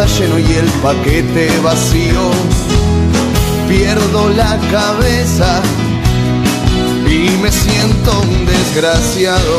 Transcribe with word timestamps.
Está 0.00 0.20
lleno 0.20 0.38
y 0.38 0.52
el 0.52 0.66
paquete 0.80 1.48
vacío. 1.60 2.30
Pierdo 3.68 4.28
la 4.28 4.56
cabeza 4.70 5.60
y 7.04 7.30
me 7.42 7.50
siento 7.50 8.20
un 8.20 8.46
desgraciado. 8.46 9.58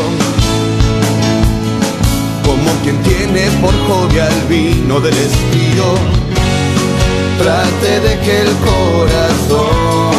Como 2.46 2.72
quien 2.84 2.98
tiene 3.04 3.50
por 3.60 3.74
hobby 3.88 4.20
al 4.20 4.42
vino 4.48 5.02
del 5.02 5.18
estío. 5.18 5.88
Trate 7.38 8.00
de 8.00 8.20
que 8.20 8.42
el 8.44 8.56
corazón 8.70 10.16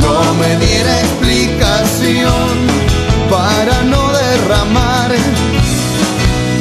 no 0.00 0.34
me 0.34 0.64
diera 0.64 1.00
explicación 1.00 2.50
para 3.28 3.82
no 3.82 4.12
derramar 4.12 5.10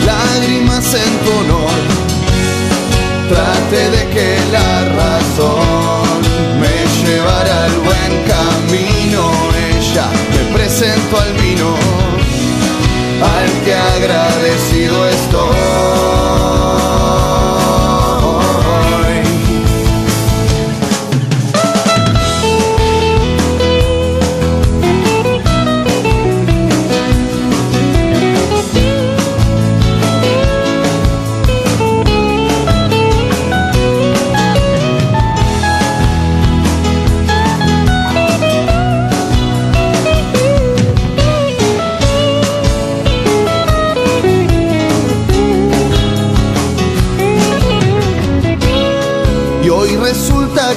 lágrimas 0.06 0.94
en 0.96 1.20
tu 1.24 1.32
honor. 1.40 2.05
Trate 3.28 3.90
de 3.90 4.08
que 4.10 4.38
la 4.52 4.86
razón 5.02 6.22
me 6.60 6.76
llevara 7.04 7.66
al 7.66 7.78
buen 7.80 8.12
camino. 8.34 9.32
Ella 9.72 10.08
me 10.32 10.54
presentó 10.56 11.20
al 11.20 11.34
vino, 11.34 11.76
al 13.36 13.64
que 13.64 13.74
agradecido 13.74 15.10
estoy. 15.10 16.25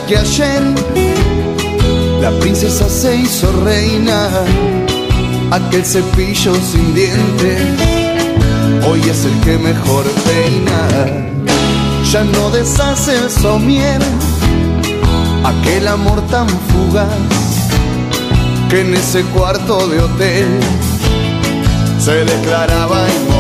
Que 0.08 0.16
ayer 0.16 0.62
la 2.22 2.30
princesa 2.40 2.88
se 2.88 3.14
hizo 3.16 3.52
reina. 3.62 4.28
Aquel 5.50 5.84
cepillo 5.84 6.54
sin 6.54 6.94
dientes 6.94 7.60
hoy 8.88 9.00
es 9.00 9.24
el 9.26 9.40
que 9.40 9.58
mejor 9.58 10.04
peina. 10.24 10.88
Ya 12.10 12.24
no 12.24 12.50
deshace 12.50 13.18
el 13.18 13.30
somier, 13.30 14.00
aquel 15.44 15.86
amor 15.88 16.22
tan 16.28 16.48
fugaz 16.48 17.08
que 18.70 18.80
en 18.80 18.94
ese 18.94 19.22
cuarto 19.24 19.86
de 19.88 20.00
hotel 20.00 20.60
se 21.98 22.24
declaraba 22.24 23.06
inmortal. 23.08 23.37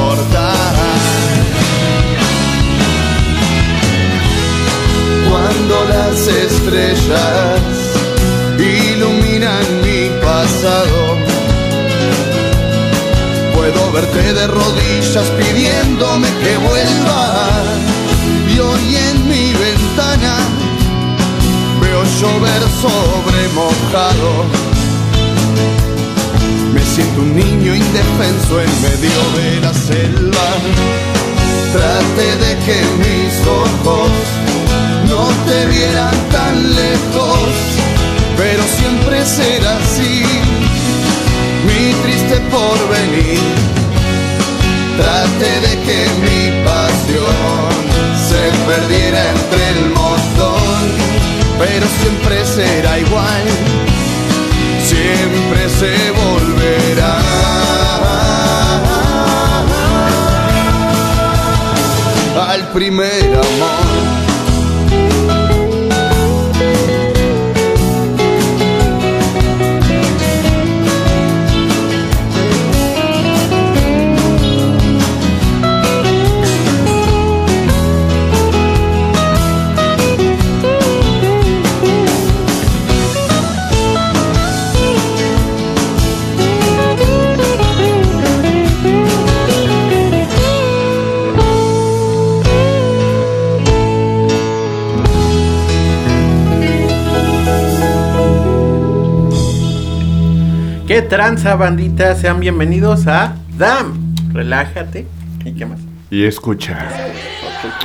Cuando 5.38 5.84
las 5.84 6.26
estrellas 6.26 7.60
iluminan 8.58 9.66
mi 9.82 10.08
pasado. 10.22 11.16
Puedo 13.54 13.92
verte 13.92 14.32
de 14.32 14.46
rodillas 14.46 15.26
pidiéndome 15.38 16.28
que 16.42 16.56
vuelva. 16.56 17.22
Y 18.52 18.58
hoy 18.58 18.96
en 18.96 19.28
mi 19.28 19.52
ventana 19.52 20.34
veo 21.80 22.02
llover 22.20 22.62
sobre 22.84 23.40
mojado. 23.54 24.30
Me 26.72 26.82
siento 26.82 27.20
un 27.20 27.36
niño 27.36 27.74
indefenso 27.74 28.60
en 28.60 28.72
medio 28.82 29.20
de 29.36 29.60
la 29.60 29.74
selva. 29.74 30.48
Trate 31.72 32.28
de 32.44 32.52
que 32.64 32.78
mis 33.02 33.46
ojos 33.46 34.10
no 35.08 35.28
te 35.46 35.66
vieran 35.66 36.14
tan 36.30 36.54
lejos, 36.76 37.48
pero 38.36 38.62
siempre 38.78 39.24
será 39.24 39.76
así, 39.78 40.22
mi 41.66 41.92
triste 42.02 42.36
porvenir. 42.50 43.40
Trate 44.98 45.50
de 45.66 45.74
que 45.86 45.98
mi 46.24 46.64
pasión 46.64 47.70
se 48.28 48.42
perdiera 48.66 49.20
entre 49.30 49.62
el 49.70 49.90
montón, 49.90 50.80
pero 51.58 51.86
siempre 52.00 52.44
será 52.44 52.98
igual, 52.98 53.44
siempre 54.84 55.68
se 55.80 55.94
volverá. 56.22 57.18
Al 62.50 62.62
primer 62.68 63.24
amor. 63.24 63.67
Tranza, 101.08 101.56
bandita? 101.56 102.14
Sean 102.14 102.38
bienvenidos 102.38 103.06
a 103.06 103.34
DAM. 103.56 104.14
Relájate. 104.32 105.06
¿Y 105.42 105.54
qué 105.54 105.64
más? 105.64 105.80
Y 106.10 106.24
escucha. 106.24 106.86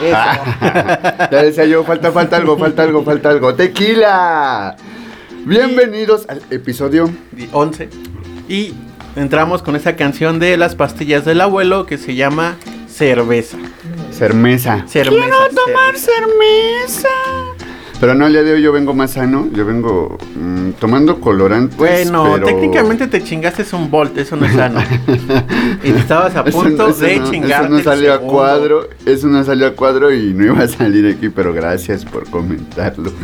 Eso. 0.02 0.18
Ya 1.32 1.44
decía 1.44 1.66
yo, 1.66 1.86
falta, 1.86 2.12
falta 2.12 2.36
algo, 2.36 2.58
falta 2.58 2.84
algo, 2.84 3.04
falta 3.04 3.30
algo. 3.30 3.56
¡Tequila! 3.56 4.76
Bienvenidos 5.46 6.26
al 6.28 6.42
episodio. 6.50 7.10
Y 7.38 7.48
11. 7.54 7.90
Y 8.50 8.74
entramos 9.16 9.64
con 9.64 9.78
esa 9.78 9.96
canción 9.96 10.40
de 10.40 10.58
las 10.58 10.76
pastillas 10.76 11.24
del 11.24 11.40
abuelo 11.40 11.86
que 11.86 11.98
se 11.98 12.16
llama 12.16 12.58
Cerveza. 12.90 13.58
Cermesa. 14.12 14.86
Cerveza. 14.86 15.28
cermesa. 15.96 17.10
Pero 18.04 18.16
no, 18.16 18.28
el 18.28 18.34
día 18.34 18.44
de 18.44 18.52
hoy 18.52 18.62
yo 18.62 18.74
vengo 18.74 18.94
más 18.94 19.12
sano. 19.12 19.48
Yo 19.54 19.66
vengo 19.66 20.18
mm, 20.36 20.72
tomando 20.72 21.22
colorantes. 21.22 21.78
Bueno, 21.78 22.32
pero- 22.34 22.48
técnicamente 22.48 23.08
te 23.08 23.24
chingaste 23.24 23.64
un 23.74 23.90
volt, 23.90 24.18
eso 24.18 24.36
no 24.36 24.46
es 24.46 24.52
sano. 24.52 24.82
y 25.86 25.92
estabas 25.92 26.36
a 26.36 26.44
punto 26.44 26.90
eso 26.90 27.00
de 27.00 27.20
no- 27.20 27.32
chingarte. 27.32 27.68
Eso 27.68 27.78
no 27.78 27.82
salió 27.82 28.14
a 28.14 28.20
cuadro. 28.20 28.90
Eso 29.06 29.30
no 29.30 29.42
salió 29.46 29.68
a 29.68 29.72
cuadro 29.72 30.14
y 30.14 30.34
no 30.34 30.44
iba 30.44 30.62
a 30.62 30.68
salir 30.68 31.16
aquí, 31.16 31.30
pero 31.30 31.54
gracias 31.54 32.04
por 32.04 32.30
comentarlo. 32.30 33.14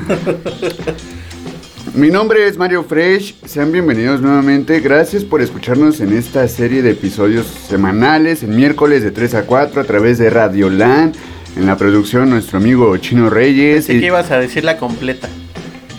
Mi 1.94 2.10
nombre 2.10 2.48
es 2.48 2.58
Mario 2.58 2.86
Fresh, 2.86 3.36
sean 3.46 3.74
bienvenidos 3.74 4.22
nuevamente, 4.22 4.80
gracias 4.80 5.26
por 5.26 5.42
escucharnos 5.42 6.00
en 6.00 6.14
esta 6.14 6.48
serie 6.48 6.82
de 6.84 6.92
episodios 6.92 7.48
semanales, 7.48 8.44
el 8.44 8.52
miércoles 8.52 9.04
de 9.04 9.12
3 9.12 9.36
a 9.36 9.44
4 9.44 9.82
a 9.82 9.84
través 9.86 10.20
de 10.20 10.30
Radio 10.30 10.70
Land, 10.70 11.16
en 11.56 11.66
la 11.66 11.78
producción 11.78 12.30
nuestro 12.30 12.58
amigo 12.58 12.96
Chino 12.98 13.30
Reyes. 13.30 13.88
Pensé 13.88 14.00
que 14.00 14.08
ibas 14.08 14.32
a 14.32 14.40
decir 14.40 14.64
la 14.64 14.78
completa. 14.78 15.28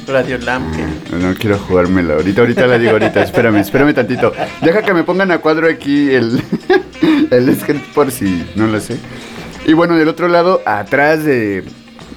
Radio 0.06 0.38
Lamp. 0.38 0.75
No, 1.12 1.19
no 1.19 1.35
quiero 1.35 1.56
jugármela, 1.58 2.14
ahorita, 2.14 2.41
ahorita 2.41 2.67
la 2.67 2.79
digo 2.79 2.93
ahorita, 2.93 3.23
espérame, 3.23 3.58
espérame 3.58 3.94
tantito. 3.94 4.32
Deja 4.61 4.82
que 4.82 4.93
me 4.93 5.05
pongan 5.05 5.31
a 5.31 5.38
cuadro 5.38 5.69
aquí 5.69 6.11
el, 6.11 6.43
el 7.31 7.56
script 7.56 7.94
por 7.94 8.11
si 8.11 8.44
no 8.56 8.67
lo 8.67 8.81
sé. 8.81 8.97
Y 9.67 9.73
bueno, 9.73 9.97
del 9.97 10.08
otro 10.08 10.26
lado, 10.26 10.62
atrás 10.64 11.25
de, 11.25 11.62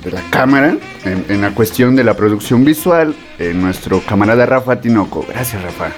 de 0.04 0.12
la 0.12 0.22
cámara, 0.32 0.76
en, 1.06 1.26
en 1.30 1.42
la 1.42 1.52
cuestión 1.52 1.96
de 1.96 2.04
la 2.04 2.16
producción 2.16 2.66
visual, 2.66 3.16
eh, 3.38 3.54
nuestro 3.54 4.02
camarada 4.02 4.46
Rafa 4.46 4.82
Tinoco. 4.82 5.26
Gracias, 5.30 5.62
Rafa. 5.62 5.90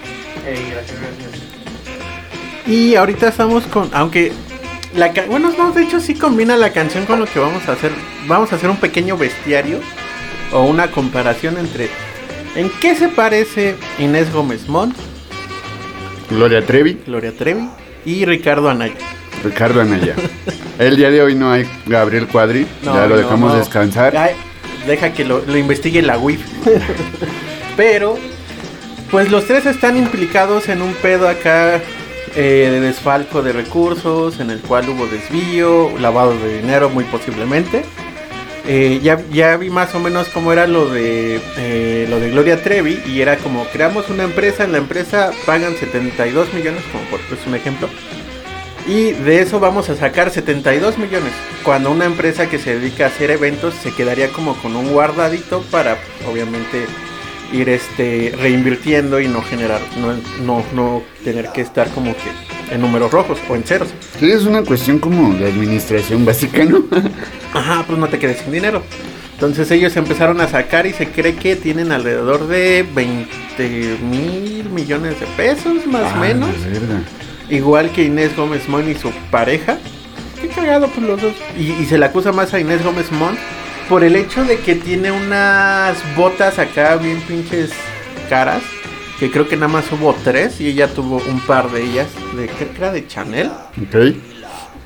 gracias, 0.44 1.00
gracias. 1.00 1.26
Y 2.68 2.96
ahorita 2.96 3.30
estamos 3.30 3.66
con, 3.68 3.90
aunque 3.94 4.32
la 4.96 5.12
bueno, 5.28 5.52
no, 5.58 5.72
de 5.72 5.84
hecho 5.84 6.00
sí 6.00 6.16
combina 6.16 6.56
la 6.56 6.72
canción 6.72 7.06
con 7.06 7.20
lo 7.20 7.26
que 7.26 7.40
vamos 7.40 7.68
a 7.68 7.74
hacer. 7.74 7.92
Vamos 8.28 8.52
a 8.52 8.56
hacer 8.56 8.70
un 8.70 8.78
pequeño 8.78 9.18
bestiario 9.18 9.80
o 10.52 10.64
una 10.64 10.92
comparación 10.92 11.58
entre 11.58 11.90
en 12.56 12.70
qué 12.82 12.96
se 12.96 13.10
parece 13.10 13.76
Inés 14.00 14.32
Gómez 14.32 14.68
Montt, 14.68 14.96
Gloria 16.30 16.66
Trevi, 16.66 17.00
Gloria 17.06 17.34
Trevi 17.38 17.68
y 18.06 18.26
Ricardo 18.26 18.70
Anaya. 18.70 18.96
Ricardo 19.44 19.82
Anaya. 19.82 20.16
El 20.80 20.96
día 20.96 21.12
de 21.12 21.22
hoy 21.22 21.36
no 21.36 21.52
hay 21.52 21.66
Gabriel 21.86 22.28
Cuadri, 22.28 22.66
ya 22.84 23.08
lo 23.08 23.10
no, 23.10 23.18
dejamos 23.18 23.54
no. 23.54 23.60
descansar. 23.60 24.14
Deja 24.88 25.14
que 25.14 25.26
lo, 25.26 25.44
lo 25.46 25.58
investigue 25.58 26.02
la 26.02 26.18
WIF. 26.18 26.42
Pero, 27.78 28.18
pues 29.12 29.32
los 29.32 29.46
tres 29.46 29.66
están 29.66 29.98
implicados 29.98 30.70
en 30.70 30.82
un 30.82 30.94
pedo 30.94 31.28
acá 31.28 31.82
eh, 32.36 32.70
de 32.72 32.80
desfalco 32.80 33.42
de 33.42 33.54
recursos, 33.54 34.40
en 34.40 34.50
el 34.50 34.60
cual 34.60 34.90
hubo 34.90 35.08
desvío, 35.08 35.98
lavado 36.00 36.38
de 36.38 36.62
dinero 36.62 36.90
muy 36.90 37.04
posiblemente. 37.06 37.84
Eh, 38.68 39.00
ya, 39.04 39.22
ya 39.32 39.58
vi 39.58 39.70
más 39.70 39.94
o 39.94 40.00
menos 40.00 40.28
cómo 40.30 40.52
era 40.52 40.66
lo 40.66 40.90
de 40.90 41.40
eh, 41.58 42.08
lo 42.10 42.20
de 42.20 42.32
Gloria 42.32 42.64
Trevi 42.64 43.00
y 43.06 43.22
era 43.22 43.38
como 43.38 43.64
creamos 43.66 44.10
una 44.10 44.24
empresa, 44.24 44.64
en 44.64 44.72
la 44.72 44.80
empresa 44.80 45.32
pagan 45.46 45.76
72 45.76 46.52
millones, 46.52 46.82
como 46.92 47.04
por 47.06 47.20
pues, 47.22 47.46
un 47.46 47.54
ejemplo, 47.54 47.88
y 48.88 49.12
de 49.12 49.42
eso 49.42 49.60
vamos 49.60 49.90
a 49.90 49.96
sacar 49.96 50.32
72 50.32 50.98
millones. 50.98 51.32
Cuando 51.64 51.92
una 51.92 52.06
empresa 52.06 52.50
que 52.50 52.58
se 52.58 52.80
dedica 52.80 53.06
a 53.06 53.08
hacer 53.08 53.30
eventos 53.30 53.76
se 53.76 53.94
quedaría 53.94 54.30
como 54.30 54.56
con 54.56 54.76
un 54.76 54.92
guardadito 54.92 55.62
para 55.70 55.98
obviamente 56.28 56.88
ir 57.54 57.70
este 57.70 58.34
reinvirtiendo 58.40 59.20
y 59.20 59.28
no 59.28 59.42
generar, 59.42 59.80
no, 59.98 60.14
no, 60.46 60.64
no 60.74 61.04
tener 61.24 61.50
que 61.54 61.62
estar 61.62 61.90
como 61.90 62.14
que 62.16 62.74
en 62.74 62.82
números 62.82 63.12
rojos 63.12 63.38
o 63.50 63.56
en 63.56 63.64
ceros. 63.64 63.90
Sí, 64.20 64.32
es 64.32 64.44
una 64.46 64.64
cuestión 64.64 65.00
como 65.00 65.34
de 65.36 65.48
administración 65.48 66.26
básica, 66.26 66.64
¿no? 66.66 66.84
Ajá, 67.54 67.84
pues 67.88 67.98
no 68.00 68.08
te 68.08 68.18
quedes 68.20 68.40
sin 68.40 68.52
dinero. 68.52 68.82
Entonces 69.34 69.70
ellos 69.72 69.96
empezaron 69.98 70.40
a 70.42 70.48
sacar 70.48 70.86
y 70.88 70.94
se 70.94 71.08
cree 71.10 71.36
que 71.36 71.56
tienen 71.58 71.92
alrededor 71.92 72.48
de 72.48 72.86
20 72.96 73.98
mil 74.10 74.70
millones 74.70 75.20
de 75.20 75.26
pesos, 75.38 75.86
más 75.88 76.04
o 76.04 76.16
Ah, 76.16 76.20
menos. 76.20 76.50
Igual 77.50 77.92
que 77.92 78.04
Inés 78.04 78.36
Gómez 78.36 78.68
Mon 78.70 78.90
y 78.90 78.96
su 78.96 79.12
pareja. 79.32 79.78
Qué 80.42 80.48
cagado 80.48 80.88
pues 80.88 81.06
los 81.06 81.22
dos. 81.22 81.34
Y, 81.58 81.72
y 81.74 81.86
se 81.86 81.98
le 81.98 82.06
acusa 82.06 82.32
más 82.32 82.54
a 82.54 82.60
Inés 82.60 82.84
Gómez 82.84 83.12
Mon 83.12 83.36
por 83.90 84.04
el 84.04 84.16
hecho 84.16 84.44
de 84.44 84.58
que 84.60 84.76
tiene 84.76 85.12
unas 85.12 85.98
botas 86.16 86.60
acá 86.60 86.96
bien 86.96 87.20
pinches 87.22 87.72
caras. 88.30 88.62
Que 89.20 89.32
creo 89.32 89.48
que 89.48 89.56
nada 89.56 89.70
más 89.70 89.90
hubo 89.94 90.14
tres 90.26 90.60
y 90.60 90.68
ella 90.68 90.90
tuvo 90.90 91.22
un 91.30 91.40
par 91.40 91.72
de 91.72 91.84
ellas. 91.84 92.08
De, 92.36 92.48
creo 92.48 92.72
que 92.72 92.78
era 92.78 92.92
de 92.92 93.08
Chanel. 93.08 93.50
Ok. 93.82 94.16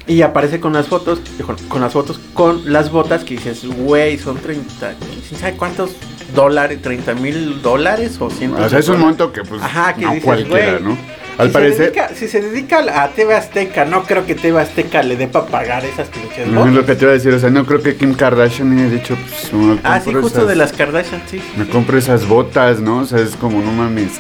Y 0.06 0.22
aparece 0.24 0.60
con 0.60 0.74
las 0.74 0.88
fotos, 0.88 1.22
con, 1.68 1.82
las 1.82 1.94
fotos, 1.94 2.20
con 2.34 2.72
las 2.72 2.92
botas 2.92 3.24
que 3.24 3.36
dices, 3.36 3.64
güey, 3.66 4.18
son 4.18 4.38
30, 4.38 4.96
¿quién 5.28 5.40
sabe 5.40 5.56
cuántos 5.56 5.92
dólares? 6.34 6.82
30 6.82 7.14
mil 7.14 7.62
dólares 7.62 8.18
o 8.20 8.30
100 8.32 8.54
O 8.56 8.70
sea, 8.70 8.80
es 8.80 8.90
un 8.90 9.00
monto 9.00 9.32
que 9.32 9.44
pues 9.44 9.62
Ajá, 9.62 9.94
que 9.94 10.02
no 10.02 10.14
dices, 10.14 10.26
cualquiera, 10.26 10.80
¿no? 10.80 10.98
Al 11.40 11.48
si 11.48 11.54
parecer, 11.54 11.78
Se 11.78 11.84
dedica, 11.84 12.10
si 12.16 12.28
se 12.28 12.42
dedica 12.42 13.04
a 13.04 13.08
TV 13.10 13.34
Azteca, 13.34 13.86
no 13.86 14.04
creo 14.04 14.26
que 14.26 14.36
TV 14.36 14.60
Azteca 14.62 15.02
le 15.02 15.16
dé 15.16 15.28
para 15.28 15.46
pagar 15.48 15.86
esas 15.86 16.10
pinches 16.10 16.48
no 16.48 16.68
es 16.68 16.74
lo 16.74 16.86
que 16.86 16.96
te 16.96 17.04
iba 17.06 17.12
a 17.12 17.16
decir, 17.16 17.34
o 17.34 17.40
sea, 17.40 17.50
no 17.50 17.66
creo 17.66 17.82
que 17.82 17.96
Kim 17.96 18.14
Kardashian 18.14 18.78
haya 18.78 18.90
dicho, 18.90 19.16
pues, 19.16 19.54
me 19.54 19.80
Ah, 19.84 20.00
sí, 20.04 20.14
justo 20.14 20.28
esas- 20.40 20.48
de 20.50 20.56
las 20.56 20.74
Kardashian, 20.74 21.22
sí. 21.32 21.42
Me 21.58 21.66
compro 21.68 21.98
esas 21.98 22.28
botas, 22.28 22.80
¿no? 22.82 23.00
O 23.00 23.06
sea, 23.06 23.20
es 23.20 23.36
como, 23.38 23.62
no 23.62 23.72
mames, 23.72 24.20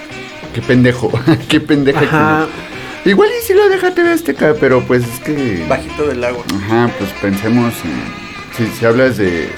qué 0.55 0.61
pendejo, 0.61 1.11
qué 1.49 1.59
pendeja. 1.59 1.99
Ajá, 2.01 2.47
que- 3.03 3.11
Igual 3.11 3.29
y 3.41 3.45
si 3.45 3.53
lo 3.53 3.67
deja 3.69 3.93
TV 3.93 4.11
Azteca, 4.11 4.55
pero 4.59 4.81
pues 4.81 5.03
es 5.03 5.19
que... 5.21 5.65
bajito 5.69 6.07
del 6.07 6.23
agua. 6.23 6.43
Ajá, 6.55 6.89
pues 6.97 7.09
pensemos 7.21 7.73
en... 7.85 8.03
Si, 8.57 8.67
si 8.77 8.85
hablas 8.85 9.17
de 9.17 9.49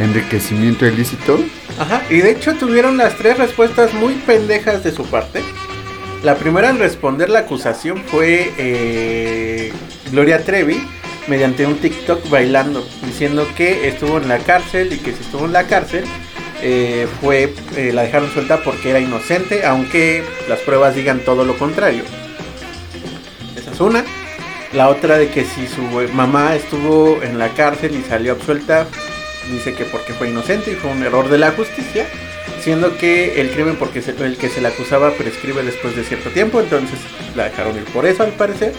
enriquecimiento 0.00 0.86
ilícito, 0.86 1.38
Ajá, 1.78 2.02
y 2.10 2.18
de 2.18 2.30
hecho 2.32 2.54
tuvieron 2.54 2.96
las 2.96 3.14
tres 3.16 3.38
respuestas 3.38 3.94
muy 3.94 4.14
pendejas 4.14 4.82
de 4.82 4.90
su 4.92 5.04
parte. 5.04 5.42
La 6.22 6.34
primera 6.34 6.70
en 6.70 6.78
responder 6.80 7.30
la 7.30 7.40
acusación 7.40 8.02
fue 8.04 8.52
eh, 8.58 9.72
Gloria 10.10 10.44
Trevi 10.44 10.84
mediante 11.28 11.64
un 11.64 11.76
TikTok 11.76 12.28
bailando, 12.28 12.84
diciendo 13.04 13.46
que 13.56 13.86
estuvo 13.86 14.18
en 14.18 14.28
la 14.28 14.38
cárcel 14.38 14.92
y 14.92 14.98
que 14.98 15.12
si 15.12 15.22
estuvo 15.22 15.44
en 15.44 15.52
la 15.52 15.68
cárcel 15.68 16.04
eh, 16.60 17.06
fue 17.20 17.54
eh, 17.76 17.92
la 17.92 18.02
dejaron 18.02 18.32
suelta 18.32 18.64
porque 18.64 18.90
era 18.90 18.98
inocente, 18.98 19.64
aunque 19.64 20.24
las 20.48 20.58
pruebas 20.60 20.96
digan 20.96 21.20
todo 21.20 21.44
lo 21.44 21.56
contrario. 21.56 22.02
Esa 23.56 23.70
es 23.70 23.80
una. 23.80 24.04
La 24.72 24.88
otra 24.88 25.18
de 25.18 25.28
que 25.28 25.44
si 25.44 25.68
su 25.68 25.82
mamá 26.14 26.56
estuvo 26.56 27.22
en 27.22 27.38
la 27.38 27.50
cárcel 27.50 27.94
y 27.94 28.02
salió 28.02 28.32
absuelta, 28.32 28.88
dice 29.52 29.72
que 29.72 29.84
porque 29.84 30.14
fue 30.14 30.30
inocente 30.30 30.72
y 30.72 30.74
fue 30.74 30.90
un 30.90 31.02
error 31.04 31.28
de 31.28 31.38
la 31.38 31.52
justicia, 31.52 32.06
siendo 32.68 32.98
que 32.98 33.40
el 33.40 33.48
crimen 33.48 33.76
porque 33.76 34.00
el 34.00 34.36
que 34.36 34.50
se 34.50 34.60
le 34.60 34.68
acusaba 34.68 35.12
prescribe 35.12 35.62
después 35.62 35.96
de 35.96 36.04
cierto 36.04 36.28
tiempo, 36.28 36.60
entonces 36.60 36.98
la 37.34 37.44
dejaron 37.44 37.74
ir 37.78 37.84
por 37.84 38.04
eso 38.04 38.24
al 38.24 38.32
parecer. 38.32 38.74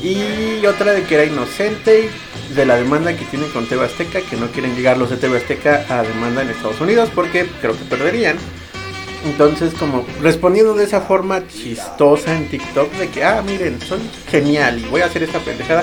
Y 0.00 0.64
otra 0.64 0.92
de 0.92 1.02
que 1.02 1.16
era 1.16 1.24
inocente 1.24 2.08
de 2.54 2.66
la 2.66 2.76
demanda 2.76 3.16
que 3.16 3.24
tienen 3.24 3.50
con 3.50 3.66
TV 3.66 3.84
Azteca, 3.84 4.20
que 4.20 4.36
no 4.36 4.46
quieren 4.52 4.76
llegar 4.76 4.96
los 4.96 5.10
de 5.10 5.16
TV 5.16 5.38
Azteca 5.38 5.84
a 5.88 6.04
demanda 6.04 6.42
en 6.42 6.50
Estados 6.50 6.80
Unidos 6.80 7.10
porque 7.12 7.48
creo 7.60 7.76
que 7.76 7.84
perderían. 7.86 8.36
Entonces, 9.24 9.74
como 9.74 10.06
respondiendo 10.22 10.74
de 10.74 10.84
esa 10.84 11.00
forma 11.00 11.48
chistosa 11.48 12.36
en 12.36 12.48
TikTok, 12.48 12.92
de 12.92 13.08
que, 13.08 13.24
ah, 13.24 13.42
miren, 13.44 13.80
soy 13.80 13.98
genial 14.30 14.78
y 14.78 14.84
voy 14.84 15.00
a 15.00 15.06
hacer 15.06 15.24
esta 15.24 15.40
pendejada. 15.40 15.82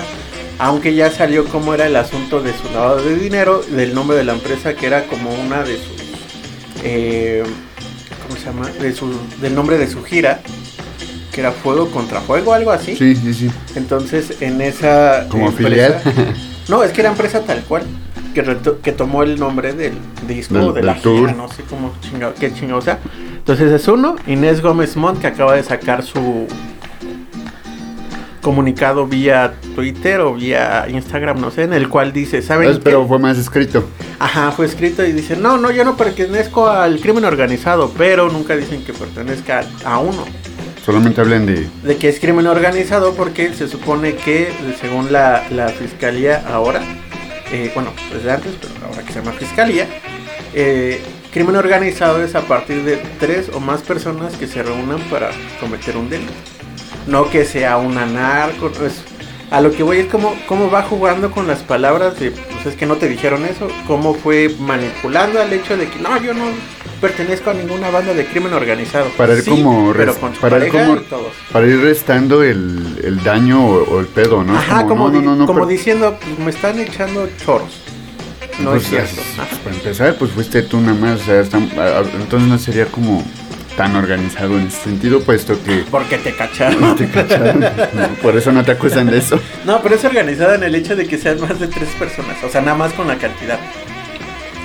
Aunque 0.58 0.94
ya 0.94 1.10
salió 1.10 1.44
como 1.44 1.74
era 1.74 1.84
el 1.84 1.96
asunto 1.96 2.40
de 2.40 2.54
su 2.54 2.72
lavado 2.72 3.04
de 3.04 3.16
dinero, 3.16 3.60
del 3.68 3.94
nombre 3.94 4.16
de 4.16 4.24
la 4.24 4.32
empresa, 4.32 4.74
que 4.74 4.86
era 4.86 5.04
como 5.04 5.30
una 5.34 5.62
de 5.62 5.76
sus. 5.76 5.97
Eh, 6.84 7.42
¿Cómo 8.26 8.38
se 8.38 8.46
llama? 8.46 8.68
De 8.68 8.92
su, 8.92 9.12
del 9.40 9.54
nombre 9.54 9.78
de 9.78 9.86
su 9.86 10.02
gira, 10.04 10.40
que 11.32 11.40
era 11.40 11.52
Fuego 11.52 11.90
contra 11.90 12.20
Fuego, 12.20 12.52
algo 12.52 12.70
así. 12.72 12.96
sí, 12.96 13.14
sí, 13.16 13.32
sí. 13.34 13.50
Entonces, 13.74 14.40
en 14.40 14.60
esa. 14.60 15.26
Como 15.28 15.48
empresa- 15.48 16.00
filial. 16.00 16.34
No, 16.68 16.84
es 16.84 16.92
que 16.92 17.00
era 17.00 17.08
empresa 17.10 17.40
tal 17.40 17.62
cual. 17.62 17.82
Que, 18.34 18.44
reto- 18.44 18.80
que 18.82 18.92
tomó 18.92 19.22
el 19.22 19.40
nombre 19.40 19.72
del 19.72 19.94
disco, 20.26 20.54
Del- 20.58 20.74
de 20.74 20.82
la 20.82 21.00
tour. 21.00 21.20
gira, 21.20 21.32
no 21.32 21.48
sé 21.50 21.62
cómo 21.62 21.94
chingado, 22.02 22.34
qué 22.38 22.52
chingado 22.52 22.82
sea. 22.82 22.98
Entonces 23.38 23.72
es 23.72 23.88
uno, 23.88 24.16
Inés 24.26 24.60
Gómez 24.60 24.94
Montt, 24.94 25.18
que 25.22 25.28
acaba 25.28 25.54
de 25.54 25.62
sacar 25.62 26.02
su 26.04 26.46
comunicado 28.48 29.06
vía 29.06 29.52
Twitter 29.74 30.20
o 30.20 30.32
vía 30.32 30.86
Instagram, 30.88 31.38
no 31.38 31.50
sé, 31.50 31.64
en 31.64 31.74
el 31.74 31.90
cual 31.90 32.14
dice, 32.14 32.40
¿saben 32.40 32.70
Ah, 32.70 32.80
Pero 32.82 33.06
fue 33.06 33.18
más 33.18 33.36
escrito. 33.36 33.84
Ajá, 34.18 34.52
fue 34.52 34.64
escrito 34.64 35.04
y 35.04 35.12
dice, 35.12 35.36
no, 35.36 35.58
no, 35.58 35.70
yo 35.70 35.84
no 35.84 35.98
pertenezco 35.98 36.66
al 36.66 36.98
crimen 36.98 37.26
organizado, 37.26 37.92
pero 37.98 38.30
nunca 38.30 38.56
dicen 38.56 38.82
que 38.86 38.94
pertenezca 38.94 39.64
a 39.84 39.98
uno. 39.98 40.24
Solamente 40.82 41.20
hablan 41.20 41.44
de... 41.44 41.68
de 41.82 41.96
que 41.98 42.08
es 42.08 42.18
crimen 42.20 42.46
organizado 42.46 43.12
porque 43.12 43.52
se 43.52 43.68
supone 43.68 44.14
que 44.14 44.48
según 44.80 45.12
la, 45.12 45.44
la 45.50 45.68
fiscalía 45.68 46.42
ahora, 46.50 46.80
eh, 47.52 47.70
bueno, 47.74 47.92
desde 48.10 48.32
antes, 48.32 48.52
pero 48.58 48.86
ahora 48.86 49.02
que 49.02 49.12
se 49.12 49.18
llama 49.18 49.32
fiscalía, 49.32 49.86
eh, 50.54 51.02
crimen 51.34 51.54
organizado 51.56 52.24
es 52.24 52.34
a 52.34 52.40
partir 52.40 52.82
de 52.82 52.96
tres 53.20 53.50
o 53.52 53.60
más 53.60 53.82
personas 53.82 54.36
que 54.36 54.46
se 54.46 54.62
reúnan 54.62 55.00
para 55.10 55.28
cometer 55.60 55.98
un 55.98 56.08
delito. 56.08 56.32
No 57.08 57.30
que 57.30 57.44
sea 57.44 57.76
una 57.78 58.06
narco, 58.06 58.70
no 58.78 58.86
es- 58.86 59.02
a 59.50 59.60
lo 59.62 59.72
que 59.72 59.82
voy 59.82 59.96
es 59.98 60.06
como 60.08 60.34
cómo 60.46 60.70
va 60.70 60.82
jugando 60.82 61.30
con 61.30 61.46
las 61.48 61.60
palabras 61.60 62.20
de, 62.20 62.30
pues 62.32 62.66
es 62.66 62.74
que 62.76 62.84
no 62.84 62.96
te 62.96 63.08
dijeron 63.08 63.44
eso, 63.46 63.66
cómo 63.86 64.12
fue 64.14 64.54
manipulando 64.60 65.40
al 65.40 65.50
hecho 65.52 65.76
de 65.78 65.88
que 65.88 65.98
no, 66.00 66.20
yo 66.22 66.34
no 66.34 66.44
pertenezco 67.00 67.48
a 67.50 67.54
ninguna 67.54 67.88
banda 67.90 68.12
de 68.12 68.26
crimen 68.26 68.52
organizado. 68.52 69.06
Para 69.16 69.34
ir 69.34 69.42
Sí, 69.42 69.50
como 69.50 69.92
pero 69.96 70.14
con 70.16 70.34
su 70.34 70.40
para 70.40 70.62
ir 70.66 70.70
como- 70.70 70.96
todos. 70.98 71.32
Para 71.50 71.66
ir 71.66 71.80
restando 71.80 72.42
el, 72.42 73.00
el 73.02 73.22
daño 73.22 73.64
o, 73.64 73.84
o 73.84 74.00
el 74.00 74.06
pedo, 74.06 74.44
¿no? 74.44 74.54
Ajá, 74.58 74.84
como, 74.84 75.06
no, 75.08 75.14
no, 75.14 75.18
di- 75.20 75.24
no, 75.24 75.36
no, 75.36 75.46
como 75.46 75.60
pero- 75.60 75.66
diciendo, 75.68 76.18
pues, 76.20 76.38
me 76.40 76.50
están 76.50 76.78
echando 76.78 77.26
choros. 77.44 77.80
No 78.58 78.70
Pues, 78.70 78.82
es 78.82 78.88
cierto. 78.90 79.22
pues, 79.36 79.48
para 79.60 79.76
empezar, 79.76 80.16
pues 80.18 80.32
fuiste 80.32 80.62
tú 80.62 80.80
nada 80.80 80.94
más. 80.94 81.20
O 81.22 81.24
sea, 81.24 81.40
están- 81.40 81.70
entonces 82.20 82.48
no 82.48 82.58
sería 82.58 82.86
como 82.86 83.22
tan 83.78 83.94
organizado 83.96 84.58
en 84.58 84.66
ese 84.66 84.82
sentido, 84.82 85.20
puesto 85.22 85.54
que 85.64 85.84
Porque 85.90 86.18
te 86.18 86.34
cacharon. 86.34 86.96
te 86.96 87.08
cacharon. 87.08 87.64
Por 88.20 88.36
eso 88.36 88.50
no 88.52 88.64
te 88.64 88.72
acusan 88.72 89.06
de 89.06 89.18
eso. 89.18 89.40
No, 89.64 89.80
pero 89.80 89.94
es 89.94 90.04
organizada 90.04 90.56
en 90.56 90.64
el 90.64 90.74
hecho 90.74 90.96
de 90.96 91.06
que 91.06 91.16
sean 91.16 91.40
más 91.40 91.58
de 91.60 91.68
tres 91.68 91.88
personas. 91.98 92.36
O 92.44 92.48
sea, 92.50 92.60
nada 92.60 92.76
más 92.76 92.92
con 92.92 93.06
la 93.08 93.16
cantidad. 93.16 93.58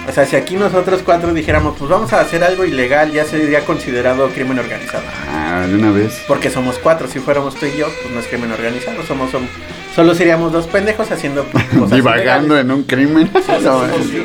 O 0.09 0.11
sea, 0.11 0.25
si 0.25 0.35
aquí 0.35 0.55
nosotros 0.55 1.01
cuatro 1.05 1.33
dijéramos, 1.33 1.75
pues 1.77 1.89
vamos 1.89 2.11
a 2.11 2.19
hacer 2.21 2.43
algo 2.43 2.65
ilegal, 2.65 3.11
ya 3.13 3.23
sería 3.23 3.61
considerado 3.63 4.27
crimen 4.31 4.59
organizado. 4.59 5.03
Ah, 5.31 5.65
de 5.65 5.75
una 5.75 5.91
vez. 5.91 6.21
Porque 6.27 6.49
somos 6.49 6.77
cuatro. 6.79 7.07
Si 7.07 7.19
fuéramos 7.19 7.55
tú 7.55 7.67
y 7.67 7.77
yo, 7.77 7.85
pues 8.01 8.13
no 8.13 8.19
es 8.19 8.25
crimen 8.27 8.51
organizado. 8.51 9.01
Somos, 9.07 9.31
som- 9.31 9.47
solo 9.95 10.13
seríamos 10.15 10.51
dos 10.51 10.65
pendejos 10.67 11.09
haciendo 11.11 11.45
cosas 11.79 11.91
Divagando 11.91 12.55
ilegales. 12.55 12.65
en 12.65 12.71
un 12.71 12.83
crimen. 12.83 13.29
No, 13.63 13.85
Sí. 14.03 14.23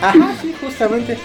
Ajá, 0.00 0.34
sí, 0.42 0.54
justamente. 0.62 1.16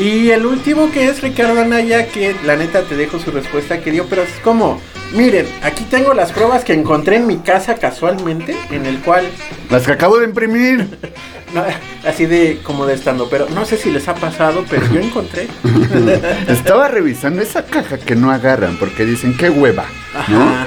Y 0.00 0.30
el 0.30 0.46
último 0.46 0.90
que 0.90 1.08
es 1.08 1.20
Ricardo 1.20 1.60
Anaya, 1.60 2.06
que 2.06 2.34
la 2.46 2.56
neta 2.56 2.80
te 2.84 2.96
dejo 2.96 3.18
su 3.18 3.30
respuesta 3.32 3.80
que 3.80 3.90
dio, 3.90 4.06
pero 4.06 4.22
es 4.22 4.30
como, 4.42 4.80
miren, 5.12 5.46
aquí 5.62 5.84
tengo 5.84 6.14
las 6.14 6.32
pruebas 6.32 6.64
que 6.64 6.72
encontré 6.72 7.16
en 7.16 7.26
mi 7.26 7.36
casa 7.36 7.74
casualmente, 7.74 8.56
en 8.70 8.86
el 8.86 9.00
cual, 9.00 9.28
Las 9.68 9.82
que 9.82 9.92
acabo 9.92 10.16
de 10.16 10.24
imprimir. 10.24 10.88
no, 11.54 11.62
así 12.08 12.24
de 12.24 12.60
como 12.62 12.86
de 12.86 12.94
estando, 12.94 13.28
pero 13.28 13.46
no 13.50 13.66
sé 13.66 13.76
si 13.76 13.90
les 13.90 14.08
ha 14.08 14.14
pasado, 14.14 14.64
pero 14.70 14.90
yo 14.90 15.00
encontré. 15.00 15.48
Estaba 16.48 16.88
revisando 16.88 17.42
esa 17.42 17.66
caja 17.66 17.98
que 17.98 18.16
no 18.16 18.30
agarran 18.30 18.78
porque 18.78 19.04
dicen 19.04 19.36
qué 19.36 19.50
hueva, 19.50 19.84
¿no? 20.28 20.40
Ajá. 20.40 20.66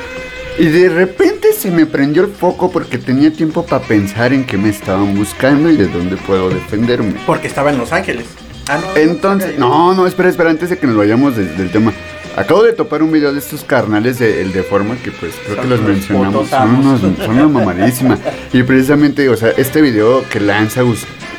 Y 0.60 0.66
de 0.66 0.90
repente 0.90 1.54
se 1.54 1.72
me 1.72 1.88
prendió 1.88 2.24
el 2.24 2.32
foco 2.32 2.70
porque 2.70 3.00
tenía 3.00 3.34
tiempo 3.34 3.66
para 3.66 3.84
pensar 3.84 4.32
en 4.32 4.46
qué 4.46 4.60
me 4.60 4.70
estaban 4.70 5.16
buscando 5.16 5.72
y 5.72 5.76
de 5.76 5.88
dónde 5.88 6.18
puedo 6.18 6.52
defenderme. 6.52 7.16
Porque 7.26 7.48
estaba 7.48 7.72
en 7.72 7.80
Los 7.80 7.92
Ángeles. 7.92 8.28
Ah, 8.70 8.80
no. 8.82 8.96
Entonces, 8.96 9.58
no, 9.58 9.94
no, 9.94 10.08
espera, 10.08 10.30
espera, 10.30 10.50
antes 10.50 10.70
de 10.70 10.78
que 10.78 10.88
nos 10.88 10.96
vayamos 10.96 11.36
de- 11.36 11.46
del 11.46 11.72
tema. 11.72 11.92
Acabo 12.36 12.64
de 12.64 12.74
topar 12.74 13.04
un 13.04 13.12
video 13.12 13.32
de 13.32 13.38
estos 13.40 13.64
carnales 13.64 14.18
de 14.18 14.42
El 14.42 14.54
Deforma 14.54 14.96
que 15.04 15.12
pues 15.12 15.34
creo 15.44 15.56
Son 15.56 15.64
que 15.64 15.70
los 15.70 15.82
mencionamos. 15.82 16.50
Son, 16.50 16.76
unos, 16.76 17.02
son 17.02 17.30
una 17.38 17.48
mamadísima. 17.48 18.18
Y 18.52 18.64
precisamente, 18.64 19.30
o 19.30 19.38
sea, 19.38 19.50
este 19.56 19.82
video 19.82 20.28
que 20.30 20.40
lanza 20.40 20.82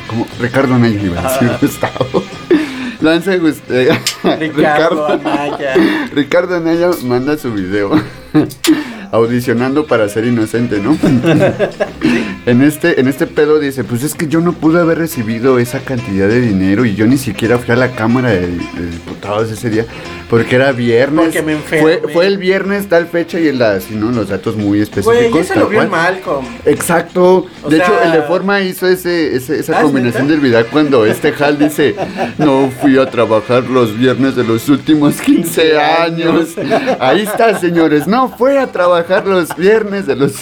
como 0.07 0.25
Ricardo 0.39 0.75
Anaya 0.75 1.01
iba 1.01 1.19
a 1.19 1.33
decir. 1.33 1.51
Gustavo. 1.61 2.23
Lanza 3.01 3.33
eh, 3.35 3.91
Ricardo 4.39 5.05
Anaya. 5.07 5.73
Ricardo 6.13 6.55
Anaya 6.55 6.91
manda 7.03 7.37
su 7.37 7.51
video 7.51 7.91
audicionando 9.11 9.85
para 9.85 10.07
ser 10.09 10.25
inocente, 10.25 10.79
¿no? 10.79 10.97
en 12.45 12.61
este 12.61 12.99
en 12.99 13.07
este 13.07 13.27
pedo 13.27 13.59
dice, 13.59 13.83
pues 13.83 14.03
es 14.03 14.13
que 14.13 14.27
yo 14.27 14.41
no 14.41 14.53
pude 14.53 14.79
haber 14.79 14.97
recibido 14.99 15.59
esa 15.59 15.79
cantidad 15.79 16.27
de 16.27 16.41
dinero 16.41 16.85
y 16.85 16.95
yo 16.95 17.07
ni 17.07 17.17
siquiera 17.17 17.57
fui 17.57 17.73
a 17.73 17.77
la 17.77 17.91
cámara 17.91 18.29
de, 18.29 18.41
de 18.47 18.87
diputados 18.91 19.51
ese 19.51 19.69
día 19.69 19.85
porque 20.29 20.55
era 20.55 20.71
viernes. 20.71 21.25
Porque 21.25 21.41
me 21.43 21.53
enfermé. 21.53 21.97
Fue, 21.99 22.13
fue 22.13 22.27
el 22.27 22.37
viernes 22.39 22.87
tal 22.89 23.05
fecha 23.07 23.39
y 23.39 23.47
el 23.47 23.61
así, 23.61 23.93
¿no? 23.95 24.11
Los 24.11 24.29
datos 24.29 24.55
muy 24.55 24.81
específicos. 24.81 25.31
Güey, 25.31 25.45
tal 25.45 25.59
lo 25.59 25.67
vio. 25.67 25.87
Malcolm. 25.87 26.45
Exacto. 26.65 27.45
O 27.63 27.69
de 27.69 27.77
sea- 27.77 27.85
hecho, 27.85 27.93
el 28.03 28.11
de 28.11 28.21
forma 28.23 28.59
hizo 28.61 28.87
ese, 28.87 29.35
ese- 29.35 29.59
esa 29.59 29.79
¿Ah, 29.79 29.81
combinación 29.83 30.27
del 30.27 30.39
video 30.39 30.65
cuando 30.71 31.05
este 31.05 31.31
Hal 31.39 31.59
dice, 31.59 31.95
no 32.39 32.71
fui 32.81 32.97
a 32.97 33.05
trabajar 33.09 33.63
los 33.65 33.95
viernes 33.97 34.35
de 34.35 34.43
los 34.43 34.67
últimos 34.67 35.21
15 35.21 35.79
años. 35.79 36.55
Ahí 36.99 37.21
está, 37.21 37.59
señores, 37.59 38.07
no 38.07 38.29
fue 38.29 38.57
a 38.57 38.67
trabajar 38.71 39.04
los 39.25 39.55
viernes 39.55 40.05
de 40.07 40.15
los. 40.15 40.33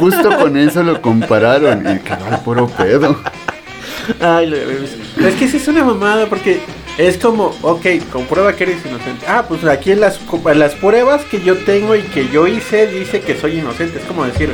Justo 0.00 0.38
con 0.38 0.56
eso 0.56 0.82
lo 0.82 1.00
compararon 1.00 1.80
y 1.80 1.98
quedó 2.00 2.24
al 2.30 2.40
puro 2.42 2.68
pedo. 2.68 3.18
Ay, 4.20 4.46
lo 4.46 4.56
Pero 5.16 5.28
es 5.28 5.34
que 5.36 5.48
sí 5.48 5.56
es 5.56 5.68
una 5.68 5.84
mamada 5.84 6.26
porque 6.26 6.60
es 6.98 7.16
como, 7.18 7.54
ok, 7.62 7.86
comprueba 8.12 8.54
que 8.54 8.64
eres 8.64 8.84
inocente. 8.84 9.26
Ah, 9.26 9.44
pues 9.48 9.64
aquí 9.64 9.92
en 9.92 10.00
las, 10.00 10.20
las 10.54 10.74
pruebas 10.74 11.24
que 11.24 11.40
yo 11.40 11.56
tengo 11.58 11.96
y 11.96 12.02
que 12.02 12.28
yo 12.28 12.46
hice 12.46 12.86
dice 12.86 13.20
que 13.20 13.36
soy 13.36 13.58
inocente. 13.58 13.98
Es 13.98 14.04
como 14.04 14.24
decir, 14.24 14.50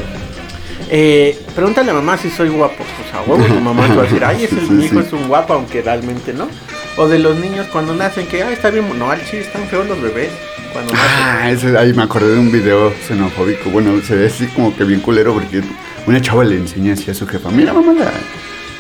eh, 0.91 1.39
pregúntale 1.55 1.91
a 1.91 1.95
mamá 1.95 2.17
si 2.17 2.31
soy 2.31 2.49
guapo. 2.49 2.77
Pues 2.77 3.15
a 3.15 3.23
huevo, 3.23 3.45
tu 3.45 3.61
mamá 3.61 3.87
te 3.87 3.95
va 3.95 4.03
a 4.03 4.05
decir, 4.05 4.25
ay, 4.25 4.45
ese, 4.45 4.61
Sí, 4.67 4.71
mi 4.71 4.85
hijo 4.87 5.01
sí. 5.01 5.07
es 5.07 5.13
un 5.13 5.29
guapo, 5.29 5.55
aunque 5.55 5.83
realmente 5.83 6.33
no. 6.33 6.49
O 6.97 7.09
de 7.09 7.19
los 7.19 7.37
niños 7.39 7.67
cuando 7.73 7.95
nacen, 7.95 8.27
que, 8.27 8.43
ay, 8.43 8.55
está 8.55 8.71
bien, 8.71 8.87
no, 8.99 9.11
al 9.11 9.25
chile 9.25 9.43
están 9.43 9.67
feos 9.69 9.87
los 9.87 10.01
bebés 10.01 10.31
cuando. 10.73 10.93
Ah, 10.97 11.51
ese, 11.51 11.77
ahí 11.77 11.93
me 11.93 12.03
acordé 12.03 12.33
de 12.35 12.39
un 12.39 12.51
video 12.53 12.93
xenofóbico. 13.07 13.71
Bueno, 13.71 14.01
se 14.07 14.15
ve 14.17 14.27
así 14.27 14.47
como 14.47 14.75
que 14.77 14.85
bien 14.85 15.01
culero 15.01 15.33
porque 15.35 15.63
una 16.07 16.21
chava 16.21 16.45
le 16.45 16.57
enseña 16.57 16.95
así 16.95 17.11
a 17.11 17.15
su 17.15 17.27
jefa, 17.27 17.51
mira 17.51 17.73
mamá 17.73 17.93
la- 17.93 18.13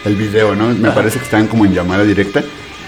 el 0.04 0.16
video, 0.16 0.54
¿no? 0.56 0.68
Me 0.70 0.90
parece 0.92 1.18
que 1.18 1.24
estaban 1.24 1.46
como 1.46 1.64
en 1.66 1.74
llamada 1.74 2.04
directa. 2.04 2.42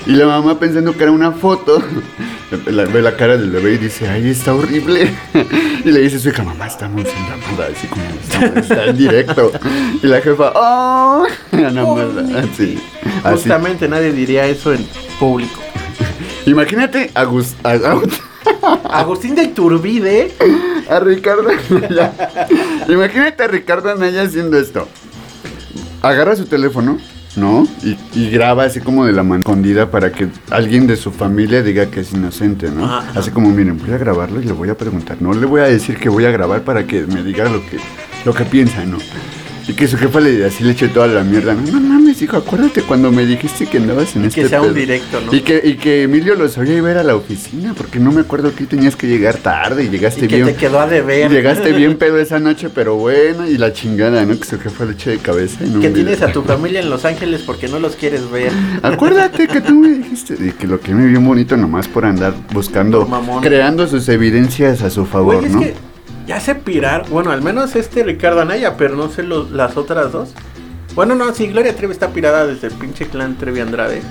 Y 0.07 0.13
la 0.13 0.27
mamá 0.27 0.59
pensando 0.59 0.97
que 0.97 1.03
era 1.05 1.13
una 1.13 1.31
foto, 1.33 1.81
la- 2.67 2.85
ve 2.87 3.03
la 3.03 3.17
cara 3.17 3.37
del 3.37 3.51
bebé 3.51 3.75
y 3.75 3.79
dice, 3.79 4.09
ay, 4.09 4.29
está 4.31 4.55
horrible. 4.55 5.11
Y 5.85 5.91
le 5.91 5.99
dice 6.01 6.15
a 6.15 6.19
su 6.21 6.29
hija, 6.29 6.45
mamá, 6.45 6.69
estamos 6.69 7.01
en 7.05 7.29
llamada, 7.29 7.69
así 7.77 7.89
como 7.89 8.03
estamos, 8.23 8.57
está 8.71 8.85
en 8.87 8.97
directo. 8.97 9.51
Y 10.01 10.07
la 10.07 10.21
jefa, 10.21 10.53
oh, 10.55 11.27
nada 11.51 11.73
más, 11.73 12.35
así, 12.45 12.79
así. 13.25 13.33
Justamente 13.33 13.89
nadie 13.89 14.13
diría 14.13 14.47
eso 14.47 14.73
en 14.73 14.87
público. 15.19 15.61
Imagínate 16.47 17.11
a, 17.15 17.25
Gus- 17.25 17.55
a- 17.65 17.71
a- 17.73 18.01
Agustín 18.91 19.35
de 19.35 19.45
Iturbide. 19.45 20.33
a 20.89 21.01
Ricardo 21.01 21.49
Anaya. 21.71 22.13
Imagínate 22.89 23.43
a 23.43 23.49
Ricardo 23.49 23.91
Anaya 23.91 24.23
haciendo 24.23 24.59
esto. 24.59 24.89
Agarra 26.03 26.35
su 26.37 26.47
teléfono, 26.47 26.99
¿no? 27.37 27.67
Y, 27.83 27.97
y 28.13 28.31
graba 28.31 28.65
así 28.65 28.81
como 28.81 29.07
de 29.07 29.13
la 29.13 29.23
mano 29.23 29.41
escondida 29.41 29.91
para 29.91 30.11
que 30.13 30.29
alguien 30.51 30.87
de 30.87 30.97
su 30.97 31.13
familia 31.13 31.63
diga 31.63 31.87
que 31.87 32.01
es 32.01 32.13
inocente, 32.13 32.71
¿no? 32.71 32.85
Ajá. 32.85 33.19
Así 33.19 33.31
como, 33.31 33.51
miren, 33.51 33.79
voy 33.79 33.93
a 33.93 33.99
grabarlo 33.99 34.41
y 34.41 34.45
le 34.45 34.53
voy 34.53 34.69
a 34.69 34.77
preguntar. 34.77 35.19
No 35.21 35.33
le 35.33 35.47
voy 35.47 35.61
a 35.61 35.65
decir 35.65 35.97
que 35.99 36.09
voy 36.09 36.25
a 36.25 36.31
grabar 36.31 36.63
para 36.63 36.87
que 36.87 37.03
me 37.07 37.23
diga 37.23 37.45
lo 37.49 37.61
que, 37.67 37.79
lo 38.25 38.35
que 38.35 38.45
piensa, 38.45 38.85
¿no? 38.85 38.99
Y 39.69 39.75
que 39.75 39.87
su 39.87 39.97
jefa 39.97 40.19
le 40.21 40.45
así 40.45 40.65
le 40.65 40.73
eche 40.73 40.89
toda 40.89 41.07
la 41.07 41.23
mierda. 41.23 41.55
No, 41.55 41.81
mames, 41.81 42.21
hijo, 42.23 42.37
acuérdate 42.37 42.83
cuando 42.83 43.13
me 43.13 43.25
dijiste 43.25 43.67
que 43.67 43.79
andabas 43.79 44.17
en 44.17 44.25
este 44.25 44.43
Que 44.43 44.49
sea 44.49 44.61
un 44.61 44.69
pedo". 44.69 44.75
directo, 44.75 45.21
¿no? 45.21 45.33
Y 45.35 45.41
que, 45.43 45.61
y 45.65 45.75
que 45.75 46.03
Emilio 46.03 46.35
los 46.35 46.59
oía 46.59 46.77
iba 46.77 46.89
a 46.89 46.93
ir 46.93 46.99
a 46.99 47.03
la 47.05 47.15
oficina, 47.15 47.73
porque 47.77 47.99
no 48.01 48.11
me 48.13 48.23
acuerdo 48.23 48.55
que 48.55 48.65
tenías 48.65 48.97
que 48.97 49.07
llegar 49.07 49.37
tarde 49.37 49.85
y 49.85 49.89
llegaste 49.89 50.25
Y 50.25 50.29
que 50.29 50.37
bien. 50.37 50.47
te 50.49 50.55
quedó 50.57 50.81
a 50.81 50.87
deber. 50.87 51.31
Llegaste 51.31 51.73
bien 51.77 51.97
pedo 51.97 52.19
esa 52.19 52.39
noche, 52.41 52.71
pero 52.75 52.97
bueno, 52.97 53.47
y 53.49 53.57
la 53.57 53.73
chingada, 53.73 54.25
¿no? 54.25 54.37
Que 54.39 54.45
su 54.45 54.59
jefa 54.59 54.85
le 54.85 54.93
eche 54.93 55.11
de 55.11 55.19
cabeza. 55.19 55.65
en 55.65 55.77
un 55.77 55.81
Que 55.81 55.89
video. 55.91 56.05
tienes 56.07 56.23
a 56.23 56.33
tu 56.33 56.43
familia 56.43 56.81
en 56.81 56.91
Los 56.91 57.05
Ángeles 57.05 57.43
porque 57.47 57.69
no 57.69 57.79
los 57.79 57.95
quieres 57.97 58.31
ver. 58.31 58.51
Acuérdate 58.83 59.47
que 59.47 59.61
tú 59.61 59.75
me 59.75 59.89
dijiste 59.91 60.35
y 60.41 60.51
que 60.53 60.67
lo 60.67 60.81
que 60.81 60.93
me 60.95 61.07
vio 61.07 61.21
bonito 61.21 61.57
nomás 61.57 61.87
por 61.89 62.05
andar 62.05 62.35
buscando, 62.53 63.07
mamón. 63.07 63.43
creando 63.43 63.87
sus 63.87 64.09
evidencias 64.09 64.83
a 64.83 64.91
su 64.91 65.07
favor, 65.07 65.45
es 65.45 65.53
¿no? 65.53 65.61
que 65.61 65.75
ya 66.33 66.41
sé 66.41 66.55
pirar. 66.55 67.09
Bueno, 67.11 67.31
al 67.31 67.43
menos 67.43 67.77
este 67.77 68.03
Ricardo 68.03 68.41
Anaya, 68.41 68.77
pero 68.77 68.97
no 68.97 69.11
sé 69.11 69.23
las 69.23 69.77
otras 69.77 70.13
dos. 70.13 70.31
Bueno, 70.95 71.15
no, 71.15 71.35
sí, 71.35 71.47
Gloria 71.49 71.75
Trevi 71.77 71.93
está 71.93 72.09
pirada 72.11 72.47
desde 72.47 72.69
el 72.69 72.75
pinche 72.75 73.07
clan 73.07 73.37
Trevi 73.37 73.61
Andrade. 73.61 74.03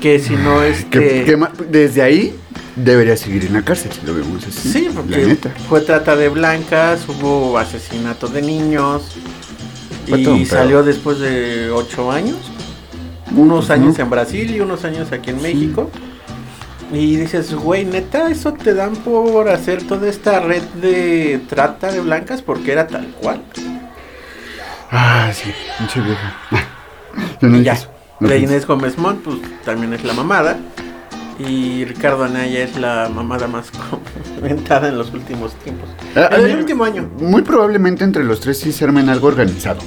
Que 0.00 0.18
si 0.18 0.34
no 0.34 0.62
es 0.62 0.84
Que- 0.86 1.24
que 1.24 1.38
desde 1.68 2.02
ahí 2.02 2.34
debería 2.76 3.16
seguir 3.16 3.44
en 3.44 3.52
la 3.52 3.62
cárcel, 3.62 3.90
si 3.92 4.06
lo 4.06 4.14
vemos 4.14 4.46
así. 4.46 4.72
Sí, 4.72 4.84
La 4.88 4.92
porque 4.94 5.26
neta. 5.26 5.50
fue 5.68 5.80
trata 5.82 6.16
de 6.16 6.28
blancas, 6.30 7.06
hubo 7.08 7.58
asesinato 7.58 8.28
de 8.28 8.40
niños. 8.42 9.02
Y 10.06 10.44
salió 10.46 10.82
después 10.82 11.18
de 11.20 11.70
ocho 11.70 12.10
años. 12.10 12.36
Unos 13.36 13.70
años 13.70 13.98
en 13.98 14.10
Brasil 14.10 14.50
y 14.50 14.60
unos 14.60 14.84
años 14.84 15.12
aquí 15.12 15.30
en 15.30 15.40
México. 15.42 15.90
Y 16.92 17.16
dices, 17.16 17.54
güey, 17.54 17.84
neta, 17.84 18.28
eso 18.30 18.52
te 18.52 18.74
dan 18.74 18.96
por 18.96 19.48
hacer 19.48 19.86
toda 19.86 20.08
esta 20.08 20.40
red 20.40 20.62
de 20.80 21.40
trata 21.48 21.92
de 21.92 22.00
blancas 22.00 22.42
porque 22.42 22.72
era 22.72 22.86
tal 22.86 23.06
cual. 23.20 23.42
Ah, 24.90 25.30
sí, 25.32 25.52
pinche 25.78 26.00
vieja. 26.00 26.34
No 27.40 27.56
Y 27.56 27.62
ya. 27.62 27.78
No 28.18 28.28
De. 28.28 28.38
Inés 28.38 28.66
Gómez 28.66 28.98
Montt, 28.98 29.22
pues 29.22 29.36
también 29.64 29.92
es 29.92 30.04
la 30.04 30.12
mamada. 30.14 30.58
Y 31.38 31.84
Ricardo 31.86 32.24
Anaya 32.24 32.64
es 32.64 32.76
la 32.76 33.08
mamada 33.08 33.46
más 33.46 33.70
comentada 34.40 34.88
en 34.88 34.98
los 34.98 35.12
últimos 35.12 35.54
tiempos. 35.54 35.88
Ah, 36.16 36.28
en 36.32 36.46
el 36.46 36.56
último 36.58 36.84
año. 36.84 37.08
Muy 37.18 37.42
probablemente 37.42 38.04
entre 38.04 38.24
los 38.24 38.40
tres 38.40 38.58
sí 38.58 38.72
se 38.72 38.84
armen 38.84 39.08
algo 39.08 39.28
organizado. 39.28 39.80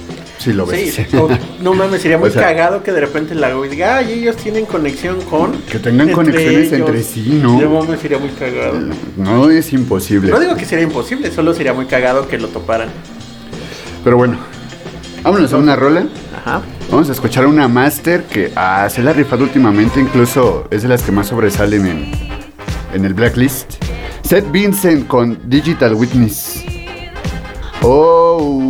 Si 0.44 0.52
lo 0.52 0.66
ves. 0.66 0.94
Sí, 0.94 1.16
o- 1.16 1.28
no 1.62 1.72
mames, 1.72 2.02
sería 2.02 2.18
muy 2.18 2.28
O 2.28 2.32
sea- 2.32 2.42
cagado 2.42 2.82
que 2.82 2.92
de 2.92 3.00
repente 3.00 3.34
la 3.34 3.52
güey 3.54 3.70
diga, 3.70 3.96
ay, 3.96 4.12
ellos 4.12 4.36
tienen 4.36 4.66
conexión 4.66 5.20
con. 5.22 5.52
Que 5.62 5.78
tengan 5.78 6.10
conexiones 6.12 6.70
entre 6.70 7.02
sí, 7.02 7.40
¿no? 7.42 7.58
No 7.60 7.70
mames, 7.80 8.00
sería 8.00 8.18
muy 8.18 8.28
cagado. 8.30 8.78
No 9.16 9.48
es 9.50 9.72
imposible. 9.72 10.30
No 10.30 10.38
digo 10.40 10.54
que 10.54 10.66
sería 10.66 10.84
imposible, 10.84 11.30
solo 11.32 11.54
sería 11.54 11.72
muy 11.72 11.86
cagado 11.86 12.28
que 12.28 12.36
lo 12.38 12.48
toparan. 12.48 12.90
Pero 14.04 14.18
bueno, 14.18 14.36
vámonos 15.22 15.50
a 15.54 15.56
una 15.56 15.76
rola. 15.76 16.04
Ajá. 16.36 16.60
Vamos 16.90 17.08
a 17.08 17.12
escuchar 17.12 17.46
una 17.46 17.66
master 17.66 18.24
que 18.24 18.52
ah, 18.54 18.86
se 18.90 19.02
la 19.02 19.12
ha 19.12 19.14
rifado 19.14 19.44
últimamente, 19.44 19.98
incluso 19.98 20.68
es 20.70 20.82
de 20.82 20.88
las 20.88 21.02
que 21.02 21.10
más 21.12 21.28
sobresalen 21.28 21.86
en, 21.86 22.12
en 22.92 23.04
el 23.06 23.14
blacklist. 23.14 23.82
Seth 24.22 24.50
Vincent 24.52 25.06
con 25.06 25.38
Digital 25.48 25.94
Witness. 25.94 26.62
Oh, 27.86 28.63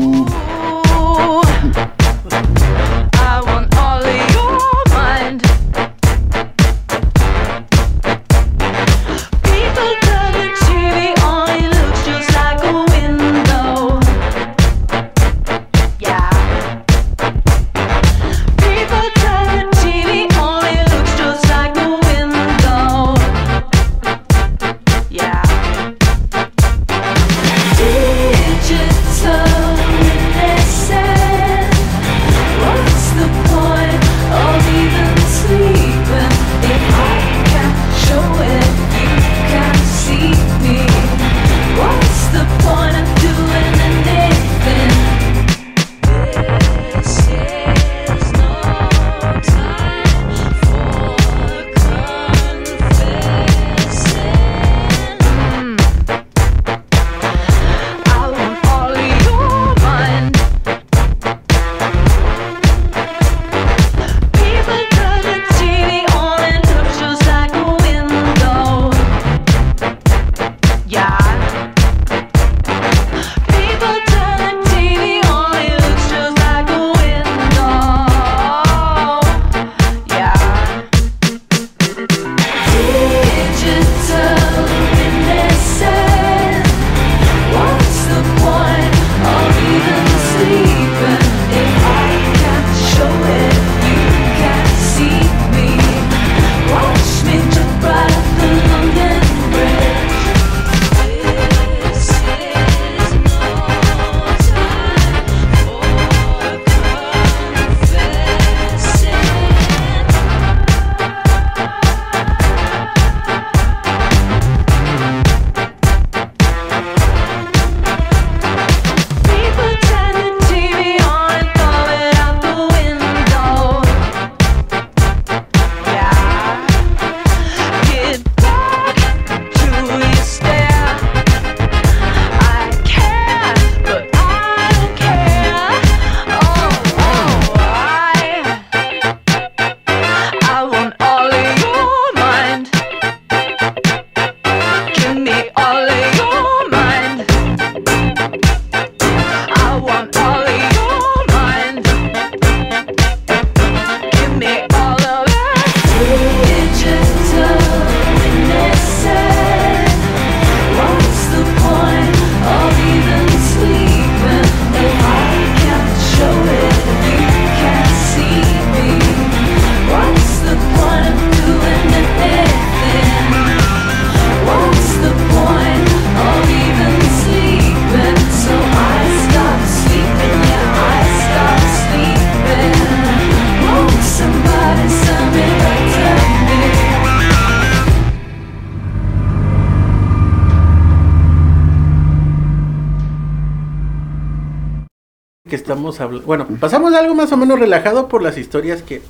estamos 195.91 196.01
hablando. 196.01 196.27
Bueno, 196.27 196.47
pasamos 196.61 196.91
de 196.93 196.99
algo 196.99 197.15
más 197.15 197.31
o 197.33 197.37
menos 197.37 197.59
relajado 197.59 198.09
por 198.09 198.23
las 198.23 198.39
historias 198.39 198.83
que, 198.83 199.03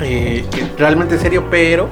eh, 0.00 0.44
que 0.50 0.66
realmente 0.78 1.14
es 1.16 1.20
serio, 1.20 1.44
pero 1.50 1.88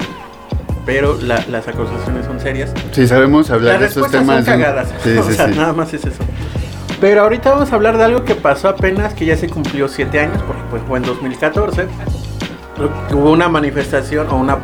pero 0.85 1.17
la- 1.19 1.43
las 1.49 1.67
acusaciones 1.67 2.25
son 2.27 2.39
serias. 2.39 2.71
Sí, 2.91 3.07
sabemos 3.07 3.49
hablar 3.49 3.73
Las 3.73 3.95
de 3.95 4.01
esos 4.01 4.11
temas. 4.11 4.45
son 4.45 4.59
cagadas. 4.59 4.93
Sí, 5.03 5.17
o 5.17 5.23
sea, 5.23 5.47
sí. 5.47 5.55
nada 5.57 5.73
más 5.73 5.91
es 5.95 6.05
eso. 6.05 6.21
Pero 7.01 7.23
ahorita 7.23 7.51
vamos 7.51 7.71
a 7.71 7.75
hablar 7.75 7.97
de 7.97 8.03
algo 8.03 8.23
que 8.23 8.35
pasó 8.35 8.69
apenas, 8.69 9.15
que 9.15 9.25
ya 9.25 9.35
se 9.35 9.49
cumplió 9.49 9.87
siete 9.87 10.19
años, 10.19 10.41
porque 10.45 10.61
pues 10.69 10.83
fue 10.87 10.99
en 10.99 11.05
2014. 11.05 11.87
Hubo 13.13 13.31
una 13.31 13.49
manifestación 13.49 14.27
o 14.29 14.35
una, 14.37 14.57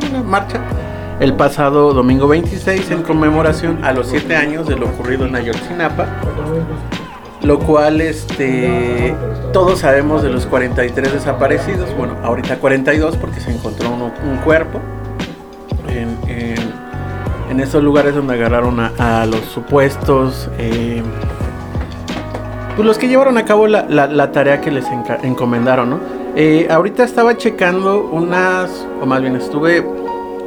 sí, 0.00 0.08
una 0.10 0.22
marcha 0.24 0.58
el 1.20 1.34
pasado 1.34 1.92
domingo 1.92 2.26
26 2.26 2.90
en 2.90 3.02
conmemoración 3.02 3.84
a 3.84 3.92
los 3.92 4.08
siete 4.08 4.34
años 4.34 4.66
de 4.66 4.74
lo 4.76 4.86
ocurrido 4.86 5.24
en 5.26 5.36
Ayotzinapa. 5.36 6.06
Lo 7.42 7.58
cual, 7.58 8.00
este, 8.02 9.14
todos 9.52 9.78
sabemos 9.80 10.22
de 10.22 10.28
los 10.30 10.44
43 10.46 11.12
desaparecidos. 11.12 11.94
Bueno, 11.96 12.14
ahorita 12.22 12.58
42 12.58 13.16
porque 13.16 13.40
se 13.40 13.50
encontró 13.50 13.90
uno- 13.90 14.12
un 14.24 14.36
cuerpo 14.38 14.78
en, 15.88 16.18
en- 16.28 17.60
esos 17.60 17.82
lugares 17.82 18.14
donde 18.14 18.34
agarraron 18.34 18.78
a, 18.80 19.26
los 19.26 19.40
supuestos, 19.46 20.48
eh, 20.58 21.02
pues 22.76 22.86
los 22.86 22.96
que 22.98 23.08
llevaron 23.08 23.36
a 23.38 23.44
cabo 23.44 23.66
la, 23.66 23.86
la- 23.88 24.06
tarea 24.32 24.60
que 24.60 24.70
les 24.70 24.84
encomendaron, 25.22 25.90
¿no? 25.90 26.00
Eh, 26.36 26.68
ahorita 26.70 27.02
estaba 27.04 27.36
checando 27.36 28.02
unas, 28.12 28.86
o 29.02 29.06
más 29.06 29.20
bien 29.20 29.34
estuve 29.36 29.84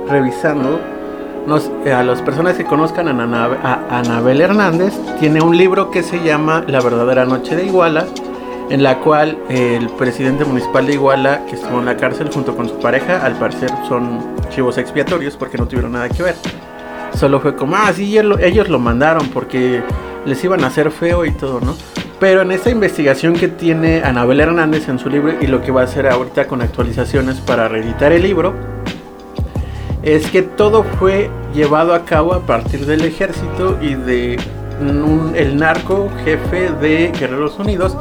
revisando 0.08 0.80
eh, 1.86 1.92
a 1.94 2.04
las 2.04 2.22
personas 2.22 2.56
que 2.56 2.64
conozcan 2.66 3.08
a, 3.08 3.46
a 3.64 4.00
Anabel 4.00 4.42
Hernández, 4.42 4.94
tiene 5.20 5.42
un 5.42 5.58
libro 5.58 5.92
que 5.92 6.04
se 6.04 6.24
llama 6.24 6.64
La 6.68 6.80
verdadera 6.82 7.26
noche 7.26 7.56
de 7.56 7.66
Iguala, 7.66 8.06
en 8.70 8.82
la 8.82 9.00
cual 9.00 9.38
el 9.50 9.90
presidente 9.90 10.46
municipal 10.46 10.86
de 10.88 10.94
Iguala, 10.94 11.46
que 11.48 11.56
estuvo 11.56 11.80
en 11.80 11.86
la 11.86 11.98
cárcel 11.98 12.30
junto 12.34 12.56
con 12.56 12.68
su 12.70 12.80
pareja, 12.80 13.24
al 13.26 13.34
parecer 13.34 13.70
son 13.88 14.20
chivos 14.50 14.78
expiatorios 14.78 15.36
porque 15.36 15.58
no 15.58 15.68
tuvieron 15.68 15.92
nada 15.92 16.10
que 16.10 16.24
ver. 16.24 16.36
Solo 17.14 17.40
fue 17.40 17.56
como, 17.56 17.76
ah, 17.76 17.92
sí, 17.94 18.06
ellos 18.18 18.26
lo- 18.26 18.40
ellos 18.40 18.70
lo 18.70 18.80
mandaron 18.80 19.28
porque 19.28 19.84
les 20.26 20.44
iban 20.44 20.64
a 20.64 20.68
hacer 20.68 20.90
feo 20.92 21.26
y 21.26 21.32
todo, 21.32 21.60
¿no? 21.60 21.76
Pero 22.20 22.42
en 22.42 22.52
esta 22.54 22.70
investigación 22.70 23.34
que 23.34 23.50
tiene 23.50 24.02
Anabel 24.02 24.40
Hernández 24.40 24.88
en 24.88 24.98
su 24.98 25.10
libro 25.10 25.34
y 25.42 25.48
lo 25.48 25.62
que 25.62 25.72
va 25.72 25.82
a 25.82 25.84
hacer 25.84 26.08
ahorita 26.08 26.48
con 26.48 26.62
actualizaciones 26.62 27.42
para 27.42 27.68
reeditar 27.68 28.14
el 28.14 28.24
libro, 28.24 28.54
es 30.04 30.30
que 30.30 30.42
todo 30.42 30.84
fue 31.00 31.30
llevado 31.54 31.94
a 31.94 32.04
cabo 32.06 32.34
a 32.34 32.42
partir 32.42 32.86
del 32.86 33.06
ejército 33.06 33.78
y 33.82 33.94
de 33.96 34.38
un- 34.82 35.34
el 35.36 35.58
narco 35.58 36.10
jefe 36.26 36.72
de 36.82 37.12
Guerreros 37.18 37.58
Unidos, 37.60 37.96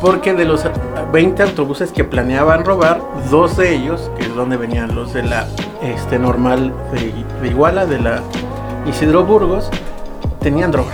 porque 0.00 0.34
de 0.34 0.44
los 0.44 0.64
20 1.12 1.42
autobuses 1.42 1.90
que 1.90 2.04
planeaban 2.04 2.64
robar, 2.64 3.00
dos 3.30 3.56
de 3.56 3.74
ellos, 3.74 4.10
que 4.16 4.24
es 4.24 4.34
donde 4.34 4.56
venían 4.56 4.94
los 4.94 5.12
de 5.12 5.24
la 5.24 5.46
este, 5.82 6.18
normal 6.18 6.72
de, 6.92 7.12
de 7.42 7.48
Iguala, 7.48 7.86
de 7.86 7.98
la 8.00 8.20
Isidro 8.88 9.24
Burgos, 9.24 9.68
tenían 10.40 10.70
droga. 10.70 10.92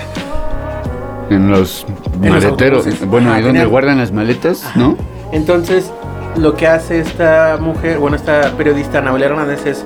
En 1.30 1.50
los 1.50 1.86
En 2.22 2.30
maleteros. 2.30 2.86
bueno, 3.06 3.32
ahí 3.32 3.42
donde 3.42 3.64
guardan 3.66 3.98
las 3.98 4.12
maletas, 4.12 4.64
¿no? 4.76 4.96
Entonces, 5.32 5.90
lo 6.36 6.54
que 6.54 6.66
hace 6.66 7.00
esta 7.00 7.56
mujer, 7.60 7.98
bueno, 7.98 8.16
esta 8.16 8.50
periodista 8.56 8.98
Anabel 8.98 9.22
Hernández 9.24 9.66
es 9.66 9.84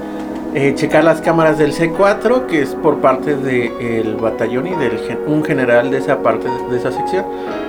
eh, 0.61 0.75
checar 0.75 1.05
las 1.05 1.21
cámaras 1.21 1.57
del 1.57 1.73
C4, 1.73 2.47
que 2.47 2.63
es 2.63 2.75
por 2.75 2.97
parte 2.99 3.37
del 3.37 4.17
batallón 4.17 4.67
y 4.67 4.71
gen- 4.71 5.21
un 5.29 5.45
general 5.45 5.93
de 5.93 5.99
esa 5.99 6.19
parte, 6.21 6.49
de 6.71 6.77
esa 6.77 6.91
sección. 6.91 7.25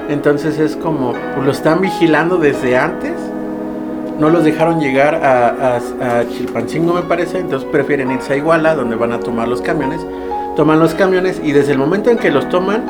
Entonces 0.10 0.58
es 0.58 0.76
como, 0.76 1.14
pues, 1.14 1.46
lo 1.46 1.52
están 1.52 1.82
vigilando 1.82 2.38
desde 2.38 2.76
antes. 2.78 3.14
No 4.20 4.30
los 4.32 4.44
dejaron 4.44 4.80
llegar 4.80 5.14
a, 5.24 5.78
a- 5.78 6.20
a 6.20 6.28
Chilpancingo, 6.30 6.94
me 6.94 7.04
parece. 7.04 7.38
Entonces 7.38 7.70
prefieren 7.72 8.10
irse 8.10 8.34
a 8.34 8.38
Iguala, 8.38 8.74
donde 8.74 8.96
van 8.96 9.12
a 9.14 9.20
tomar 9.20 9.48
los 9.48 9.62
camiones. 9.62 10.02
Toman 10.56 10.80
los 10.80 10.96
camiones 10.96 11.40
y 11.44 11.52
desde 11.52 11.74
el 11.74 11.78
momento 11.78 12.10
en 12.10 12.18
que 12.18 12.32
los 12.32 12.50
toman, 12.50 12.84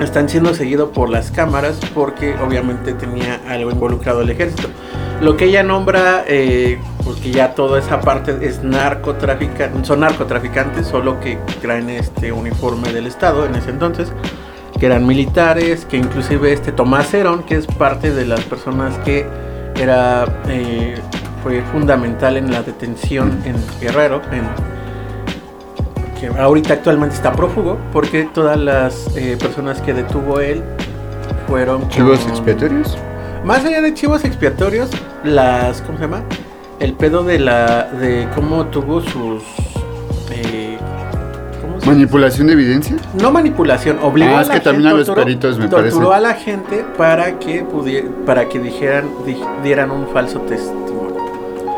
están 0.00 0.28
siendo 0.28 0.52
seguidos 0.54 0.90
por 0.90 1.08
las 1.08 1.30
cámaras 1.30 1.80
porque 1.94 2.34
obviamente 2.46 2.92
tenía 2.92 3.40
algo 3.48 3.70
involucrado 3.70 4.20
el 4.20 4.28
ejército. 4.30 4.68
Lo 5.20 5.36
que 5.36 5.46
ella 5.46 5.64
nombra, 5.64 6.24
eh, 6.28 6.78
porque 7.04 7.32
ya 7.32 7.54
toda 7.54 7.80
esa 7.80 8.00
parte 8.00 8.38
es 8.40 8.62
narcotraficante, 8.62 9.84
son 9.84 10.00
narcotraficantes, 10.00 10.86
solo 10.86 11.18
que 11.18 11.38
traen 11.60 11.90
este 11.90 12.30
uniforme 12.30 12.92
del 12.92 13.06
Estado 13.08 13.44
en 13.44 13.56
ese 13.56 13.70
entonces, 13.70 14.12
que 14.78 14.86
eran 14.86 15.06
militares, 15.06 15.84
que 15.86 15.96
inclusive 15.96 16.52
este 16.52 16.70
Tomás 16.70 17.12
Herón, 17.12 17.42
que 17.42 17.56
es 17.56 17.66
parte 17.66 18.12
de 18.12 18.26
las 18.26 18.42
personas 18.42 18.96
que 18.98 19.26
era 19.76 20.24
eh, 20.48 20.94
fue 21.42 21.62
fundamental 21.72 22.36
en 22.36 22.52
la 22.52 22.62
detención 22.62 23.42
en 23.44 23.56
Guerrero, 23.80 24.22
en 24.30 24.44
que 26.20 26.26
ahorita 26.26 26.74
actualmente 26.74 27.14
está 27.14 27.32
prófugo 27.32 27.78
porque 27.92 28.24
todas 28.24 28.58
las 28.58 29.16
eh, 29.16 29.36
personas 29.38 29.80
que 29.80 29.94
detuvo 29.94 30.40
él 30.40 30.62
fueron 31.46 31.88
Chivos 31.88 32.26
expiatorios. 32.26 32.96
Más 33.48 33.64
allá 33.64 33.80
de 33.80 33.94
chivos 33.94 34.24
expiatorios 34.24 34.90
las 35.24 35.80
cómo 35.82 35.96
se 35.98 36.04
llama 36.04 36.22
el 36.80 36.92
pedo 36.92 37.24
de 37.24 37.38
la 37.38 37.84
de 37.84 38.28
cómo 38.34 38.66
tuvo 38.66 39.00
sus 39.00 39.42
eh, 40.30 40.76
¿cómo 41.62 41.80
se 41.80 41.86
Manipulación 41.86 42.46
de 42.48 42.52
evidencia. 42.52 42.96
no 43.20 43.30
manipulación, 43.32 43.98
obligó 44.02 44.34
Ah, 44.34 44.38
a 44.40 44.42
es 44.42 44.48
la 44.48 44.54
que 44.54 44.60
también 44.60 44.82
gente, 44.84 44.94
a 44.94 44.98
los 44.98 45.06
torturó- 45.08 45.24
peritos 45.24 45.58
me 45.58 45.68
torturó 45.68 46.08
parece. 46.10 46.14
a 46.14 46.20
la 46.20 46.34
gente 46.34 46.84
para 46.98 47.38
que 47.38 47.62
pudiera, 47.62 48.06
para 48.26 48.48
que 48.48 48.58
dijeran 48.58 49.06
di- 49.26 49.40
dieran 49.64 49.90
un 49.90 50.06
falso 50.08 50.40
testimonio. 50.42 50.98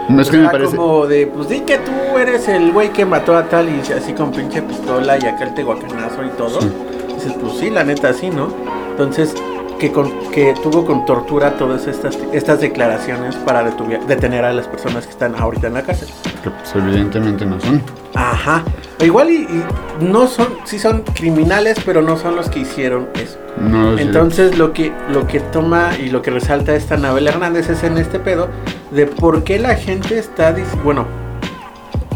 No 0.09 0.21
es 0.23 0.29
O 0.29 0.31
que 0.33 0.37
me 0.39 0.43
sea, 0.43 0.51
parece. 0.53 0.77
como 0.77 1.07
de, 1.07 1.27
pues 1.29 1.49
di 1.49 1.61
que 1.61 1.79
tú 1.79 2.19
eres 2.19 2.49
el 2.49 2.73
güey 2.73 2.93
que 2.93 3.05
mató 3.07 3.37
a 3.37 3.45
tal 3.49 3.69
y 3.69 3.81
así 3.93 4.13
con 4.13 4.33
pinche 4.33 4.61
pistola 4.61 5.17
y 5.17 5.25
acá 5.25 5.45
el 5.45 5.55
tehuacanazo 5.55 6.25
y 6.25 6.31
todo. 6.31 6.61
Sí. 6.61 6.73
Dices, 7.15 7.33
pues 7.41 7.53
sí, 7.59 7.71
la 7.71 7.85
neta 7.85 8.13
sí, 8.13 8.29
¿no? 8.29 8.49
Entonces, 8.91 9.33
que, 9.81 9.91
con, 9.91 10.31
que 10.31 10.55
tuvo 10.63 10.85
con 10.87 11.05
tortura 11.05 11.57
todas 11.57 11.89
estas, 11.89 12.17
estas 12.33 12.61
declaraciones 12.61 13.35
para 13.35 13.65
detener 13.65 14.45
a 14.45 14.53
las 14.53 14.69
personas 14.69 15.07
que 15.07 15.11
están 15.11 15.35
ahorita 15.35 15.67
en 15.67 15.75
la 15.75 15.83
cárcel. 15.83 16.09
Que 16.45 16.51
pues, 16.51 16.77
evidentemente 16.77 17.45
no 17.45 17.59
son. 17.59 17.83
Ajá. 18.15 18.63
Igual 19.01 19.31
y, 19.31 19.43
y 19.43 19.65
no 20.05 20.29
son, 20.29 20.49
sí 20.65 20.79
son 20.79 21.03
criminales, 21.03 21.79
pero 21.85 22.03
no 22.03 22.17
son 22.17 22.37
los 22.37 22.49
que 22.49 22.61
hicieron 22.61 23.09
eso. 23.15 23.39
No. 23.61 23.99
Entonces 23.99 24.57
lo 24.57 24.73
que, 24.73 24.93
lo 25.13 25.27
que 25.27 25.41
toma 25.41 25.91
y 25.99 26.11
lo 26.11 26.23
que 26.23 26.31
resalta 26.31 26.75
esta 26.75 26.95
Anabel 26.95 27.27
Hernández 27.27 27.69
es 27.69 27.83
en 27.83 27.99
este 27.99 28.21
pedo 28.21 28.49
de 28.91 29.07
por 29.07 29.43
qué 29.43 29.59
la 29.59 29.75
gente 29.75 30.19
está, 30.19 30.55
bueno, 30.85 31.07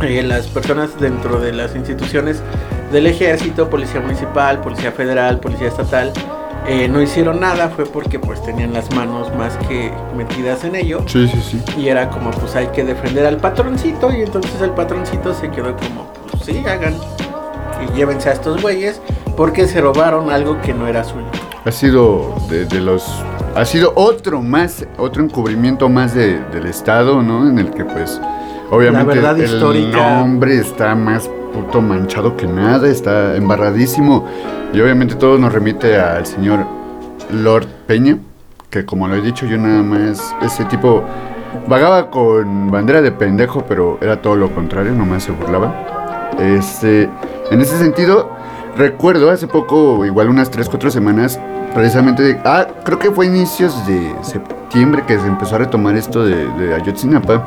eh, 0.02 0.22
las 0.22 0.46
personas 0.48 1.00
dentro 1.00 1.40
de 1.40 1.52
las 1.52 1.74
instituciones 1.74 2.42
del 2.92 3.06
ejército, 3.06 3.70
policía 3.70 4.00
municipal, 4.00 4.60
policía 4.60 4.92
federal, 4.92 5.40
policía 5.40 5.68
estatal, 5.68 6.12
eh, 6.66 6.88
no 6.88 7.02
hicieron 7.02 7.40
nada, 7.40 7.68
fue 7.68 7.84
porque 7.84 8.18
pues 8.18 8.42
tenían 8.42 8.72
las 8.72 8.90
manos 8.94 9.34
más 9.36 9.56
que 9.68 9.92
metidas 10.16 10.64
en 10.64 10.74
ello. 10.76 11.02
Sí, 11.06 11.28
sí, 11.28 11.40
sí. 11.42 11.62
Y 11.80 11.88
era 11.88 12.08
como, 12.10 12.30
pues 12.30 12.56
hay 12.56 12.68
que 12.68 12.84
defender 12.84 13.26
al 13.26 13.36
patroncito. 13.38 14.10
Y 14.12 14.22
entonces 14.22 14.60
el 14.62 14.70
patroncito 14.70 15.34
se 15.34 15.50
quedó 15.50 15.76
como, 15.76 16.06
pues 16.30 16.44
sí, 16.44 16.62
hagan. 16.66 16.94
Y 17.86 17.96
llévense 17.96 18.30
a 18.30 18.32
estos 18.32 18.62
güeyes 18.62 19.00
porque 19.36 19.66
se 19.66 19.80
robaron 19.80 20.30
algo 20.30 20.60
que 20.62 20.72
no 20.72 20.86
era 20.86 21.04
suyo. 21.04 21.26
Ha 21.64 21.72
sido 21.72 22.34
de, 22.48 22.64
de 22.66 22.80
los. 22.80 23.04
Ha 23.56 23.64
sido 23.64 23.92
otro 23.94 24.40
más, 24.42 24.84
otro 24.98 25.22
encubrimiento 25.22 25.88
más 25.88 26.14
de- 26.14 26.40
del 26.52 26.66
Estado, 26.66 27.22
¿no? 27.22 27.48
En 27.48 27.58
el 27.58 27.70
que, 27.70 27.84
pues, 27.84 28.20
obviamente, 28.70 29.14
verdad 29.14 29.38
el 29.38 29.44
histórica. 29.44 30.16
nombre 30.18 30.56
está 30.58 30.94
más 30.94 31.28
puto 31.54 31.80
manchado 31.80 32.36
que 32.36 32.46
nada, 32.46 32.88
está 32.88 33.36
embarradísimo. 33.36 34.26
Y 34.72 34.80
obviamente 34.80 35.14
todo 35.14 35.38
nos 35.38 35.52
remite 35.52 35.98
al 35.98 36.26
señor 36.26 36.66
Lord 37.30 37.66
Peña, 37.86 38.18
que 38.70 38.84
como 38.84 39.06
lo 39.08 39.14
he 39.14 39.20
dicho, 39.20 39.46
yo 39.46 39.56
nada 39.56 39.82
más, 39.82 40.34
ese 40.42 40.64
tipo 40.64 41.02
vagaba 41.68 42.10
con 42.10 42.70
bandera 42.70 43.00
de 43.00 43.12
pendejo, 43.12 43.64
pero 43.68 43.98
era 44.00 44.20
todo 44.20 44.34
lo 44.36 44.50
contrario, 44.54 44.92
nomás 44.92 45.22
se 45.22 45.32
burlaba. 45.32 46.30
Este, 46.40 47.08
en 47.50 47.60
ese 47.60 47.78
sentido, 47.78 48.30
recuerdo 48.76 49.30
hace 49.30 49.46
poco, 49.46 50.04
igual 50.04 50.28
unas 50.28 50.50
3, 50.50 50.68
4 50.68 50.90
semanas, 50.90 51.38
precisamente, 51.72 52.22
de- 52.24 52.40
ah, 52.44 52.66
creo 52.84 52.98
que 52.98 53.10
fue 53.12 53.26
inicios 53.26 53.86
de 53.86 54.12
septiembre 54.22 55.04
que 55.06 55.16
se 55.18 55.26
empezó 55.28 55.54
a 55.54 55.58
retomar 55.58 55.94
esto 55.96 56.24
de, 56.24 56.48
de 56.58 56.74
Ayotzinapa. 56.74 57.44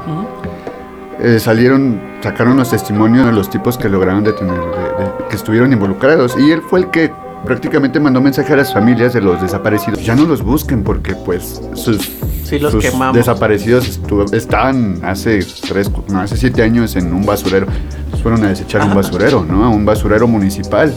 Eh, 1.19 1.39
salieron, 1.39 1.99
sacaron 2.21 2.57
los 2.57 2.69
testimonios 2.69 3.25
de 3.25 3.31
los 3.33 3.49
tipos 3.49 3.77
que 3.77 3.89
lograron 3.89 4.23
detener, 4.23 4.53
de- 4.55 4.61
de- 4.61 5.27
que 5.29 5.35
estuvieron 5.35 5.73
involucrados. 5.73 6.35
Y 6.37 6.51
él 6.51 6.61
fue 6.69 6.81
el 6.81 6.89
que 6.91 7.11
prácticamente 7.45 7.99
mandó 7.99 8.21
mensaje 8.21 8.53
a 8.53 8.57
las 8.57 8.73
familias 8.73 9.13
de 9.13 9.21
los 9.21 9.41
desaparecidos. 9.41 10.03
Ya 10.05 10.15
no 10.15 10.25
los 10.25 10.43
busquen 10.43 10.83
porque 10.83 11.13
pues 11.15 11.61
sus, 11.73 12.11
Sí, 12.43 12.59
los 12.59 12.71
sus 12.71 12.83
quemamos. 12.83 13.15
desaparecidos 13.15 13.99
estaban 14.31 14.99
hace 15.03 15.39
tres, 15.67 15.89
no, 16.09 16.19
hace 16.21 16.37
siete 16.37 16.61
años 16.63 16.95
en 16.95 17.13
un 17.13 17.25
basurero. 17.25 17.65
Los 18.11 18.21
fueron 18.21 18.43
a 18.45 18.49
desechar 18.49 18.81
a 18.81 18.85
un 18.85 18.91
Ajá. 18.91 18.97
basurero, 19.01 19.43
¿no? 19.43 19.65
A 19.65 19.69
un 19.69 19.85
basurero 19.85 20.27
municipal. 20.27 20.93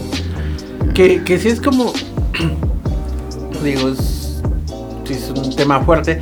Que, 0.93 1.23
que 1.23 1.39
sí 1.39 1.47
es 1.49 1.59
como. 1.61 1.93
Digo, 3.63 3.89
es 3.89 4.41
un 5.35 5.55
tema 5.55 5.81
fuerte, 5.81 6.21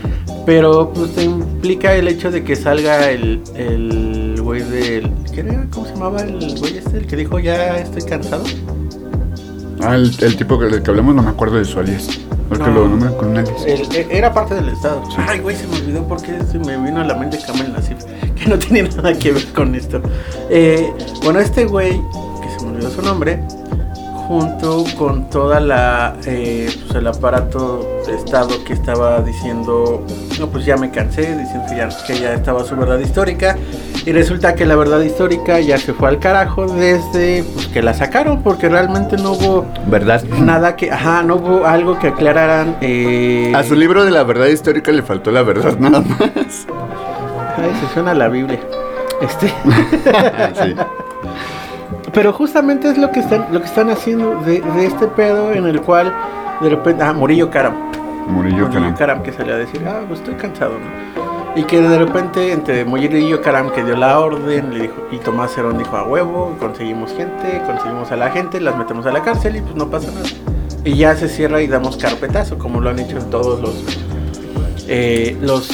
pero 0.50 0.92
pues 0.96 1.14
te 1.14 1.26
implica 1.26 1.94
el 1.94 2.08
hecho 2.08 2.32
de 2.32 2.44
que 2.44 2.56
salga 2.56 3.12
el, 3.12 3.40
el 3.54 4.42
güey 4.42 4.64
del... 4.64 5.12
¿qué 5.32 5.42
era? 5.42 5.68
¿Cómo 5.72 5.86
se 5.86 5.94
llamaba 5.94 6.22
el 6.24 6.58
güey 6.60 6.80
este? 6.80 6.98
El 6.98 7.06
que 7.06 7.16
dijo 7.18 7.38
ya 7.38 7.78
estoy 7.78 8.02
cansado. 8.02 8.44
Ah, 9.84 9.94
el, 9.94 10.12
el 10.20 10.36
tipo 10.38 10.58
que, 10.58 10.66
del 10.66 10.82
que 10.82 10.90
hablamos 10.90 11.14
no 11.14 11.22
me 11.22 11.30
acuerdo 11.30 11.58
de 11.58 11.66
su 11.66 11.78
alias. 11.80 12.08
Porque 12.50 12.64
No. 12.64 12.72
lo 12.74 12.88
nombran 12.88 13.14
con 13.14 13.28
un 13.30 13.38
alias. 13.38 13.64
El- 13.68 13.96
e- 13.96 14.08
era 14.10 14.34
parte 14.34 14.56
del 14.56 14.70
Estado. 14.70 15.04
Ay, 15.18 15.38
güey, 15.40 15.56
se 15.56 15.68
me 15.68 15.76
olvidó 15.76 16.08
porque 16.08 16.40
se 16.52 16.58
me 16.58 16.76
vino 16.78 17.00
a 17.00 17.04
la 17.04 17.14
mente 17.14 17.38
Kamel 17.46 17.72
Nasif, 17.72 18.04
que 18.34 18.50
no 18.50 18.58
tiene 18.58 18.90
nada 18.96 19.14
que 19.14 19.32
ver 19.34 19.46
con 19.54 19.76
esto. 19.76 20.02
Eh, 20.50 20.92
bueno, 21.24 21.40
este 21.42 21.66
güey, 21.66 21.92
que 21.92 22.50
se 22.60 22.66
me 22.66 22.72
olvidó 22.72 22.90
su 22.90 23.04
nombre, 23.04 23.40
junto 24.30 24.84
con 24.96 25.28
toda 25.28 25.60
la 25.60 26.14
eh, 26.28 26.70
pues 26.86 26.96
el 26.96 27.08
aparato 27.08 28.04
de 28.06 28.14
Estado 28.16 28.64
que 28.64 28.74
estaba 28.74 29.22
diciendo, 29.22 30.06
no, 30.40 30.48
pues 30.50 30.66
ya 30.66 30.78
me 30.78 30.92
cansé, 30.92 31.36
diciendo 31.36 31.66
que 31.68 31.76
ya, 31.76 31.90
que 32.06 32.20
ya 32.20 32.34
estaba 32.36 32.64
su 32.64 32.76
verdad 32.76 33.00
histórica. 33.00 33.58
Y 34.06 34.12
resulta 34.12 34.54
que 34.54 34.68
la 34.68 34.76
verdad 34.76 35.02
histórica 35.02 35.60
ya 35.60 35.80
se 35.80 35.94
fue 35.94 36.10
al 36.10 36.20
carajo 36.20 36.68
desde 36.68 37.44
pues, 37.56 37.68
que 37.70 37.82
la 37.82 37.96
sacaron, 37.96 38.44
porque 38.44 38.70
realmente 38.70 39.18
no 39.18 39.32
hubo 39.32 39.66
¿Verdad? 39.88 40.24
nada 40.40 40.76
que, 40.76 40.92
ajá, 40.92 41.24
no 41.24 41.38
hubo 41.38 41.66
algo 41.66 41.98
que 41.98 42.10
aclararan. 42.10 42.78
Eh, 42.82 43.52
A 43.56 43.64
su 43.64 43.74
libro 43.74 44.06
de 44.06 44.12
la 44.12 44.22
verdad 44.24 44.46
histórica 44.46 44.92
le 44.92 45.02
faltó 45.02 45.32
la 45.32 45.42
verdad 45.42 45.76
nada 45.80 46.02
más. 46.02 46.68
Ay, 47.58 47.72
se 47.82 47.94
suena 47.96 48.14
la 48.14 48.28
Biblia. 48.28 48.60
Este, 49.22 49.48
Sí. 50.64 50.76
Pero 52.14 52.34
justamente 52.34 52.90
es 52.90 52.98
lo 52.98 53.12
que 53.12 53.20
están, 53.20 53.48
lo 53.52 53.60
que 53.60 53.66
están 53.66 53.90
haciendo 53.90 54.40
de, 54.42 54.62
de 54.62 54.86
este 54.86 55.08
pedo 55.08 55.52
en 55.52 55.66
el 55.66 55.82
cual 55.82 56.14
de 56.62 56.70
repente, 56.70 57.04
ah, 57.04 57.14
Murillo 57.14 57.50
Karam, 57.50 57.74
Murillo 58.28 58.68
Murillo 58.68 58.70
Karam. 58.70 58.96
Karam 58.96 59.24
que 59.24 59.32
salió 59.32 59.56
a 59.56 59.58
decir, 59.58 59.82
ah, 59.88 60.02
pues 60.08 60.20
estoy 60.20 60.36
cansado, 60.36 60.74
¿no? 60.74 61.30
Y 61.56 61.64
que 61.64 61.82
de 61.82 61.98
repente 61.98 62.52
entre 62.52 62.86
Murillo 62.86 63.42
Karam 63.42 63.72
que 63.72 63.84
dio 63.84 63.96
la 63.96 64.20
orden, 64.20 64.74
le 64.74 64.82
dijo, 64.84 65.08
y 65.12 65.18
Tomás 65.18 65.58
Herón 65.58 65.78
dijo 65.78 65.96
a 65.98 66.04
huevo, 66.04 66.56
conseguimos 66.60 67.14
gente, 67.14 67.62
conseguimos 67.66 68.12
a 68.12 68.16
la 68.16 68.30
gente, 68.30 68.62
las 68.62 68.78
metemos 68.78 69.06
a 69.06 69.12
la 69.12 69.22
cárcel 69.22 69.56
y 69.56 69.62
pues 69.62 69.76
no 69.76 69.90
pasa 69.90 70.12
nada. 70.12 70.28
Y 70.84 70.96
ya 70.96 71.16
se 71.16 71.28
cierra 71.28 71.62
y 71.62 71.68
damos 71.68 71.98
carpetazo, 71.98 72.58
como 72.58 72.80
lo 72.80 72.90
han 72.90 73.00
hecho 73.00 73.18
en 73.18 73.30
todos 73.30 73.60
los 73.60 73.84
eh, 74.90 75.38
los 75.42 75.70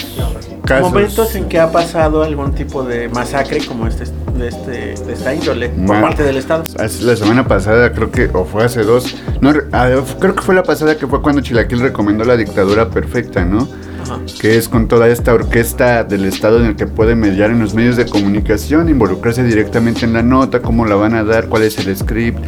Casos. 0.66 0.90
momentos 0.92 1.36
en 1.36 1.46
que 1.48 1.60
ha 1.60 1.72
pasado 1.72 2.24
algún 2.24 2.54
tipo 2.54 2.84
de 2.84 3.08
masacre 3.10 3.60
como 3.66 3.88
este 3.88 4.06
de, 4.38 4.50
este, 4.50 4.72
de 5.06 5.14
esta 5.14 5.34
índole 5.34 5.70
por 5.70 5.96
Ma- 5.96 6.02
parte 6.02 6.24
del 6.24 6.36
Estado. 6.38 6.64
La 6.78 7.16
semana 7.16 7.48
pasada, 7.48 7.94
creo 7.94 8.12
que, 8.12 8.30
o 8.34 8.44
fue 8.46 8.66
hace 8.66 8.84
dos, 8.84 9.16
no, 9.40 9.54
ah, 9.72 9.90
creo 10.20 10.36
que 10.36 10.42
fue 10.42 10.54
la 10.54 10.64
pasada 10.64 10.98
que 10.98 11.08
fue 11.08 11.22
cuando 11.22 11.42
Chilaquil 11.42 11.80
recomendó 11.80 12.26
la 12.26 12.36
dictadura 12.36 12.90
perfecta, 12.90 13.46
¿no? 13.46 13.68
Ajá. 14.04 14.20
Que 14.42 14.58
es 14.58 14.68
con 14.68 14.88
toda 14.90 15.08
esta 15.08 15.34
orquesta 15.34 16.04
del 16.04 16.26
Estado 16.26 16.60
en 16.60 16.66
el 16.66 16.76
que 16.76 16.86
puede 16.86 17.16
mediar 17.16 17.50
en 17.50 17.60
los 17.60 17.74
medios 17.74 17.96
de 17.96 18.06
comunicación, 18.08 18.90
involucrarse 18.90 19.44
directamente 19.44 20.04
en 20.06 20.12
la 20.14 20.22
nota, 20.22 20.60
cómo 20.62 20.86
la 20.86 20.96
van 20.96 21.16
a 21.16 21.24
dar, 21.24 21.48
cuál 21.48 21.64
es 21.64 21.78
el 21.78 21.96
script. 21.96 22.40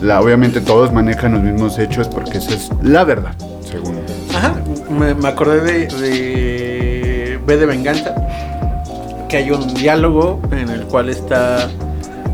La, 0.00 0.20
obviamente 0.20 0.60
todos 0.60 0.92
manejan 0.92 1.32
los 1.32 1.42
mismos 1.42 1.78
hechos 1.78 2.06
porque 2.08 2.38
esa 2.38 2.54
es 2.54 2.70
la 2.82 3.02
verdad, 3.04 3.34
según. 3.68 3.98
Ajá, 4.34 4.54
me, 4.92 5.14
me 5.14 5.28
acordé 5.28 5.60
de, 5.60 5.86
de 5.86 7.40
B 7.44 7.56
de 7.56 7.66
Venganza, 7.66 8.14
que 9.28 9.38
hay 9.38 9.50
un 9.50 9.74
diálogo 9.74 10.40
en 10.50 10.68
el 10.68 10.84
cual 10.84 11.08
está 11.08 11.68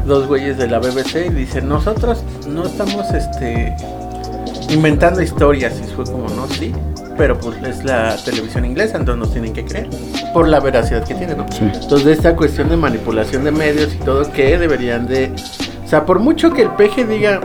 dos 0.07 0.27
güeyes 0.27 0.59
de 0.59 0.67
la 0.69 0.79
BBC 0.79 1.27
y 1.27 1.35
dicen, 1.35 1.69
nosotros 1.69 2.25
no 2.49 2.67
estamos 2.67 3.11
este 3.13 3.75
inventando 4.71 5.23
historias, 5.23 5.81
y 5.81 5.95
fue 5.95 6.05
como, 6.05 6.29
no, 6.31 6.47
sí, 6.49 6.73
pero 7.17 7.39
pues 7.39 7.63
es 7.63 7.85
la 7.85 8.17
televisión 8.17 8.65
inglesa, 8.65 8.99
entonces 8.99 9.19
nos 9.19 9.33
tienen 9.33 9.53
que 9.53 9.65
creer, 9.65 9.89
por 10.33 10.47
la 10.49 10.61
veracidad 10.61 11.05
que 11.05 11.15
tiene, 11.15 11.35
¿no? 11.35 11.47
Sí. 11.51 11.61
Entonces, 11.63 12.05
de 12.05 12.13
esta 12.13 12.37
cuestión 12.37 12.69
de 12.69 12.77
manipulación 12.77 13.45
de 13.45 13.51
medios 13.51 13.95
y 13.95 13.99
todo, 13.99 14.31
que 14.31 14.59
deberían 14.59 15.07
de. 15.07 15.33
O 15.85 15.89
sea, 15.89 16.05
por 16.05 16.19
mucho 16.19 16.53
que 16.53 16.63
el 16.63 16.71
peje 16.73 17.05
diga 17.05 17.41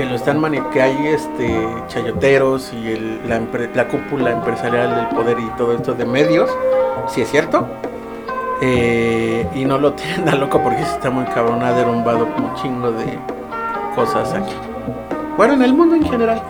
que 0.00 0.06
lo 0.06 0.14
están 0.14 0.40
mani 0.40 0.60
que 0.72 0.80
hay 0.80 1.08
este 1.08 1.68
chayoteros 1.88 2.72
y 2.72 2.92
el- 2.92 3.20
la, 3.28 3.38
la 3.74 3.86
cúpula 3.88 4.30
empresarial 4.30 4.94
del 4.96 5.08
poder 5.08 5.38
y 5.38 5.46
todo 5.58 5.74
esto 5.74 5.92
de 5.92 6.06
medios, 6.06 6.48
si 7.08 7.20
es 7.20 7.30
cierto. 7.30 7.66
eh, 8.62 9.46
y 9.54 9.64
no 9.66 9.76
lo 9.78 9.92
tienen 10.00 10.26
a 10.30 10.34
loco 10.36 10.58
porque 10.62 10.82
se 10.84 10.92
está 10.92 11.10
muy 11.10 11.24
cabrón, 11.26 11.62
ha 11.62 11.72
derrumbado 11.72 12.26
un 12.36 12.54
chingo 12.54 12.92
de 12.92 13.18
cosas 13.94 14.32
aquí. 14.32 14.54
Bueno, 15.36 15.52
en 15.54 15.62
el 15.62 15.74
mundo 15.74 15.96
en 15.96 16.04
general. 16.08 16.40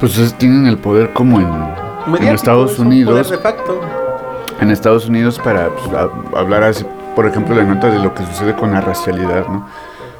Pues 0.00 0.16
es- 0.18 0.32
tienen 0.34 0.66
el 0.66 0.78
poder 0.78 1.12
como 1.12 1.38
en, 1.40 2.16
en 2.22 2.28
Estados 2.34 2.72
es 2.72 2.78
un 2.78 2.86
Unidos. 2.88 3.12
poder 3.28 3.38
de 3.38 3.42
facto. 3.42 3.80
en 4.62 4.70
Estados 4.70 5.06
Unidos 5.08 5.38
para 5.44 5.68
pues, 5.68 5.92
a- 5.94 6.38
hablar 6.38 6.62
así, 6.64 6.86
por 7.14 7.26
ejemplo, 7.26 7.54
la 7.54 7.64
nota 7.64 7.88
de 7.90 7.98
lo 7.98 8.14
que 8.14 8.24
sucede 8.24 8.54
con 8.54 8.72
la 8.72 8.80
racialidad, 8.80 9.46
¿no? 9.46 9.66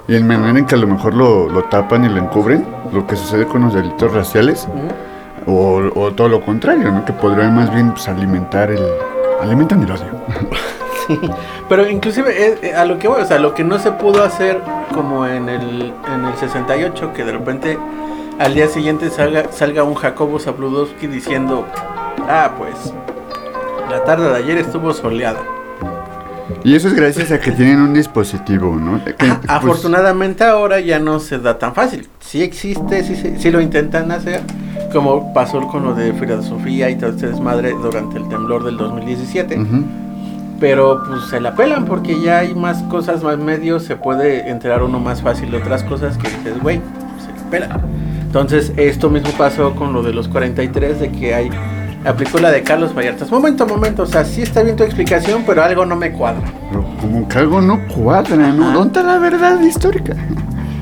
Y 0.08 0.14
en 0.14 0.26
manera 0.26 0.58
en 0.58 0.66
que 0.66 0.74
a 0.74 0.78
lo 0.78 0.86
mejor 0.86 1.14
lo, 1.14 1.48
lo 1.48 1.64
tapan 1.64 2.04
y 2.04 2.08
lo 2.08 2.18
encubren, 2.18 2.64
lo 2.92 3.06
que 3.06 3.16
sucede 3.16 3.46
con 3.46 3.62
los 3.62 3.74
delitos 3.74 4.12
raciales, 4.12 4.68
o, 5.46 5.82
o 5.94 6.12
todo 6.12 6.28
lo 6.28 6.40
contrario, 6.40 6.92
¿no? 6.92 7.04
Que 7.04 7.12
podrían 7.12 7.54
más 7.54 7.72
bien 7.72 7.92
pues, 7.92 8.08
alimentar 8.08 8.70
el... 8.70 8.84
alimentan 9.40 9.82
el 9.82 9.90
odio. 9.90 10.26
Pero 11.68 11.88
inclusive 11.88 12.30
eh, 12.30 12.58
eh, 12.62 12.74
a 12.74 12.84
lo 12.84 12.98
que 12.98 13.08
voy, 13.08 13.20
o 13.20 13.24
sea, 13.24 13.38
lo 13.38 13.54
que 13.54 13.64
no 13.64 13.78
se 13.78 13.92
pudo 13.92 14.22
hacer 14.22 14.60
como 14.94 15.26
en 15.26 15.48
el, 15.48 15.92
en 16.12 16.24
el 16.24 16.34
68, 16.36 17.12
que 17.12 17.24
de 17.24 17.32
repente 17.32 17.78
al 18.38 18.54
día 18.54 18.68
siguiente 18.68 19.10
salga, 19.10 19.50
salga 19.50 19.82
un 19.82 19.94
Jacobo 19.94 20.38
Zabludowski 20.38 21.06
diciendo, 21.06 21.64
ah, 22.28 22.52
pues, 22.58 22.92
la 23.90 24.04
tarde 24.04 24.28
de 24.28 24.36
ayer 24.36 24.58
estuvo 24.58 24.92
soleada. 24.92 25.40
Y 26.64 26.74
eso 26.74 26.88
es 26.88 26.94
gracias 26.94 27.32
a 27.32 27.40
que 27.40 27.52
tienen 27.52 27.80
un 27.80 27.94
dispositivo, 27.94 28.76
¿no? 28.76 29.04
Que, 29.04 29.14
pues, 29.14 29.32
Afortunadamente 29.48 30.44
ahora 30.44 30.80
ya 30.80 30.98
no 30.98 31.18
se 31.20 31.38
da 31.38 31.58
tan 31.58 31.74
fácil. 31.74 32.08
Sí 32.20 32.42
existe, 32.42 33.04
sí, 33.04 33.16
sí, 33.16 33.34
sí 33.38 33.50
lo 33.50 33.60
intentan 33.60 34.10
hacer, 34.10 34.40
como 34.92 35.32
pasó 35.32 35.66
con 35.68 35.84
lo 35.84 35.94
de 35.94 36.12
Frida 36.12 36.42
Sofía 36.42 36.90
y 36.90 36.96
todo 36.96 37.10
este 37.10 37.28
desmadre 37.28 37.70
durante 37.72 38.18
el 38.18 38.28
temblor 38.28 38.64
del 38.64 38.76
2017. 38.76 39.58
ujú. 39.60 39.84
Pero 40.58 41.02
pues 41.06 41.24
se 41.24 41.38
la 41.38 41.54
pelan 41.54 41.84
porque 41.84 42.18
ya 42.20 42.38
hay 42.38 42.54
más 42.54 42.82
cosas, 42.84 43.22
más 43.22 43.36
medios, 43.36 43.82
se 43.84 43.96
puede 43.96 44.48
enterar 44.48 44.82
uno 44.82 44.98
más 44.98 45.20
fácil 45.20 45.50
de 45.50 45.58
otras 45.58 45.82
cosas 45.82 46.16
que 46.16 46.28
dices, 46.30 46.58
güey, 46.62 46.80
se 47.20 47.44
la 47.44 47.50
pelan. 47.50 47.80
Entonces 48.22 48.72
esto 48.76 49.10
mismo 49.10 49.30
pasó 49.36 49.74
con 49.74 49.92
lo 49.92 50.02
de 50.02 50.14
los 50.14 50.28
43, 50.28 51.00
de 51.00 51.12
que 51.12 51.34
hay, 51.34 51.50
aplicó 52.06 52.38
la 52.38 52.50
de 52.50 52.62
Carlos 52.62 52.94
Vallartas. 52.94 53.30
Momento, 53.30 53.66
momento, 53.66 54.04
o 54.04 54.06
sea, 54.06 54.24
sí 54.24 54.42
está 54.42 54.62
bien 54.62 54.76
tu 54.76 54.84
explicación, 54.84 55.42
pero 55.46 55.62
algo 55.62 55.84
no 55.84 55.96
me 55.96 56.12
cuadra. 56.12 56.42
Pero 56.70 56.84
como 57.00 57.28
que 57.28 57.38
algo 57.38 57.60
no 57.60 57.86
cuadra, 57.88 58.36
¿no? 58.36 58.64
Ajá. 58.64 58.74
¿Dónde 58.74 58.98
está 58.98 59.02
la 59.02 59.18
verdad 59.18 59.60
histórica? 59.60 60.14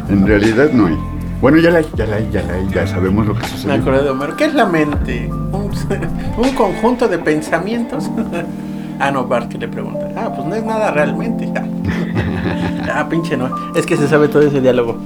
En 0.08 0.26
realidad 0.26 0.70
no 0.72 0.86
hay. 0.86 0.98
Bueno, 1.40 1.58
ya 1.58 1.70
la 1.70 1.78
hay, 1.78 1.86
ya 1.94 2.06
la 2.06 2.16
hay, 2.16 2.28
ya 2.30 2.42
la 2.42 2.54
hay, 2.54 2.68
ya 2.68 2.86
sabemos 2.86 3.26
lo 3.26 3.34
que 3.34 3.40
Me 3.40 3.48
sucede. 3.48 3.72
acordé 3.72 4.02
de 4.02 4.10
Homero. 4.10 4.36
¿Qué 4.36 4.44
es 4.44 4.54
la 4.54 4.66
mente? 4.66 5.28
Un, 5.30 5.70
un 6.38 6.54
conjunto 6.54 7.08
de 7.08 7.18
pensamientos. 7.18 8.10
ah, 8.98 9.10
no, 9.10 9.26
Bart 9.26 9.48
que 9.48 9.58
le 9.58 9.68
pregunta. 9.68 10.08
Ah, 10.16 10.32
pues 10.34 10.46
no 10.46 10.54
es 10.54 10.64
nada 10.64 10.90
realmente. 10.90 11.50
ah, 12.94 13.06
pinche 13.08 13.36
no. 13.36 13.50
Es 13.74 13.86
que 13.86 13.96
se 13.96 14.08
sabe 14.08 14.28
todo 14.28 14.42
ese 14.42 14.60
diálogo. 14.60 14.98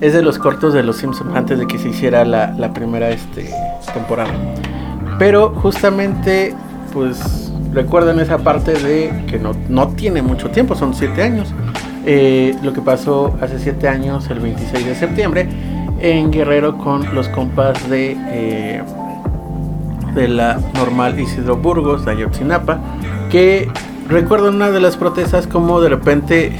Es 0.00 0.12
de 0.12 0.22
los 0.22 0.38
cortos 0.38 0.74
de 0.74 0.82
los 0.82 0.96
Simpsons 0.98 1.34
antes 1.34 1.58
de 1.58 1.66
que 1.66 1.78
se 1.78 1.88
hiciera 1.88 2.24
la, 2.24 2.52
la 2.52 2.72
primera 2.72 3.08
este, 3.08 3.50
temporada. 3.94 4.30
Pero 5.18 5.50
justamente, 5.50 6.54
pues 6.92 7.46
recuerden 7.72 8.20
esa 8.20 8.38
parte 8.38 8.72
de 8.72 9.24
que 9.26 9.38
no, 9.38 9.52
no 9.68 9.88
tiene 9.88 10.22
mucho 10.22 10.50
tiempo, 10.50 10.74
son 10.74 10.94
siete 10.94 11.22
años. 11.22 11.54
Eh, 12.04 12.54
lo 12.62 12.72
que 12.72 12.80
pasó 12.80 13.36
hace 13.40 13.58
siete 13.58 13.88
años, 13.88 14.28
el 14.30 14.40
26 14.40 14.86
de 14.86 14.94
septiembre, 14.94 15.48
en 16.00 16.30
Guerrero 16.30 16.76
con 16.78 17.14
los 17.14 17.28
compas 17.28 17.88
de, 17.88 18.16
eh, 18.28 18.82
de 20.14 20.28
la 20.28 20.60
normal 20.74 21.18
Isidro 21.18 21.56
Burgos, 21.56 22.04
de 22.04 22.12
Ayotzinapa, 22.12 22.78
que 23.30 23.68
recuerdo 24.08 24.50
una 24.50 24.70
de 24.70 24.80
las 24.80 24.96
protestas 24.96 25.46
como 25.46 25.80
de 25.80 25.88
repente, 25.88 26.52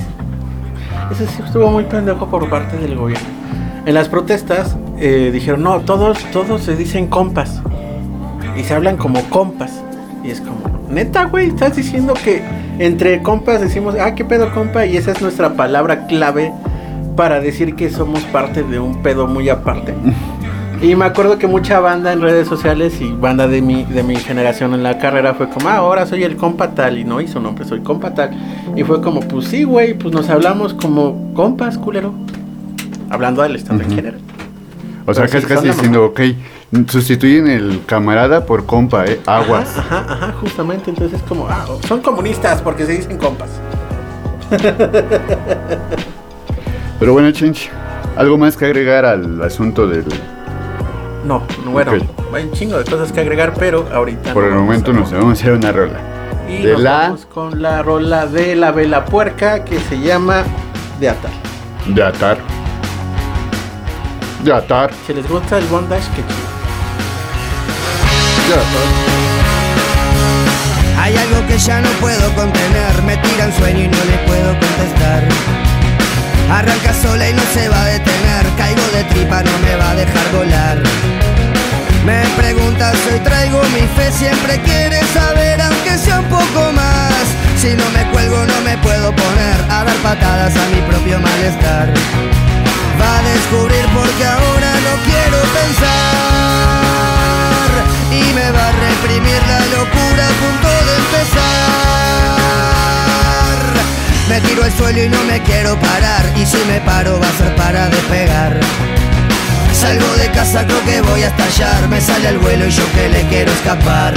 ese 1.11 1.27
sí 1.27 1.43
estuvo 1.45 1.71
muy 1.71 1.85
pendejo 1.85 2.27
por 2.27 2.49
parte 2.49 2.79
del 2.79 2.97
gobierno. 2.97 3.29
En 3.85 3.95
las 3.95 4.09
protestas 4.09 4.77
eh, 4.99 5.31
dijeron, 5.33 5.63
no, 5.63 5.81
todos, 5.81 6.19
todos 6.33 6.63
se 6.63 6.75
dicen 6.75 7.07
compas 7.07 7.63
y 8.59 8.63
se 8.65 8.75
hablan 8.75 8.97
como 8.97 9.23
compas. 9.31 9.83
Y 10.25 10.31
es 10.31 10.41
como, 10.41 10.59
neta, 10.91 11.25
güey, 11.25 11.49
estás 11.49 11.77
diciendo 11.77 12.15
que 12.15 12.43
entre 12.79 13.23
compas 13.23 13.61
decimos, 13.61 13.95
ah, 14.01 14.15
qué 14.15 14.25
pedo, 14.25 14.53
compa, 14.53 14.87
y 14.87 14.97
esa 14.97 15.13
es 15.13 15.23
nuestra 15.23 15.55
palabra 15.55 16.07
clave 16.07 16.53
para 17.17 17.41
decir 17.41 17.75
que 17.77 17.91
somos 17.91 18.23
parte 18.25 18.63
de 18.63 18.79
un 18.79 19.03
pedo 19.03 19.27
muy 19.27 19.49
aparte. 19.49 19.95
Y 20.83 20.95
me 20.95 21.07
acuerdo 21.07 21.39
que 21.39 21.47
mucha 21.47 21.81
banda 21.81 22.13
en 22.13 22.21
redes 22.21 22.47
sociales 22.49 23.01
y 23.01 23.11
banda 23.11 23.49
de 23.49 23.63
mi, 23.63 23.85
de 23.85 24.03
mi 24.03 24.17
generación 24.17 24.75
en 24.75 24.83
la 24.83 24.99
carrera 24.99 25.33
fue 25.33 25.49
como, 25.49 25.69
ah, 25.69 25.77
ahora 25.77 26.05
soy 26.05 26.25
el 26.25 26.37
compa 26.37 26.73
tal, 26.73 26.99
y 26.99 27.05
no 27.05 27.21
hizo 27.21 27.41
nombre, 27.41 27.65
soy 27.65 27.81
compa 27.81 28.13
tal. 28.15 28.31
Y 28.77 28.83
fue 28.83 29.01
como, 29.01 29.21
pues 29.21 29.47
sí, 29.47 29.65
güey, 29.65 29.95
pues 29.95 30.13
nos 30.15 30.29
hablamos 30.29 30.75
como 30.75 31.33
compas, 31.35 31.79
culero. 31.79 32.13
Hablando 33.09 33.43
del 33.43 33.57
en 33.57 33.77
Ujú. 33.77 33.95
general. 33.95 34.21
O 35.07 35.15
sea, 35.15 35.25
Pero 35.25 35.33
casi 35.35 35.47
sí, 35.47 35.55
casi 35.55 35.69
diciendo, 35.69 36.05
ok, 36.05 36.21
Sustituyen 36.89 37.47
el 37.49 37.83
camarada 37.87 38.45
por 38.45 38.67
compa, 38.67 39.05
¿eh? 39.07 39.21
Aguas. 39.27 39.79
Ajá, 39.79 39.99
ajá, 40.01 40.13
ajá, 40.15 40.33
justamente. 40.41 40.91
Entonces 40.91 41.21
es 41.21 41.27
como, 41.29 41.47
ah, 41.49 41.65
son 41.87 42.01
comunistas 42.01 42.61
porque 42.63 42.85
se 42.87 42.93
dicen 42.93 43.17
compas. 43.19 43.51
Pero 46.99 47.13
bueno, 47.13 47.31
Chinch, 47.31 47.71
¿algo 48.17 48.39
más 48.39 48.57
que 48.57 48.65
agregar 48.65 49.05
al 49.05 49.43
asunto 49.43 49.87
del... 49.87 50.05
No, 51.25 51.43
bueno, 51.67 51.93
Ok. 51.93 52.35
hay 52.35 52.45
un 52.45 52.53
chingo 52.53 52.79
de 52.79 52.85
cosas 52.85 53.11
que 53.13 53.21
agregar, 53.21 53.53
pero 53.59 53.87
ahorita 53.93 54.33
Por 54.33 54.45
no 54.45 54.49
el 54.51 54.55
momento 54.55 54.93
nos 54.93 55.11
vamos 55.11 55.31
a 55.31 55.33
hacer 55.33 55.53
una 55.53 55.73
rola. 55.73 55.99
Y 56.49 56.63
de 56.63 56.73
nos 56.73 56.81
la- 56.81 56.99
vamos 56.99 57.27
con 57.27 57.61
la 57.61 57.83
rola 57.83 58.27
de 58.27 58.55
la 58.57 58.71
vela 58.71 59.05
puerca 59.05 59.65
que 59.65 59.79
se 59.81 59.99
llama 60.01 60.45
De 61.01 61.09
Atar. 61.11 61.33
De 61.89 62.03
atar. 62.03 62.39
De 64.45 64.53
atar. 64.53 64.91
Si 65.07 65.13
les 65.13 65.29
gusta 65.29 65.59
el 65.59 65.67
bondage, 65.67 66.09
que 66.15 66.23
chido. 66.23 66.56
Hay 71.01 71.17
algo 71.17 71.45
que 71.49 71.59
ya 71.59 71.81
no 71.81 71.89
puedo 72.01 72.33
contener, 72.35 73.03
me 73.03 73.17
tira 73.17 73.47
un 73.47 73.53
sueño 73.53 73.85
y 73.85 73.89
no 73.89 74.05
le 74.05 74.19
puedo 74.19 74.51
contestar. 74.61 75.25
Arranca 76.51 76.95
sola 76.95 77.29
y 77.29 77.33
no 77.33 77.43
se 77.53 77.69
va 77.69 77.83
a 77.83 77.87
detener, 77.87 78.47
caigo 78.57 78.83
de 78.95 79.03
tripa, 79.05 79.43
no 79.43 79.59
me 79.59 79.75
va 79.75 79.91
a 79.91 79.95
dejar 79.97 80.33
volar. 80.33 80.79
Me 82.05 82.23
preguntas, 82.37 82.95
hoy 83.11 83.19
traigo 83.19 83.61
mi 83.75 83.85
fe, 83.97 84.13
siempre 84.13 84.61
quiere 84.61 85.01
saber, 85.13 85.61
aunque 85.61 85.99
sea 85.99 86.21
un 86.21 86.27
poco 86.27 86.71
más. 86.73 87.25
Si 87.61 87.75
no 87.75 87.91
me 87.91 88.05
cuelgo, 88.13 88.45
no 88.47 88.61
me 88.61 88.79
puedo 88.79 89.11
poner 89.11 89.57
a 89.71 89.83
dar 89.83 89.97
patadas 90.05 90.55
a 90.55 90.67
mi 90.73 90.81
propio 90.83 91.19
malestar. 91.19 91.93
Va 93.01 93.19
a 93.19 93.23
descubrir 93.23 93.87
porque 93.93 94.25
ahora 94.25 94.71
no 94.87 94.93
quiero 95.05 95.39
pensar 95.53 96.86
y 98.17 98.33
me 98.33 98.51
va 98.51 98.69
a 98.69 98.73
reprimir 98.73 99.41
la 99.47 99.61
locura 99.77 100.23
a 100.27 100.35
punto 100.43 100.69
de 100.87 100.93
empezar. 101.03 101.97
Me 104.29 104.41
tiro 104.41 104.65
al 104.65 104.73
suelo 104.73 105.03
y 105.05 105.09
no 105.09 105.23
me 105.25 105.41
quiero 105.43 105.77
parar 105.77 106.25
y 106.37 106.47
si 106.47 106.59
me 106.67 106.81
paro 106.81 107.21
va 107.21 107.29
a 107.29 107.33
ser 107.33 107.55
para 107.55 107.89
despegar. 107.89 108.59
Salgo 109.73 110.17
de 110.17 110.31
casa, 110.31 110.67
creo 110.67 110.85
que 110.85 111.01
voy 111.03 111.23
a 111.23 111.29
estallar, 111.29 111.89
me 111.89 112.01
sale 112.01 112.29
al 112.29 112.39
vuelo 112.39 112.67
y 112.67 112.71
yo 112.71 112.85
que 112.93 113.09
le 113.09 113.23
quiero 113.29 113.53
escapar. 113.53 114.15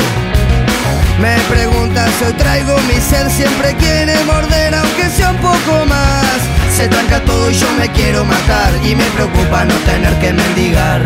Me 1.21 1.37
preguntas, 1.53 2.09
hoy 2.25 2.33
traigo 2.33 2.77
mi 2.87 2.99
sed, 3.01 3.29
siempre 3.29 3.75
quiere 3.75 4.23
morder, 4.23 4.73
aunque 4.73 5.09
sea 5.09 5.31
un 5.31 5.37
poco 5.37 5.85
más. 5.85 6.39
Se 6.75 6.87
tranca 6.87 7.19
todo 7.25 7.51
y 7.51 7.55
yo 7.55 7.67
me 7.77 7.89
quiero 7.89 8.23
matar, 8.23 8.71
y 8.85 8.95
me 8.95 9.03
preocupa 9.11 9.65
no 9.65 9.75
tener 9.79 10.13
que 10.19 10.31
mendigar. 10.31 11.01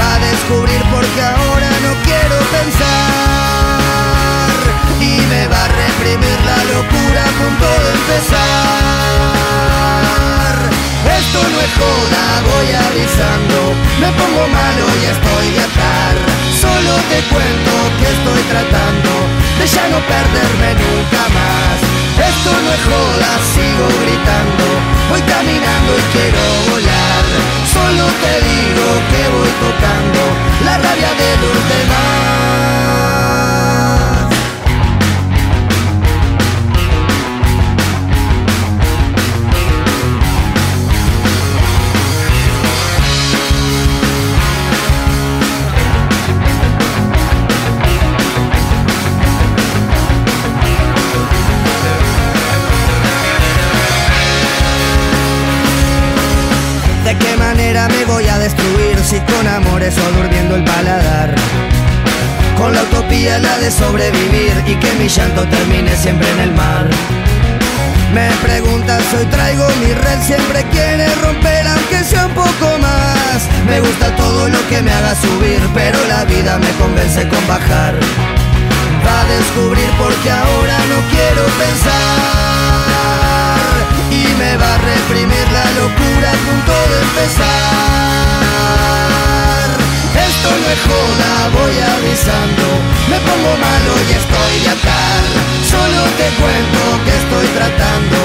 Va 0.00 0.14
a 0.14 0.18
descubrir 0.18 0.82
porque 0.90 1.22
ahora 1.22 1.70
no 1.84 1.92
quiero 2.04 2.36
pensar, 2.50 3.74
y 5.00 5.20
me 5.30 5.46
va 5.48 5.64
a 5.64 5.68
reprimir 5.68 6.38
la 6.44 6.58
locura 6.74 7.20
a 7.22 7.32
punto 7.38 7.68
de 7.84 7.90
empezar. 7.98 8.74
Esto 11.18 11.40
no 11.52 11.58
es 11.66 11.72
joda, 11.78 12.24
voy 12.50 12.68
avisando, 12.74 13.58
me 14.00 14.10
pongo 14.18 14.44
malo 14.48 14.84
y 15.00 15.02
estoy 15.14 15.46
de 15.54 15.62
atar. 15.62 16.14
Solo 16.60 16.92
te 17.10 17.18
cuento 17.32 17.72
que 17.98 18.06
estoy 18.16 18.42
tratando 18.50 19.10
de 19.58 19.66
ya 19.66 19.84
no 19.92 19.98
perderme 20.00 20.70
nunca 20.74 21.22
más. 21.38 21.76
Esto 22.14 22.50
no 22.50 22.70
es 22.72 22.82
joda, 22.88 23.30
sigo 23.54 23.86
gritando, 24.02 24.64
voy 25.10 25.22
caminando 25.22 25.90
y 25.98 26.04
quiero 26.14 26.42
volar. 26.70 27.24
Solo 27.74 28.04
te 28.22 28.34
digo 28.48 28.86
que 29.10 29.23
voy 29.60 29.70
tocando 29.70 30.20
la 30.64 30.78
rabia 30.78 31.14
de 31.14 31.36
los 31.36 31.68
demás. 31.68 32.34
¿De 57.04 57.18
qué 57.18 57.36
manera 57.36 57.88
me 57.88 58.04
voy 58.06 58.26
a 58.28 58.38
destruir 58.38 58.93
con 59.44 59.52
amores 59.52 59.94
o 59.98 60.12
durmiendo 60.16 60.56
el 60.56 60.64
paladar? 60.64 61.34
Con 62.56 62.72
la 62.72 62.82
utopía 62.82 63.38
la 63.38 63.58
de 63.58 63.70
sobrevivir 63.70 64.52
y 64.66 64.74
que 64.76 64.92
mi 64.94 65.08
llanto 65.08 65.46
termine 65.48 65.94
siempre 65.96 66.30
en 66.30 66.40
el 66.40 66.52
mar. 66.52 66.88
Me 68.14 68.30
preguntas, 68.42 69.02
hoy 69.12 69.26
traigo 69.26 69.66
mi 69.80 69.92
red, 69.92 70.22
siempre 70.22 70.64
quiere 70.70 71.06
romper 71.16 71.66
aunque 71.66 72.04
sea 72.04 72.26
un 72.26 72.34
poco 72.34 72.78
más. 72.80 73.48
Me 73.68 73.80
gusta 73.80 74.14
todo 74.16 74.48
lo 74.48 74.68
que 74.68 74.80
me 74.82 74.92
haga 74.92 75.14
subir, 75.14 75.60
pero 75.74 75.98
la 76.08 76.24
vida 76.24 76.58
me 76.58 76.70
convence 76.82 77.28
con 77.28 77.46
bajar. 77.46 77.94
Va 79.06 79.20
a 79.20 79.24
descubrir 79.24 79.90
porque 79.98 80.30
ahora 80.30 80.78
no 80.90 80.98
quiero 81.10 81.42
pensar 81.62 81.94
y 84.10 84.26
me 84.38 84.56
va 84.56 84.74
a 84.74 84.78
reprimir 84.78 85.46
la 85.52 85.64
locura 85.80 86.30
a 86.30 86.38
punto 86.46 86.72
de 86.90 86.96
empezar. 87.02 88.23
Esto 90.44 90.60
no 90.60 90.68
es 90.68 90.82
joda, 90.84 91.32
voy 91.56 91.72
avisando, 91.72 92.66
me 93.08 93.16
pongo 93.24 93.56
malo 93.56 93.92
y 93.96 94.12
estoy 94.12 94.54
de 94.60 94.68
atar. 94.76 95.22
Solo 95.64 96.04
te 96.20 96.28
cuento 96.36 96.80
que 97.00 97.16
estoy 97.16 97.48
tratando 97.56 98.18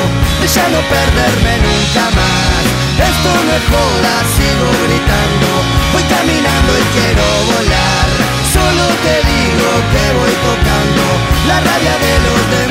de 0.43 0.47
ya 0.51 0.67
no 0.67 0.83
perderme 0.83 1.63
nunca 1.63 2.03
más. 2.19 2.63
Esto 3.07 3.31
no 3.31 3.51
es 3.55 3.63
joda, 3.71 4.13
sigo 4.35 4.67
gritando, 4.83 5.47
voy 5.95 6.03
caminando 6.11 6.71
y 6.75 6.85
quiero 6.91 7.23
volar. 7.55 8.07
Solo 8.51 8.83
te 8.99 9.15
digo 9.23 9.69
que 9.95 10.03
voy 10.19 10.35
tocando 10.43 11.05
la 11.47 11.57
rabia 11.63 11.95
de 12.03 12.13
los 12.19 12.41
demás. 12.51 12.68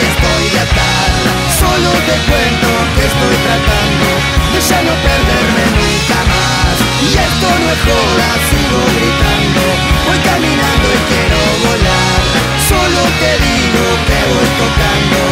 Estoy 0.00 0.44
de 0.50 0.60
atar 0.60 1.10
Solo 1.58 1.90
te 2.08 2.16
cuento 2.28 2.68
que 2.94 3.04
estoy 3.06 3.36
tratando 3.46 4.06
De 4.52 4.60
ya 4.60 4.80
no 4.82 4.94
perderme 5.02 5.64
nunca 5.78 6.18
más. 6.30 6.74
Y 7.02 7.08
esto 7.10 7.48
no 7.60 7.66
es 7.74 7.80
joda, 7.86 8.28
sigo 8.48 8.80
gritando. 8.96 9.62
Voy 10.06 10.18
caminando 10.18 10.86
y 10.94 11.00
quiero 11.10 11.40
volar. 11.64 12.20
Solo 12.68 13.02
te 13.20 13.30
digo 13.44 13.84
que 14.06 14.18
voy 14.30 14.48
tocando 14.62 15.23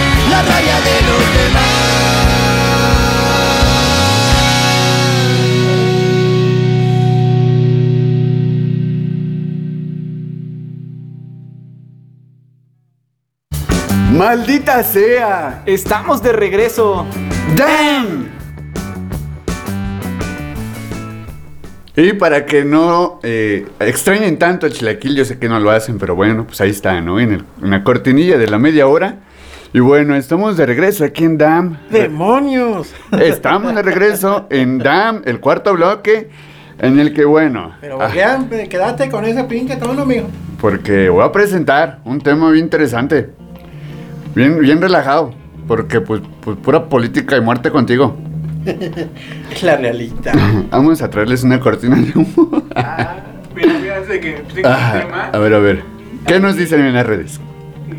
¡Maldita 14.27 14.85
sea! 14.85 15.65
Estamos 15.67 16.23
de 16.23 16.33
regreso. 16.33 17.05
¡Damn! 17.57 18.29
Y 21.97 22.13
para 22.13 22.47
que 22.47 22.65
no 22.65 23.19
eh, 23.25 23.67
extrañen 23.81 24.39
tanto 24.39 24.67
el 24.67 24.75
chilaquil, 24.75 25.17
yo 25.17 25.25
sé 25.25 25.41
que 25.41 25.49
no 25.49 25.59
lo 25.59 25.73
hacen, 25.73 25.99
pero 25.99 26.15
bueno, 26.15 26.47
pues 26.47 26.61
ahí 26.61 26.71
está, 26.71 27.01
¿no? 27.01 27.19
En, 27.19 27.33
el- 27.33 27.45
en 27.65 27.71
la 27.73 27.83
cortinilla 27.83 28.39
de 28.39 28.47
la 28.47 28.61
media 28.61 28.87
hora. 28.87 29.17
Y 29.73 29.81
bueno, 29.81 30.15
estamos 30.15 30.57
de 30.57 30.67
regreso 30.67 31.05
aquí 31.05 31.25
en 31.25 31.37
DAM. 31.37 31.79
¡Demonios! 31.91 32.95
Estamos 33.21 33.75
de 33.75 33.83
regreso 33.83 34.47
en 34.51 34.79
DAM, 34.79 35.23
el 35.25 35.41
cuarto 35.41 35.75
bloque, 35.75 36.31
en 36.79 37.01
el 37.01 37.13
que, 37.13 37.25
bueno, 37.25 37.73
Pero 37.81 38.01
ah, 38.01 38.15
ya, 38.15 38.39
quédate 38.71 39.11
con 39.11 39.25
ese 39.25 39.43
pinche 39.45 39.75
tono, 39.77 40.07
mijo. 40.07 40.29
porque 40.61 41.09
voy 41.09 41.25
a 41.25 41.33
presentar 41.33 41.99
un 42.05 42.21
tema 42.21 42.51
bien 42.53 42.67
interesante, 42.67 43.31
bien, 44.35 44.59
bien 44.61 44.81
relajado, 44.81 45.33
porque 45.67 46.01
pues, 46.01 46.23
pues 46.41 46.57
pura 46.59 46.85
política 46.89 47.37
y 47.37 47.41
muerte 47.41 47.71
contigo. 47.71 48.17
Es 49.51 49.63
la 49.63 49.77
realita. 49.77 50.33
Vamos 50.71 51.03
a 51.03 51.11
traerles 51.11 51.43
una 51.43 51.59
cortina 51.61 51.97
de 51.97 52.13
humo. 52.19 52.63
Ah, 52.75 53.17
mira, 53.55 53.73
fíjate 53.75 54.21
que 54.21 54.33
tengo 54.55 54.69
un 54.69 54.75
Ah, 54.75 54.95
tema. 55.03 55.25
a 55.33 55.39
ver, 55.39 55.55
a 55.55 55.59
ver. 55.59 55.83
¿Qué 56.27 56.39
nos 56.39 56.57
dicen 56.57 56.81
en 56.81 56.95
las 56.95 57.07
redes? 57.07 57.41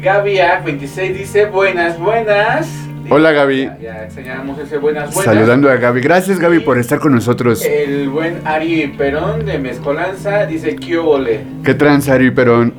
Gaby 0.02 0.38
A26 0.38 1.14
dice 1.14 1.46
buenas, 1.46 2.00
buenas. 2.00 2.70
Hola, 3.10 3.32
Gaby. 3.34 3.64
Ya, 3.66 3.78
ya 3.82 4.04
extrañamos 4.06 4.58
ese 4.60 4.78
buenas, 4.78 5.14
buenas. 5.14 5.34
Saludando 5.36 5.70
a 5.70 5.76
Gaby. 5.76 6.00
Gracias, 6.00 6.40
Gaby, 6.40 6.62
por 6.62 6.78
estar 6.78 7.00
con 7.00 7.14
nosotros. 7.14 7.64
El 7.66 8.08
buen 8.10 8.40
Ari 8.46 8.94
Perón 8.98 9.46
de 9.46 9.60
Mezcolanza 9.60 10.46
dice 10.46 10.78
que 10.78 10.98
ole. 10.98 11.42
¿Qué 11.66 11.74
trans, 11.74 12.08
Ari 12.08 12.32
Perón? 12.32 12.74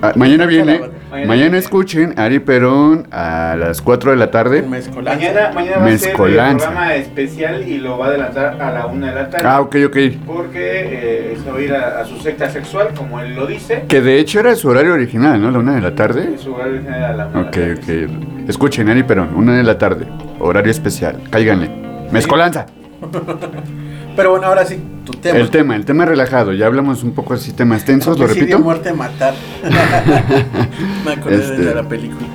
Ah, 0.00 0.12
mañana 0.16 0.46
viene. 0.46 0.80
Mañana 1.10 1.56
escuchen 1.58 2.14
Ari 2.18 2.38
Perón 2.38 3.06
a 3.10 3.56
las 3.58 3.80
4 3.82 4.10
de 4.12 4.16
la 4.16 4.30
tarde. 4.30 4.62
Mezcolanza. 4.62 5.16
Mañana, 5.18 5.52
mañana 5.54 5.76
va 5.78 5.86
a 5.86 5.98
ser 5.98 6.10
el 6.10 6.16
programa 6.16 6.94
especial 6.94 7.66
y 7.68 7.78
lo 7.78 7.98
va 7.98 8.06
a 8.06 8.08
adelantar 8.10 8.60
a 8.60 8.70
la 8.72 8.86
una 8.86 9.08
de 9.08 9.14
la 9.14 9.30
tarde. 9.30 9.46
Ah, 9.48 9.60
ok, 9.60 9.76
ok. 9.86 9.96
Porque 10.26 11.32
eh, 11.32 11.38
se 11.42 11.50
va 11.50 11.58
a 11.58 11.60
ir 11.62 11.72
a, 11.74 12.00
a 12.00 12.04
su 12.04 12.18
secta 12.18 12.50
sexual, 12.50 12.88
como 12.96 13.20
él 13.20 13.34
lo 13.34 13.46
dice. 13.46 13.84
Que 13.88 14.00
de 14.00 14.18
hecho 14.18 14.40
era 14.40 14.54
su 14.54 14.68
horario 14.68 14.92
original, 14.94 15.40
¿no? 15.40 15.50
La 15.50 15.58
una 15.58 15.74
de 15.74 15.80
la 15.80 15.94
tarde. 15.94 16.36
Su 16.38 16.54
horario 16.54 16.74
original 16.74 16.98
era 16.98 17.08
a 17.10 17.16
la 17.16 17.26
una 17.26 17.40
Ok, 17.40 17.54
de 17.56 17.68
la 17.68 17.74
tarde. 17.80 18.04
ok. 18.06 18.48
Escuchen, 18.48 18.88
Ari 18.88 19.02
Perón, 19.02 19.30
una 19.34 19.56
de 19.56 19.62
la 19.62 19.78
tarde. 19.78 20.06
Horario 20.40 20.70
especial. 20.70 21.16
Cáiganle. 21.30 21.70
Mezcolanza. 22.12 22.66
Pero 24.18 24.30
bueno, 24.32 24.46
ahora 24.48 24.66
sí, 24.66 24.76
tu 25.04 25.12
tema. 25.12 25.38
El 25.38 25.48
tema, 25.48 25.76
el 25.76 25.84
tema 25.84 26.04
relajado. 26.04 26.52
Ya 26.52 26.66
hablamos 26.66 27.04
un 27.04 27.12
poco 27.12 27.34
así, 27.34 27.52
temas 27.52 27.84
tensos, 27.84 28.18
lo 28.18 28.26
repito. 28.26 28.58
muerte, 28.58 28.92
matar. 28.92 29.32
Me 31.06 31.12
acordé 31.12 31.36
Este- 31.36 31.56
de 31.64 31.74
la 31.74 31.88
película. 31.88 32.26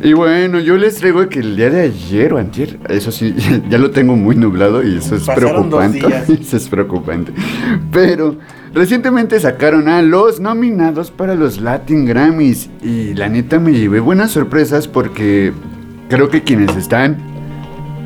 Y 0.00 0.12
bueno, 0.14 0.60
yo 0.60 0.76
les 0.76 0.94
traigo 0.94 1.28
que 1.28 1.40
el 1.40 1.56
día 1.56 1.70
de 1.70 1.80
ayer 1.82 2.32
o 2.32 2.38
antier, 2.38 2.78
eso 2.88 3.10
sí, 3.12 3.34
ya 3.68 3.76
lo 3.78 3.90
tengo 3.90 4.16
muy 4.16 4.34
nublado 4.36 4.82
y 4.82 4.96
eso 4.96 5.16
es 5.16 5.24
Pasaron 5.24 5.68
dos 5.68 5.84
preocupante. 5.90 6.06
días. 6.06 6.30
Eso 6.48 6.56
es 6.56 6.68
preocupante. 6.68 7.32
Pero 7.92 8.36
recientemente 8.72 9.38
sacaron 9.40 9.88
a 9.88 10.00
los 10.02 10.40
nominados 10.40 11.10
para 11.10 11.34
los 11.34 11.60
Latin 11.60 12.06
Grammys 12.06 12.70
y 12.82 13.12
la 13.14 13.28
neta 13.28 13.58
me 13.58 13.72
llevé 13.72 13.98
buenas 14.00 14.30
sorpresas 14.30 14.86
porque 14.88 15.52
creo 16.08 16.30
que 16.30 16.42
quienes 16.44 16.74
están 16.76 17.18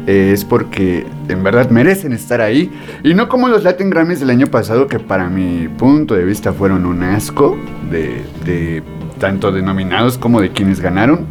eh, 0.06 0.30
es 0.32 0.44
porque 0.44 1.06
en 1.28 1.42
verdad 1.44 1.70
merecen 1.70 2.12
estar 2.12 2.40
ahí 2.40 2.70
y 3.04 3.14
no 3.14 3.28
como 3.28 3.48
los 3.48 3.62
Latin 3.64 3.90
Grammys 3.90 4.20
del 4.20 4.30
año 4.30 4.46
pasado 4.48 4.86
que 4.88 4.98
para 4.98 5.28
mi 5.28 5.68
punto 5.68 6.14
de 6.14 6.24
vista 6.24 6.52
fueron 6.52 6.86
un 6.86 7.02
asco 7.02 7.56
de, 7.90 8.22
de 8.44 8.82
tanto 9.18 9.52
de 9.52 9.62
nominados 9.62 10.18
como 10.18 10.40
de 10.40 10.50
quienes 10.50 10.80
ganaron. 10.80 11.26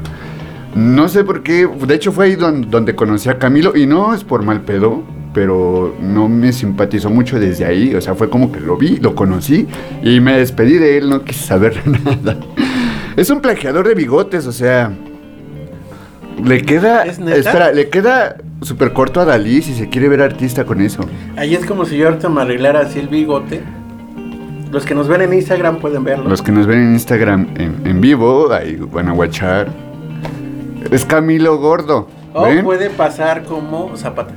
No 0.76 1.10
sé 1.10 1.26
por 1.26 1.44
qué, 1.44 1.68
de 1.68 1.96
hecho 1.96 2.14
fue 2.14 2.26
ahí 2.28 2.36
don- 2.36 2.70
donde 2.72 2.96
conocí 2.96 3.28
a 3.28 3.38
Camilo 3.38 3.76
y 3.76 3.86
no 3.88 4.14
es 4.14 4.24
por 4.24 4.42
mal 4.44 4.62
pedo, 4.62 5.04
pero 5.34 5.94
no 6.02 6.30
me 6.30 6.54
simpatizó 6.54 7.10
mucho 7.10 7.40
desde 7.42 7.66
ahí, 7.66 7.94
o 7.94 8.00
sea, 8.00 8.16
fue 8.16 8.30
como 8.30 8.52
que 8.54 8.62
lo 8.62 8.78
vi, 8.78 8.96
lo 8.98 9.14
conocí 9.14 9.68
y 10.02 10.22
me 10.22 10.38
despedí 10.38 10.74
de 10.78 10.98
él, 10.98 11.10
no 11.10 11.24
quise 11.24 11.44
saber 11.46 11.82
nada. 12.06 12.38
Es 13.18 13.30
un 13.30 13.42
plagiador 13.42 13.86
de 13.86 13.96
bigotes, 13.96 14.48
o 14.48 14.54
sea, 14.54 14.94
le 16.44 16.62
queda, 16.62 17.04
¿Es 17.04 17.20
neta? 17.20 17.38
espera, 17.38 17.72
le 17.74 17.90
queda 17.90 18.38
súper 18.62 18.94
corto 18.94 19.20
a 19.20 19.26
Dalí 19.26 19.62
si 19.62 19.74
se 19.74 19.90
quiere 19.90 20.08
ver 20.08 20.22
artista 20.22 20.66
con 20.66 20.82
eso. 20.82 21.04
Ahí 21.36 21.56
es 21.56 21.66
como 21.66 21.86
si 21.86 21.98
yo 21.98 22.08
ahorita 22.08 22.30
me 22.30 22.42
arreglara 22.42 22.82
así 22.82 23.00
el 23.00 23.08
bigote. 23.08 23.62
Los 24.72 24.86
que 24.86 24.96
nos 24.96 25.08
ven 25.08 25.22
en 25.22 25.34
Instagram 25.34 25.80
pueden 25.80 26.04
verlo. 26.04 26.30
Los 26.30 26.42
que 26.42 26.52
nos 26.52 26.66
ven 26.66 26.80
en 26.80 26.94
Instagram 26.94 27.48
en, 27.56 27.82
en 27.86 28.00
vivo, 28.02 28.52
ahí 28.54 28.78
van 28.92 29.10
a 29.10 29.12
guachar. 29.14 29.68
Es 30.92 31.06
Camilo 31.06 31.58
Gordo. 31.58 32.08
o 32.34 32.44
¿ven? 32.44 32.64
puede 32.64 32.90
pasar 32.90 33.44
como 33.44 33.96
Zapata. 33.98 34.34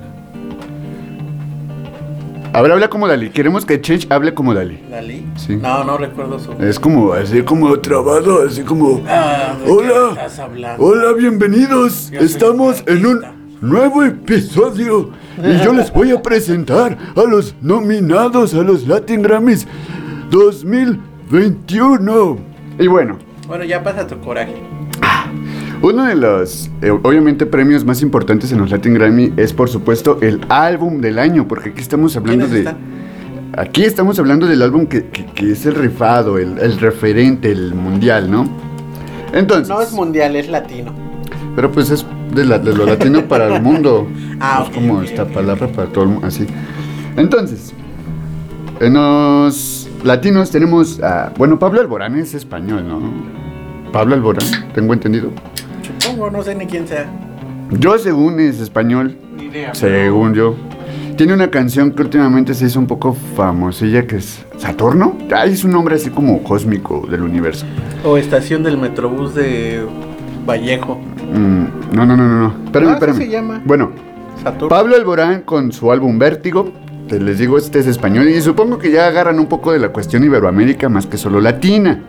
A 2.52 2.62
ver, 2.62 2.70
habla 2.70 2.88
como 2.88 3.08
Dalí. 3.08 3.30
Queremos 3.30 3.64
que 3.64 3.80
Change 3.80 4.06
hable 4.10 4.32
como 4.32 4.54
Dalí. 4.54 4.80
¿Dalí? 4.88 5.26
Sí. 5.36 5.56
No, 5.56 5.82
no 5.84 5.98
recuerdo 5.98 6.38
su. 6.38 6.52
Es 6.52 6.78
como, 6.78 7.12
así 7.12 7.42
como 7.42 7.78
trabado, 7.80 8.44
así 8.46 8.62
como... 8.62 9.02
Ah, 9.08 9.54
¿de 9.58 9.64
qué 9.64 9.70
Hola. 9.72 10.10
estás 10.10 10.38
hablando? 10.38 10.84
Hola, 10.84 11.12
bienvenidos. 11.14 12.10
Yo 12.12 12.20
Estamos 12.20 12.84
en 12.86 13.06
un. 13.06 13.33
Nuevo 13.68 14.04
episodio 14.04 15.10
y 15.38 15.64
yo 15.64 15.72
les 15.72 15.92
voy 15.92 16.10
a 16.12 16.22
presentar 16.22 16.96
a 17.16 17.22
los 17.22 17.54
nominados 17.62 18.54
a 18.54 18.62
los 18.62 18.86
Latin 18.86 19.22
Grammys 19.22 19.66
2021. 20.30 22.36
Y 22.78 22.86
bueno, 22.86 23.18
Bueno, 23.46 23.64
ya 23.64 23.82
pasa 23.82 24.06
tu 24.06 24.18
coraje. 24.20 24.54
uno 25.82 26.04
de 26.04 26.14
los, 26.14 26.70
eh, 26.82 26.90
obviamente, 26.90 27.46
premios 27.46 27.84
más 27.84 28.02
importantes 28.02 28.50
en 28.52 28.58
los 28.60 28.70
Latin 28.70 28.94
Grammy 28.94 29.32
es, 29.36 29.52
por 29.52 29.68
supuesto, 29.68 30.18
el 30.22 30.40
álbum 30.48 31.00
del 31.00 31.18
año, 31.18 31.46
porque 31.46 31.70
aquí 31.70 31.80
estamos 31.80 32.16
hablando 32.16 32.46
¿Quiénes 32.46 32.64
de... 32.64 32.74
Aquí 33.56 33.84
estamos 33.84 34.18
hablando 34.18 34.46
del 34.48 34.62
álbum 34.62 34.86
que, 34.86 35.04
que- 35.06 35.26
que 35.26 35.52
es 35.52 35.64
el 35.66 35.76
rifado, 35.76 36.38
el, 36.38 36.58
el 36.58 36.78
referente, 36.80 37.52
el 37.52 37.72
mundial, 37.74 38.28
¿no? 38.30 38.48
Entonces, 39.32 39.68
No 39.68 39.80
es 39.80 39.92
mundial, 39.92 40.34
es 40.34 40.48
latino. 40.48 40.92
pero 41.54 41.70
pues 41.70 41.90
es 41.90 42.04
de, 42.34 42.44
la- 42.44 42.58
de 42.58 42.74
lo 42.74 42.86
latino 42.86 43.22
para 43.28 43.54
el 43.56 43.62
mundo. 43.62 44.08
Ah, 44.40 44.64
es 44.68 44.74
como 44.74 45.02
esta 45.02 45.26
palabra 45.26 45.68
para 45.68 45.88
todo 45.88 46.04
el 46.04 46.10
mundo, 46.10 46.26
así. 46.26 46.46
Entonces, 47.16 47.72
en 48.80 48.94
los 48.94 49.88
latinos 50.02 50.50
tenemos 50.50 51.00
a, 51.02 51.32
bueno, 51.38 51.58
Pablo 51.58 51.80
Alborán 51.80 52.16
es 52.16 52.34
español, 52.34 52.86
¿no? 52.86 53.00
Pablo 53.92 54.14
Alborán, 54.14 54.44
tengo 54.74 54.92
entendido. 54.92 55.30
Supongo, 56.02 56.30
no 56.30 56.42
sé 56.42 56.54
ni 56.54 56.66
quién 56.66 56.86
sea. 56.88 57.06
Yo 57.78 57.96
según 57.98 58.40
es 58.40 58.60
español, 58.60 59.16
Ni 59.36 59.44
idea. 59.44 59.74
según 59.74 60.34
yo. 60.34 60.56
Tiene 61.16 61.32
una 61.32 61.48
canción 61.48 61.92
que 61.92 62.02
últimamente 62.02 62.54
se 62.54 62.66
hizo 62.66 62.80
un 62.80 62.88
poco 62.88 63.14
famosilla 63.36 64.04
que 64.04 64.16
es 64.16 64.44
Saturno. 64.56 65.16
Ay, 65.34 65.52
es 65.52 65.62
un 65.62 65.70
nombre 65.70 65.94
así 65.94 66.10
como 66.10 66.42
cósmico 66.42 67.06
del 67.08 67.22
universo. 67.22 67.64
O 68.04 68.16
estación 68.16 68.64
del 68.64 68.76
Metrobús 68.78 69.32
de 69.34 69.86
Vallejo. 70.44 71.00
Mm, 71.34 71.94
no, 71.94 72.06
no, 72.06 72.16
no, 72.16 72.28
no, 72.28 72.38
no. 72.48 72.64
Espérame, 72.64 73.16
se 73.16 73.28
llama. 73.28 73.60
Bueno, 73.64 73.90
Saturno. 74.42 74.68
Pablo 74.68 74.94
Alborán 74.94 75.42
con 75.42 75.72
su 75.72 75.90
álbum 75.90 76.18
Vértigo. 76.18 76.72
te 77.08 77.20
les 77.20 77.38
digo, 77.38 77.58
este 77.58 77.80
es 77.80 77.86
español. 77.86 78.28
Y 78.28 78.40
supongo 78.40 78.78
que 78.78 78.90
ya 78.90 79.06
agarran 79.06 79.38
un 79.38 79.46
poco 79.46 79.72
de 79.72 79.78
la 79.78 79.88
cuestión 79.88 80.24
Iberoamérica 80.24 80.88
más 80.88 81.06
que 81.06 81.18
solo 81.18 81.40
latina. 81.40 82.00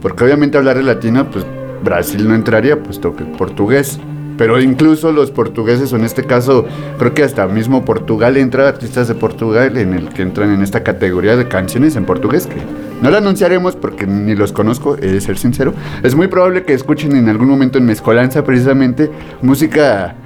Porque 0.00 0.24
obviamente 0.24 0.56
hablar 0.56 0.76
de 0.76 0.84
latina, 0.84 1.28
pues 1.28 1.44
Brasil 1.82 2.26
no 2.28 2.34
entraría, 2.34 2.80
puesto 2.82 3.14
que 3.16 3.24
portugués. 3.24 3.98
Pero 4.36 4.60
incluso 4.60 5.10
los 5.10 5.32
portugueses, 5.32 5.92
o 5.92 5.96
en 5.96 6.04
este 6.04 6.22
caso, 6.24 6.64
creo 6.98 7.12
que 7.12 7.24
hasta 7.24 7.48
mismo 7.48 7.84
Portugal 7.84 8.36
entra, 8.36 8.68
artistas 8.68 9.08
de 9.08 9.16
Portugal, 9.16 9.76
en 9.76 9.94
el 9.94 10.10
que 10.10 10.22
entran 10.22 10.52
en 10.52 10.62
esta 10.62 10.84
categoría 10.84 11.36
de 11.36 11.48
canciones 11.48 11.96
en 11.96 12.04
portugués, 12.04 12.46
que 12.46 12.58
no 13.02 13.10
la 13.10 13.18
anunciaremos 13.18 13.76
porque 13.76 14.06
ni 14.06 14.34
los 14.34 14.52
conozco, 14.52 14.96
he 14.96 15.06
de 15.12 15.20
ser 15.20 15.38
sincero. 15.38 15.72
Es 16.02 16.14
muy 16.14 16.26
probable 16.28 16.64
que 16.64 16.74
escuchen 16.74 17.14
en 17.16 17.28
algún 17.28 17.48
momento 17.48 17.78
en 17.78 17.86
Mezcolanza 17.86 18.44
precisamente 18.44 19.10
música 19.42 20.16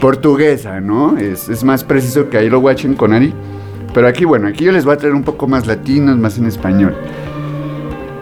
portuguesa, 0.00 0.80
¿no? 0.80 1.16
Es, 1.18 1.48
es 1.48 1.62
más 1.64 1.84
preciso 1.84 2.28
que 2.30 2.38
ahí 2.38 2.48
lo 2.50 2.60
watchen 2.60 2.94
con 2.94 3.12
Ari. 3.12 3.32
Pero 3.94 4.08
aquí, 4.08 4.24
bueno, 4.24 4.48
aquí 4.48 4.64
yo 4.64 4.72
les 4.72 4.84
voy 4.84 4.94
a 4.94 4.96
traer 4.96 5.14
un 5.14 5.22
poco 5.22 5.46
más 5.46 5.66
latinos, 5.66 6.16
más 6.18 6.38
en 6.38 6.46
español. 6.46 6.94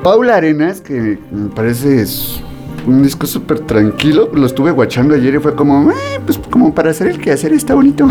Paula 0.03 0.37
Arenas, 0.37 0.81
que 0.81 1.19
me 1.31 1.49
parece 1.55 2.03
es 2.03 2.41
un 2.87 3.03
disco 3.03 3.27
súper 3.27 3.61
tranquilo, 3.61 4.31
lo 4.33 4.47
estuve 4.47 4.71
guachando 4.71 5.15
ayer 5.15 5.35
y 5.35 5.39
fue 5.39 5.55
como, 5.55 5.91
"Eh, 5.91 6.21
pues 6.25 6.39
como 6.51 6.75
para 6.75 6.91
hacer 6.91 7.09
el 7.09 7.19
quehacer 7.19 7.53
está 7.53 7.75
bonito. 7.75 8.09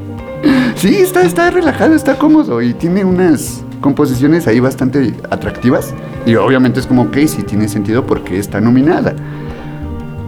sí, 0.74 0.96
está, 0.96 1.22
está 1.22 1.50
relajado, 1.50 1.94
está 1.94 2.18
cómodo 2.18 2.60
y 2.62 2.72
tiene 2.74 3.04
unas 3.04 3.62
composiciones 3.82 4.46
ahí 4.46 4.60
bastante 4.60 5.12
atractivas. 5.28 5.92
Y 6.24 6.36
obviamente 6.36 6.80
es 6.80 6.86
como, 6.86 7.02
ok, 7.02 7.18
sí 7.26 7.42
tiene 7.42 7.68
sentido 7.68 8.06
porque 8.06 8.38
está 8.38 8.60
nominada. 8.62 9.14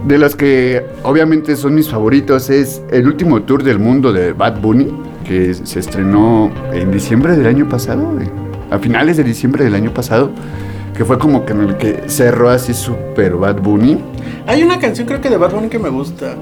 De 0.07 0.19
las 0.19 0.35
que 0.35 0.85
obviamente 1.01 1.55
son 1.55 1.73
mis 1.73 1.89
favoritos 1.89 2.51
es 2.51 2.83
el 2.91 3.07
último 3.07 3.41
tour 3.41 3.63
del 3.63 3.79
mundo 3.79 4.13
de 4.13 4.33
Bad 4.33 4.61
Bunny, 4.61 4.87
que 5.27 5.55
se 5.55 5.79
estrenó 5.79 6.51
en 6.71 6.91
diciembre 6.91 7.35
del 7.35 7.47
año 7.47 7.67
pasado, 7.67 8.03
eh, 8.21 8.29
a 8.69 8.77
finales 8.77 9.17
de 9.17 9.23
diciembre 9.23 9.63
del 9.63 9.73
año 9.73 9.91
pasado, 9.91 10.29
que 10.95 11.03
fue 11.03 11.17
como 11.17 11.43
que 11.45 11.53
en 11.53 11.61
el 11.61 11.77
que 11.77 12.03
cerró 12.05 12.49
así 12.51 12.75
super 12.75 13.33
Bad 13.33 13.61
Bunny. 13.61 13.97
Hay 14.45 14.61
una 14.61 14.77
canción 14.79 15.07
creo 15.07 15.19
que 15.21 15.29
de 15.31 15.37
Bad 15.37 15.53
Bunny 15.53 15.69
que 15.69 15.79
me 15.79 15.89
gusta. 15.89 16.35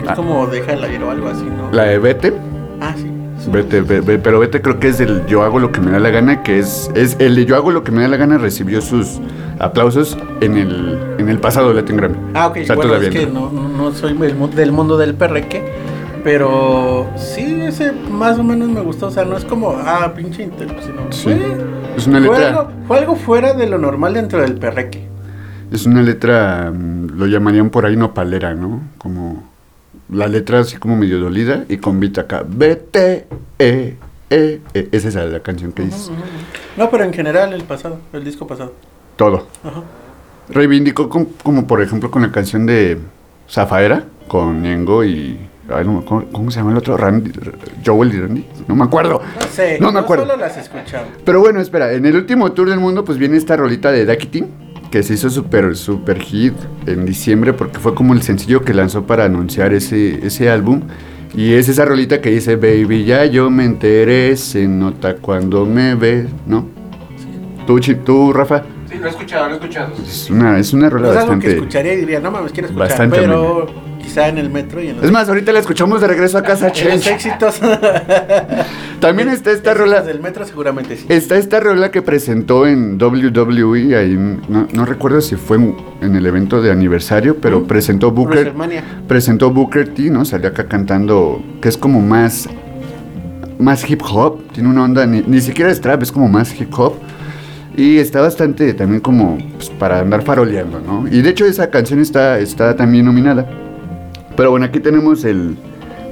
Que 0.00 0.08
Ah. 0.08 0.12
es 0.12 0.16
como 0.16 0.46
Déjala 0.48 0.88
ir 0.92 1.00
o 1.02 1.10
algo 1.10 1.28
así, 1.28 1.44
¿no? 1.44 1.70
La 1.70 1.84
de 1.84 1.98
Vete, 2.00 2.32
Ah, 2.80 2.94
sí. 2.96 3.08
Vete, 3.50 3.80
ve- 3.82 4.00
ve- 4.00 4.18
pero 4.18 4.38
Vete 4.40 4.60
creo 4.62 4.78
que 4.80 4.88
es 4.88 5.00
el 5.00 5.26
Yo 5.26 5.42
hago 5.42 5.58
lo 5.58 5.70
que 5.72 5.80
me 5.80 5.90
da 5.90 5.98
la 5.98 6.10
gana, 6.10 6.42
que 6.42 6.58
es, 6.58 6.90
es 6.94 7.16
el 7.20 7.36
de 7.36 7.44
Yo 7.46 7.56
hago 7.56 7.70
lo 7.70 7.84
que 7.84 7.92
me 7.92 8.02
da 8.02 8.08
la 8.08 8.16
gana 8.16 8.38
recibió 8.38 8.80
sus 8.80 9.20
aplausos 9.58 10.16
en 10.40 10.56
el, 10.56 10.98
en 11.18 11.28
el 11.28 11.38
pasado 11.38 11.72
Latin 11.72 11.96
Grammy. 11.96 12.16
Ah, 12.34 12.48
ok. 12.48 12.58
O 12.62 12.64
sea, 12.64 12.74
bueno, 12.76 12.90
todavía 12.90 13.08
es 13.10 13.14
que 13.14 13.26
no. 13.26 13.50
no, 13.50 13.92
soy 13.92 14.14
del, 14.16 14.34
mu- 14.34 14.48
del 14.48 14.72
mundo 14.72 14.96
del 14.96 15.14
perreque. 15.14 15.62
Pero 16.24 17.06
sí, 17.16 17.60
ese 17.62 17.92
más 17.92 18.38
o 18.38 18.42
menos 18.44 18.68
me 18.70 18.80
gustó. 18.80 19.08
O 19.08 19.10
sea, 19.10 19.24
no 19.24 19.36
es 19.36 19.44
como, 19.44 19.76
ah, 19.78 20.12
pinche 20.16 20.42
inter, 20.44 20.68
sino 20.82 21.02
Sí. 21.10 21.22
fue, 21.24 21.38
Es 21.96 22.06
una 22.06 22.18
fue 22.20 22.28
letra. 22.38 22.48
algo, 22.48 22.68
fue 22.88 22.98
algo 22.98 23.16
fuera 23.16 23.52
de 23.52 23.66
lo 23.68 23.78
normal 23.78 24.14
dentro 24.14 24.40
del 24.40 24.54
perreque. 24.54 25.06
Es 25.70 25.84
una 25.86 26.02
letra, 26.02 26.72
mm, 26.74 27.18
lo 27.18 27.26
llamarían 27.26 27.68
por 27.70 27.84
ahí 27.84 27.96
nopalera, 27.96 28.54
¿no? 28.54 28.80
Como 28.96 29.42
la 30.10 30.26
letra 30.28 30.60
así 30.60 30.76
como 30.76 30.96
medio 30.96 31.18
dolida 31.20 31.64
y 31.68 31.78
con 31.78 31.98
beat 32.00 32.18
acá. 32.18 32.44
Vete, 32.46 33.26
eh, 33.58 33.96
eh, 34.30 34.60
eh. 34.74 34.88
Esa 34.92 35.08
es 35.08 35.14
la 35.14 35.40
canción 35.40 35.72
que 35.72 35.82
dice. 35.84 36.10
No, 36.76 36.90
pero 36.90 37.04
en 37.04 37.12
general 37.12 37.52
el 37.52 37.62
pasado, 37.64 37.98
el 38.12 38.24
disco 38.24 38.46
pasado. 38.46 38.72
Todo. 39.16 39.46
Ajá. 39.64 39.82
Reivindicó 40.50 41.08
com- 41.08 41.26
como, 41.42 41.66
por 41.66 41.80
ejemplo 41.82 42.10
con 42.10 42.22
la 42.22 42.30
canción 42.32 42.66
de 42.66 42.98
Zafaera, 43.48 44.04
con 44.28 44.60
Ñengo 44.62 45.04
y... 45.04 45.38
ay, 45.72 45.84
no, 45.86 46.04
¿cómo, 46.04 46.24
cómo 46.32 46.50
se 46.50 46.58
llama 46.58 46.72
el 46.72 46.78
otro? 46.78 46.96
Randy, 46.96 47.32
Joel 47.84 48.14
y 48.14 48.20
Randy. 48.20 48.46
No 48.68 48.74
me 48.74 48.84
acuerdo. 48.84 49.22
No 49.40 49.46
sé, 49.48 49.78
No 49.80 49.90
me 49.92 50.00
acuerdo. 50.00 50.26
solo 50.26 50.36
las 50.36 50.56
he 50.56 50.60
escuchado. 50.60 51.06
Pero 51.24 51.40
bueno, 51.40 51.60
espera, 51.60 51.92
en 51.92 52.04
el 52.04 52.16
último 52.16 52.52
tour 52.52 52.68
del 52.68 52.78
mundo 52.80 53.04
pues 53.04 53.16
viene 53.18 53.36
esta 53.38 53.56
rolita 53.56 53.90
de 53.90 54.04
Dakitin 54.04 54.48
que 54.94 55.02
se 55.02 55.14
hizo 55.14 55.28
súper, 55.28 55.76
súper 55.76 56.20
hit 56.20 56.54
en 56.86 57.04
diciembre 57.04 57.52
porque 57.52 57.80
fue 57.80 57.96
como 57.96 58.14
el 58.14 58.22
sencillo 58.22 58.62
que 58.62 58.72
lanzó 58.72 59.04
para 59.04 59.24
anunciar 59.24 59.72
ese, 59.72 60.24
ese 60.24 60.48
álbum. 60.48 60.82
Y 61.34 61.54
es 61.54 61.68
esa 61.68 61.84
rolita 61.84 62.20
que 62.20 62.30
dice, 62.30 62.54
baby, 62.54 63.04
ya 63.04 63.24
yo 63.24 63.50
me 63.50 63.64
enteré, 63.64 64.36
se 64.36 64.68
nota 64.68 65.16
cuando 65.16 65.66
me 65.66 65.96
ves, 65.96 66.28
¿no? 66.46 66.68
¿Tú, 67.66 67.80
Chi- 67.80 67.96
tú, 67.96 68.32
Rafa? 68.32 68.62
Sí, 68.88 68.98
lo 69.00 69.06
he 69.06 69.10
escuchado, 69.10 69.46
lo 69.46 69.54
he 69.54 69.56
escuchado. 69.56 69.92
Es 70.00 70.30
una, 70.30 70.60
es 70.60 70.72
una 70.72 70.88
rola 70.88 71.08
es 71.08 71.16
algo 71.16 71.26
que 71.26 71.34
bastante... 71.34 71.54
escucharía 71.56 71.94
y 71.94 71.96
diría, 71.96 72.20
no 72.20 72.30
mames, 72.30 72.52
quiero 72.52 72.68
escuchar. 72.68 72.88
bastante 72.88 73.18
pero 73.18 73.66
quizá 74.04 74.28
en 74.28 74.36
el 74.38 74.50
metro 74.50 74.82
y 74.82 74.88
en 74.88 74.96
los, 74.96 75.04
Es 75.06 75.10
más, 75.10 75.28
ahorita 75.28 75.50
la 75.52 75.60
escuchamos 75.60 76.00
de 76.00 76.06
regreso 76.08 76.36
a 76.36 76.42
casa, 76.42 76.68
en 76.74 76.90
los 76.90 77.06
éxitos. 77.06 77.60
También 79.00 79.28
está 79.28 79.50
esta 79.50 79.70
Éxitos 79.72 79.76
rola... 79.90 80.02
del 80.02 80.20
metro 80.20 80.44
seguramente 80.46 80.96
sí. 80.96 81.06
Está 81.08 81.36
esta 81.36 81.60
rola 81.60 81.90
que 81.90 82.02
presentó 82.02 82.66
en 82.66 83.00
WWE, 83.00 83.96
ahí, 83.96 84.14
no, 84.48 84.66
no 84.72 84.84
recuerdo 84.84 85.20
si 85.20 85.36
fue 85.36 85.56
en, 85.56 85.76
en 86.02 86.16
el 86.16 86.26
evento 86.26 86.60
de 86.62 86.70
aniversario, 86.70 87.36
pero 87.40 87.60
Mm. 87.60 87.66
presentó 87.66 88.10
Booker, 88.10 88.52
presentó 89.08 89.50
Booker 89.50 89.88
T, 89.94 90.10
¿no? 90.10 90.24
Salió 90.24 90.48
acá 90.48 90.66
cantando, 90.66 91.42
que 91.60 91.68
es 91.68 91.76
como 91.78 92.00
más, 92.00 92.48
más 93.58 93.88
hip 93.88 94.02
hop, 94.02 94.40
tiene 94.52 94.68
una 94.68 94.84
onda, 94.84 95.06
ni, 95.06 95.22
ni 95.22 95.40
siquiera 95.40 95.70
es 95.70 95.80
trap, 95.80 96.02
es 96.02 96.12
como 96.12 96.28
más 96.28 96.58
hip 96.60 96.72
hop. 96.76 96.94
Y 97.76 97.98
está 97.98 98.20
bastante 98.20 98.72
también 98.74 99.00
como 99.00 99.36
pues, 99.56 99.68
para 99.70 99.98
andar 100.00 100.22
faroleando, 100.22 100.80
¿no? 100.80 101.08
Y 101.08 101.22
de 101.22 101.30
hecho 101.30 101.44
esa 101.44 101.70
canción 101.70 101.98
está, 102.00 102.38
está 102.38 102.76
también 102.76 103.04
nominada. 103.04 103.46
Pero 104.36 104.50
bueno, 104.50 104.66
aquí 104.66 104.80
tenemos 104.80 105.24
el, 105.24 105.56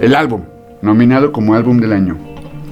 el 0.01 0.15
álbum, 0.15 0.43
nominado 0.81 1.33
como 1.33 1.55
álbum 1.55 1.79
del 1.81 1.93
año. 1.93 2.17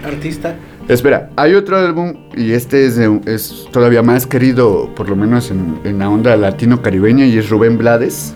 Artista. 0.04 0.56
Espera, 0.88 1.30
hay 1.36 1.54
otro 1.54 1.76
álbum 1.76 2.14
y 2.36 2.50
este 2.52 2.86
es, 2.86 2.98
es 3.26 3.68
todavía 3.70 4.02
más 4.02 4.26
querido, 4.26 4.90
por 4.96 5.08
lo 5.08 5.14
menos 5.14 5.50
en, 5.50 5.78
en 5.84 5.98
la 6.00 6.08
onda 6.10 6.36
latino-caribeña, 6.36 7.26
y 7.26 7.38
es 7.38 7.48
Rubén 7.48 7.78
Blades, 7.78 8.34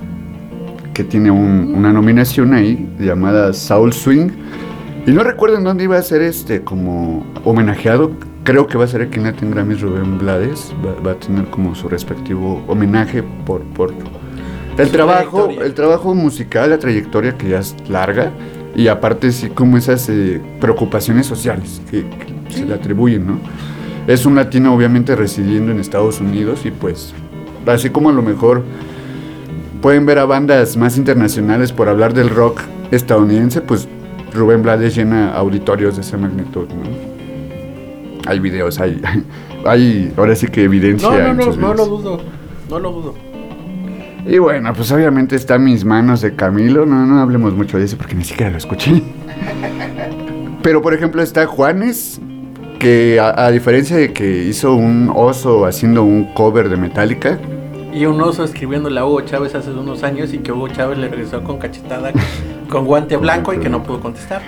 que 0.93 1.03
tiene 1.03 1.31
un- 1.33 1.75
una 1.77 1.93
nominación 1.93 2.55
ahí 2.55 2.89
llamada 3.01 3.53
Soul 3.53 3.93
Swing. 3.93 4.29
Y 5.07 5.11
no 5.11 5.25
recuerdo 5.25 5.57
en 5.59 5.65
dónde 5.65 5.85
iba 5.85 5.99
a 5.99 6.03
ser 6.03 6.23
este 6.23 6.63
como 6.63 7.27
homenajeado. 7.45 8.13
Creo 8.45 8.67
que 8.67 8.79
va 8.79 8.85
a 8.85 8.89
ser 8.89 9.03
aquí 9.03 9.19
en 9.19 9.25
Latin 9.25 9.51
Grammys 9.51 9.81
Rubén 9.81 10.19
Blades. 10.19 10.73
Va, 10.85 10.95
va 11.05 11.13
a 11.13 11.15
tener 11.17 11.47
como 11.47 11.75
su 11.75 11.89
respectivo 11.89 12.63
homenaje 12.69 13.23
por, 13.45 13.63
por 13.63 13.93
el 14.79 14.87
Su 14.87 14.93
trabajo, 14.93 15.49
el 15.51 15.75
trabajo 15.75 16.15
musical, 16.15 16.71
la 16.71 16.79
trayectoria 16.79 17.37
que 17.37 17.51
ya 17.51 17.59
es 17.59 17.77
larga. 17.89 18.33
Y 18.77 18.89
aparte 18.89 19.31
sí 19.31 19.51
como 19.51 19.77
esas 19.77 20.09
eh, 20.09 20.41
preocupaciones 20.61 21.27
sociales 21.27 21.81
que, 21.91 22.05
que 22.49 22.53
se 22.53 22.65
le 22.65 22.75
atribuyen, 22.75 23.27
¿no? 23.27 23.39
Es 24.09 24.27
un 24.27 24.35
latino 24.35 24.75
obviamente 24.75 25.15
residiendo 25.15 25.71
en 25.71 25.79
Estados 25.79 26.21
Unidos 26.21 26.67
y 26.67 26.71
pues 26.71 27.15
así 27.67 27.91
como 27.91 28.11
a 28.11 28.13
lo 28.13 28.23
mejor 28.23 28.65
pueden 29.81 30.07
ver 30.07 30.19
a 30.19 30.25
bandas 30.25 30.77
más 30.77 30.97
internacionales 30.97 31.73
por 31.73 31.89
hablar 31.89 32.13
del 32.13 32.31
rock 32.31 32.61
estadounidense, 32.91 33.61
pues 33.61 33.89
Rubén 34.33 34.63
Blades 34.63 34.97
llena 34.97 35.33
auditorios 35.35 35.95
de 35.97 36.03
esa 36.03 36.19
magnitud, 36.19 36.67
¿no? 36.69 36.83
Hay 38.27 38.41
videos, 38.41 38.81
hay, 38.81 39.01
hay 39.65 40.13
ahora 40.17 40.35
sí 40.35 40.49
que 40.49 40.65
evidencia. 40.65 41.09
No, 41.09 41.35
no, 41.35 41.47
no, 41.47 41.57
no 41.57 41.75
lo 41.75 41.87
dudo. 41.87 42.21
No 42.69 42.79
lo 42.79 42.93
dudo. 42.93 43.34
Y 44.27 44.39
bueno, 44.39 44.73
pues 44.73 44.91
obviamente 44.91 45.37
está 45.37 45.59
mis 45.59 45.85
manos 45.85 46.21
de 46.23 46.35
Camilo. 46.35 46.87
No, 46.87 47.07
no 47.07 47.21
hablemos 47.21 47.55
mucho 47.55 47.79
de 47.79 47.85
eso 47.85 47.97
porque 47.97 48.15
ni 48.15 48.25
siquiera 48.25 48.51
lo 48.51 48.59
escuché. 48.59 49.03
Pero 50.63 50.81
por 50.81 50.95
ejemplo 50.95 51.23
está 51.23 51.47
Juanes, 51.47 52.21
que 52.79 53.21
a, 53.21 53.45
a 53.47 53.51
diferencia 53.51 53.97
de 53.97 54.13
que 54.13 54.45
hizo 54.45 54.75
un 54.75 55.13
oso 55.15 55.67
haciendo 55.67 56.03
un 56.05 56.33
cover 56.33 56.69
de 56.71 56.77
Metallica, 56.77 57.39
Y 57.93 58.07
un 58.07 58.21
oso 58.21 58.45
escribiéndole 58.45 58.99
a 58.99 59.05
Hugo 59.05 59.21
Chávez 59.21 59.55
hace 59.55 59.71
unos 59.71 60.03
años 60.03 60.33
y 60.33 60.39
que 60.39 60.53
Hugo 60.53 60.69
Chávez 60.69 60.99
le 60.99 61.09
regresó 61.09 61.45
con 61.45 61.59
cachetada 61.59 62.13
con 62.71 62.87
guante 62.87 63.17
blanco 63.17 63.53
y 63.53 63.59
que 63.59 63.69
no 63.69 63.83
pudo 63.83 64.01
contestar. 64.01 64.43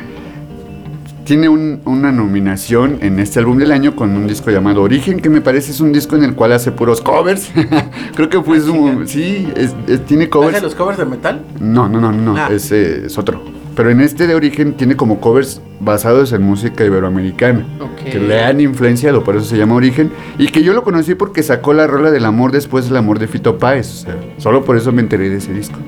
Tiene 1.27 1.49
un- 1.51 1.81
una 1.85 2.13
nominación 2.13 2.99
en 3.03 3.19
este 3.19 3.41
álbum 3.41 3.59
del 3.59 3.73
año 3.73 3.95
con 3.97 4.17
un 4.17 4.27
disco 4.27 4.51
llamado 4.51 4.81
Origen, 4.83 5.21
que 5.21 5.29
me 5.29 5.41
parece 5.43 5.73
es 5.73 5.81
un 5.81 5.93
disco 5.93 6.17
en 6.17 6.23
el 6.25 6.35
cual 6.35 6.53
hace 6.53 6.73
puros 6.73 7.01
covers. 7.03 7.51
Creo 8.15 8.29
que 8.31 8.41
fue 8.41 8.61
su... 8.61 9.03
Sí, 9.07 9.49
es- 9.57 9.75
es- 9.89 10.07
tiene 10.07 10.29
covers. 10.31 10.55
¿Hace 10.57 10.65
los 10.65 10.75
covers 10.75 10.97
de 10.99 11.05
metal? 11.05 11.43
No, 11.61 11.89
no, 11.89 12.01
no, 12.01 12.13
no, 12.13 12.37
Ah. 12.37 12.49
ese 12.51 13.07
es 13.07 13.19
otro. 13.19 13.43
Pero 13.75 13.91
en 13.91 14.01
este 14.01 14.27
de 14.27 14.35
origen 14.35 14.75
tiene 14.75 14.97
como 14.97 15.21
covers 15.21 15.61
basados 15.81 16.33
en 16.33 16.43
música 16.43 16.83
iberoamericana. 16.85 17.67
Ok. 17.81 18.11
Que 18.11 18.19
le 18.21 18.43
han 18.43 18.61
influenciado, 18.61 19.23
por 19.23 19.37
eso 19.37 19.45
se 19.45 19.59
llama 19.59 19.75
Origen. 19.75 20.11
Y 20.39 20.47
que 20.47 20.63
yo 20.63 20.73
lo 20.73 20.83
conocí 20.83 21.15
porque 21.15 21.43
sacó 21.43 21.75
la 21.75 21.87
rola 21.87 22.11
del 22.11 22.25
amor 22.25 22.53
después 22.53 22.87
del 22.87 22.97
amor 22.97 23.19
de 23.19 23.27
Fito 23.29 23.59
Páez. 23.59 23.87
O 23.91 24.05
sea, 24.05 24.17
solo 24.39 24.65
por 24.65 24.77
eso 24.79 24.93
me 24.93 25.03
enteré 25.03 25.29
de 25.29 25.37
ese 25.39 25.53
disco. 25.53 25.79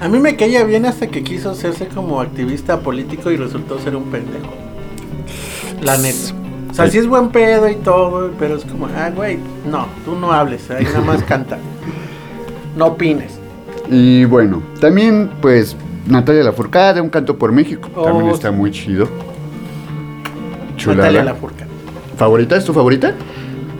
A 0.00 0.08
mí 0.08 0.18
me 0.18 0.34
caía 0.34 0.64
bien 0.64 0.86
hasta 0.86 1.06
que 1.08 1.22
quiso 1.22 1.50
hacerse 1.50 1.86
como 1.86 2.20
activista 2.20 2.80
político 2.80 3.30
y 3.30 3.36
resultó 3.36 3.78
ser 3.78 3.94
un 3.94 4.04
pendejo. 4.10 4.48
La 5.82 5.96
neta. 5.96 6.34
O 6.70 6.74
sea, 6.74 6.88
sí 6.88 6.98
es 6.98 7.06
buen 7.06 7.30
pedo 7.30 7.68
y 7.68 7.74
todo, 7.76 8.30
pero 8.38 8.56
es 8.56 8.64
como, 8.64 8.86
ah, 8.86 9.10
güey, 9.14 9.38
no, 9.68 9.86
tú 10.04 10.14
no 10.14 10.32
hables, 10.32 10.70
ahí 10.70 10.84
nada 10.84 11.00
más 11.00 11.22
canta. 11.28 11.58
No 12.76 12.86
opines. 12.86 13.38
Y 13.90 14.24
bueno, 14.26 14.62
también 14.80 15.30
pues 15.40 15.76
Natalia 16.06 16.44
Lafourcade, 16.44 17.00
Un 17.00 17.08
Canto 17.08 17.36
por 17.36 17.50
México. 17.50 17.88
Oh, 17.96 18.04
también 18.04 18.28
está 18.30 18.52
muy 18.52 18.70
chido. 18.70 19.08
Chulada. 20.76 21.02
Natalia 21.02 21.24
Lafourcade. 21.24 21.70
¿Favorita? 22.16 22.56
¿Es 22.56 22.64
tu 22.64 22.72
favorita? 22.72 23.14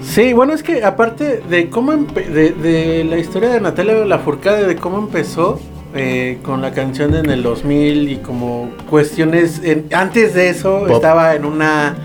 Sí, 0.02 0.32
bueno, 0.32 0.52
es 0.52 0.62
que 0.62 0.82
aparte 0.82 1.42
de 1.48 1.68
cómo 1.70 1.92
de, 1.92 2.52
de 2.52 3.04
la 3.04 3.18
historia 3.18 3.50
de 3.50 3.60
Natalia 3.60 4.04
Lafourcade, 4.04 4.66
de 4.66 4.76
cómo 4.76 4.98
empezó 4.98 5.60
eh, 5.94 6.38
con 6.42 6.60
la 6.62 6.72
canción 6.72 7.14
en 7.14 7.30
el 7.30 7.42
2000 7.42 8.08
y 8.10 8.16
como 8.18 8.70
cuestiones... 8.88 9.60
en- 9.64 9.86
antes 9.92 10.34
de 10.34 10.48
eso 10.50 10.80
Pop. 10.86 10.90
estaba 10.90 11.34
en 11.34 11.44
una 11.44 11.96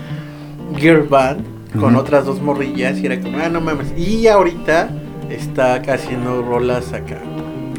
girl 0.76 1.02
band 1.08 1.44
con 1.80 1.94
otras 1.96 2.24
dos 2.24 2.40
morrillas 2.40 2.98
y 2.98 3.06
era 3.06 3.20
como, 3.20 3.38
ah, 3.38 3.48
no 3.48 3.60
mames. 3.60 3.92
Y 3.98 4.26
ahorita 4.28 4.88
está 5.30 5.74
haciendo 5.76 6.42
rolas 6.42 6.92
acá. 6.92 7.18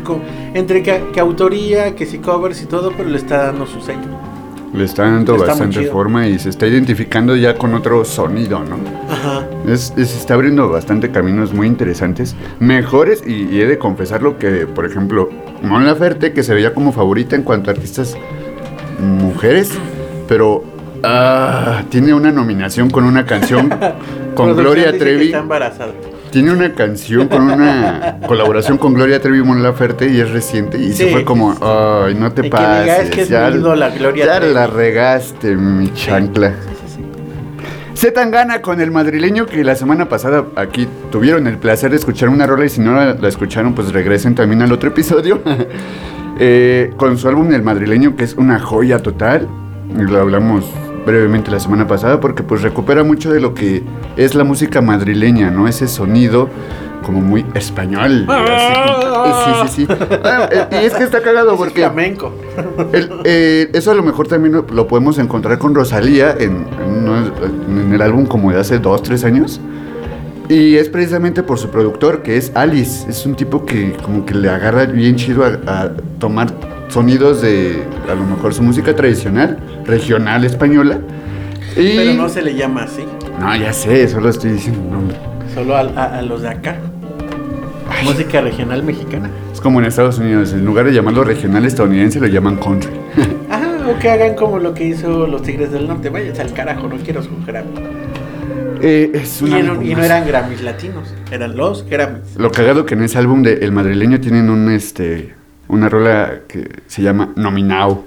con- 0.04 0.22
entre 0.54 0.84
que, 0.84 1.04
que 1.14 1.20
autoría, 1.20 1.96
que 1.96 2.06
sí 2.06 2.20
covers 2.20 2.62
y 2.62 2.66
todo, 2.66 2.94
pero 2.96 3.10
le 3.10 3.18
está 3.18 3.48
dando 3.48 3.66
su 3.66 3.82
sello. 3.82 4.08
Le 4.74 4.84
está 4.84 5.04
dando 5.04 5.36
Está 5.36 5.48
bastante 5.48 5.86
forma 5.86 6.28
y 6.28 6.38
se 6.40 6.50
está 6.50 6.68
identificando 6.68 7.36
ya 7.36 7.56
con 7.56 7.74
otro 7.74 8.04
sonido, 8.06 8.60
¿no? 8.64 8.78
Ajá. 9.10 9.46
Es, 9.68 9.94
es- 9.98 10.16
está 10.16 10.34
abriendo 10.34 10.70
bastante 10.70 11.10
caminos 11.10 11.54
muy 11.54 11.68
interesantes, 11.68 12.36
mejores, 12.60 13.24
y, 13.26 13.46
y 13.50 13.62
he 13.62 13.66
de 13.68 13.78
confesarlo 13.78 14.38
que, 14.38 14.68
por 14.68 14.86
ejemplo, 14.86 15.30
Mon 15.64 15.86
Laferte, 15.86 16.34
que 16.34 16.44
se 16.44 16.54
veía 16.54 16.74
como 16.74 16.92
favorita 16.92 17.36
en 17.36 17.44
cuanto 17.44 17.70
a 17.70 17.74
artistas 17.74 18.16
mujeres, 19.00 19.72
pero 20.28 20.64
ah, 21.04 21.84
tiene 21.90 22.14
una 22.14 22.32
nominación 22.32 22.90
con 22.90 23.04
una 23.06 23.26
canción 23.26 23.70
con 24.36 24.56
Gloria 24.56 24.92
que 24.92 25.00
Trevi. 25.00 25.26
Está 25.28 25.40
embarazada. 25.40 25.94
Tiene 26.32 26.52
una 26.52 26.74
canción 26.74 27.28
con 27.28 27.44
una 27.44 28.18
colaboración 28.28 28.78
con 28.78 28.94
Gloria 28.94 29.22
Trevi 29.22 29.42
Mon 29.42 29.64
Laferte 29.64 30.10
y 30.10 30.20
es 30.20 30.30
reciente 30.32 30.78
y 30.78 30.94
se 30.94 31.08
fue 31.12 31.24
como, 31.24 31.52
ay, 31.62 32.16
no 32.16 32.32
te 32.32 32.44
pases. 32.50 33.06
"Es 33.06 33.10
que 33.10 33.22
es 33.22 33.30
ya 33.30 33.50
mi 33.50 33.58
ídola, 33.58 33.90
Gloria 33.90 34.26
ya 34.26 34.40
Trevi". 34.40 34.54
la 34.54 34.68
regaste, 34.68 35.56
mi 35.56 35.92
chancla. 35.94 36.54
Se 37.94 38.12
tan 38.12 38.30
gana 38.30 38.62
con 38.62 38.80
el 38.80 38.92
madrileño 38.92 39.48
que 39.48 39.64
la 39.64 39.76
semana 39.76 40.08
pasada 40.08 40.46
aquí 40.56 40.88
tuvieron 41.12 41.48
el 41.48 41.58
placer 41.58 41.90
de 41.90 41.96
escuchar 41.96 42.30
una 42.30 42.46
rola 42.46 42.66
y 42.66 42.70
si 42.70 42.80
no 42.82 42.94
la, 42.94 43.14
la 43.16 43.28
escucharon 43.28 43.74
pues 43.74 43.92
regresen 43.92 44.36
también 44.36 44.62
al 44.62 44.72
otro 44.72 44.90
episodio. 44.90 45.42
Eh, 46.40 46.92
con 46.98 47.18
su 47.18 47.28
álbum 47.28 47.52
El 47.52 47.64
madrileño 47.64 48.16
que 48.16 48.24
es 48.24 48.36
una 48.36 48.60
joya 48.60 49.00
total. 49.00 49.48
Lo 49.96 50.20
hablamos 50.22 50.66
brevemente 51.08 51.50
la 51.50 51.60
semana 51.60 51.88
pasada 51.88 52.20
porque 52.20 52.44
pues 52.44 52.62
recupera 52.62 53.04
mucho 53.04 53.32
de 53.34 53.40
lo 53.40 53.54
que 53.56 53.84
es 54.16 54.36
la 54.36 54.44
música 54.44 54.82
madrileña, 54.82 55.50
¿no? 55.50 55.68
Ese 55.68 55.88
sonido 55.88 56.50
como 57.04 57.22
muy 57.22 57.46
español. 57.56 58.26
como- 58.28 58.46
sí, 58.46 59.52
sí, 59.70 59.86
sí. 59.88 59.94
Ah, 60.24 60.50
eh, 60.52 60.68
y 60.84 60.86
es 60.86 60.94
que 60.94 61.04
está 61.04 61.22
cagado 61.22 61.52
Es 61.54 61.58
porque... 61.58 61.80
flamenco. 61.82 62.34
El- 62.94 63.10
eh, 63.24 63.70
eso 63.74 63.92
a 63.92 63.96
lo 63.96 64.04
mejor 64.04 64.28
también 64.28 64.54
lo, 64.54 64.66
lo 64.72 64.88
podemos 64.88 65.18
encontrar 65.18 65.58
con 65.58 65.74
Rosalía 65.74 66.36
en, 66.38 66.66
en 66.86 67.08
uno- 67.10 67.32
en 67.82 67.94
el 67.94 68.02
álbum 68.02 68.26
como 68.26 68.52
de 68.52 68.60
hace 68.60 68.78
dos, 68.80 69.02
tres 69.04 69.24
años. 69.24 69.60
Y 70.50 70.76
es 70.76 70.88
precisamente 70.90 71.44
por 71.44 71.58
su 71.60 71.70
productor, 71.70 72.22
que 72.24 72.38
es 72.38 72.52
Alice. 72.56 73.10
Es 73.10 73.26
un 73.26 73.36
tipo 73.36 73.66
que 73.66 73.94
como 74.04 74.26
que 74.26 74.34
le 74.34 74.50
agarra 74.50 74.86
bien 74.86 75.16
chido 75.18 75.44
a, 75.44 75.58
a 75.70 75.90
tomar 76.20 76.48
sonidos 76.90 77.42
de 77.42 77.84
a 78.10 78.16
lo 78.16 78.24
mejor 78.24 78.54
su 78.54 78.64
música 78.64 78.96
tradicional, 78.96 79.58
regional 79.86 80.44
española. 80.46 81.00
Y... 81.76 81.96
Pero 81.98 82.14
no 82.14 82.30
se 82.30 82.42
le 82.42 82.56
llama 82.56 82.84
así. 82.84 83.04
No, 83.40 83.56
ya 83.56 83.72
sé, 83.74 84.08
solo 84.08 84.30
estoy 84.30 84.52
diciendo 84.54 84.80
un 84.82 84.92
nombre. 84.92 85.18
Solo 85.54 85.76
a, 85.76 85.82
a- 85.82 86.20
a 86.20 86.22
los 86.22 86.42
de 86.42 86.50
acá. 86.50 86.76
Música 88.04 88.42
regional 88.42 88.84
mexicana. 88.84 89.30
Es 89.54 89.60
como 89.62 89.80
en 89.80 89.86
Estados 89.86 90.20
Unidos, 90.20 90.54
en 90.54 90.66
lugar 90.66 90.86
de 90.86 90.94
llamarlo 90.94 91.24
regional 91.24 91.66
estadounidense, 91.66 92.20
lo 92.20 92.28
llaman 92.28 92.58
country. 92.58 92.92
Ajá, 93.50 93.68
o 93.90 93.98
que 94.00 94.10
hagan 94.10 94.36
como 94.36 94.60
lo 94.60 94.74
que 94.74 94.86
hizo 94.86 95.26
los 95.28 95.42
Tigres 95.42 95.72
del 95.72 95.88
Norte. 95.88 96.10
Váyanse 96.10 96.42
al 96.42 96.54
carajo, 96.54 96.88
no 96.88 96.98
quiero 96.98 97.24
su 97.24 97.30
Grammy. 97.46 97.70
Eh, 98.82 99.12
es 99.16 99.42
Y, 99.42 99.46
una 99.46 99.60
no, 99.64 99.82
y 99.82 99.96
no 99.96 100.04
eran 100.04 100.28
Grammys 100.28 100.62
latinos, 100.62 101.12
eran 101.32 101.58
los 101.58 101.84
Grammys. 101.90 102.36
Lo 102.38 102.52
cagado 102.52 102.86
que 102.86 102.94
en 102.94 103.02
ese 103.04 103.18
álbum 103.18 103.42
de 103.42 103.54
El 103.66 103.72
Madrileño 103.72 104.20
tienen 104.20 104.50
un 104.52 104.70
este 104.70 105.34
una 105.68 105.90
rola 105.90 106.42
que 106.48 106.82
se 106.88 107.02
llama 107.02 107.34
Nominado. 107.36 108.06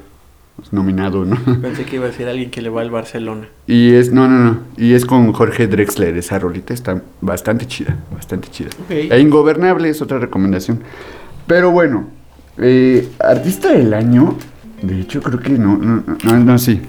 Nominado, 0.72 1.24
¿no? 1.24 1.36
Pensé 1.62 1.84
que 1.84 1.96
iba 1.96 2.04
a 2.04 2.08
decir 2.08 2.28
alguien 2.28 2.50
que 2.50 2.60
le 2.60 2.68
va 2.68 2.82
al 2.82 2.90
Barcelona. 2.90 3.48
Y 3.66 3.94
es, 3.94 4.12
no, 4.12 4.28
no, 4.28 4.38
no. 4.38 4.58
Y 4.76 4.92
es 4.92 5.06
con 5.06 5.32
Jorge 5.32 5.66
Drexler. 5.66 6.16
Esa 6.16 6.38
rolita 6.38 6.74
está 6.74 7.00
bastante 7.22 7.66
chida, 7.66 7.96
bastante 8.12 8.48
chida. 8.50 8.68
E 8.90 9.18
Ingobernable 9.18 9.88
es 9.88 10.02
otra 10.02 10.18
recomendación. 10.18 10.82
Pero 11.46 11.70
bueno, 11.70 12.08
eh, 12.58 13.08
artista 13.18 13.72
del 13.72 13.94
año. 13.94 14.36
De 14.82 15.00
hecho, 15.00 15.22
creo 15.22 15.40
que 15.40 15.52
no, 15.52 15.78
no, 15.78 16.04
no, 16.24 16.38
no, 16.38 16.58
sí. 16.58 16.80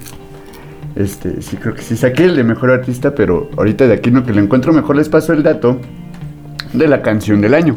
Este, 0.94 1.40
sí, 1.40 1.56
creo 1.56 1.74
que 1.74 1.82
sí. 1.82 1.96
Saqué 1.96 2.24
el 2.24 2.36
de 2.36 2.44
mejor 2.44 2.70
artista, 2.70 3.14
pero 3.14 3.50
ahorita 3.56 3.86
de 3.86 3.94
aquí 3.94 4.10
no 4.10 4.24
que 4.24 4.34
lo 4.34 4.40
encuentro 4.40 4.72
mejor 4.72 4.96
les 4.96 5.08
paso 5.08 5.32
el 5.32 5.42
dato 5.42 5.80
de 6.72 6.88
la 6.88 7.02
canción 7.02 7.40
del 7.40 7.54
año. 7.54 7.76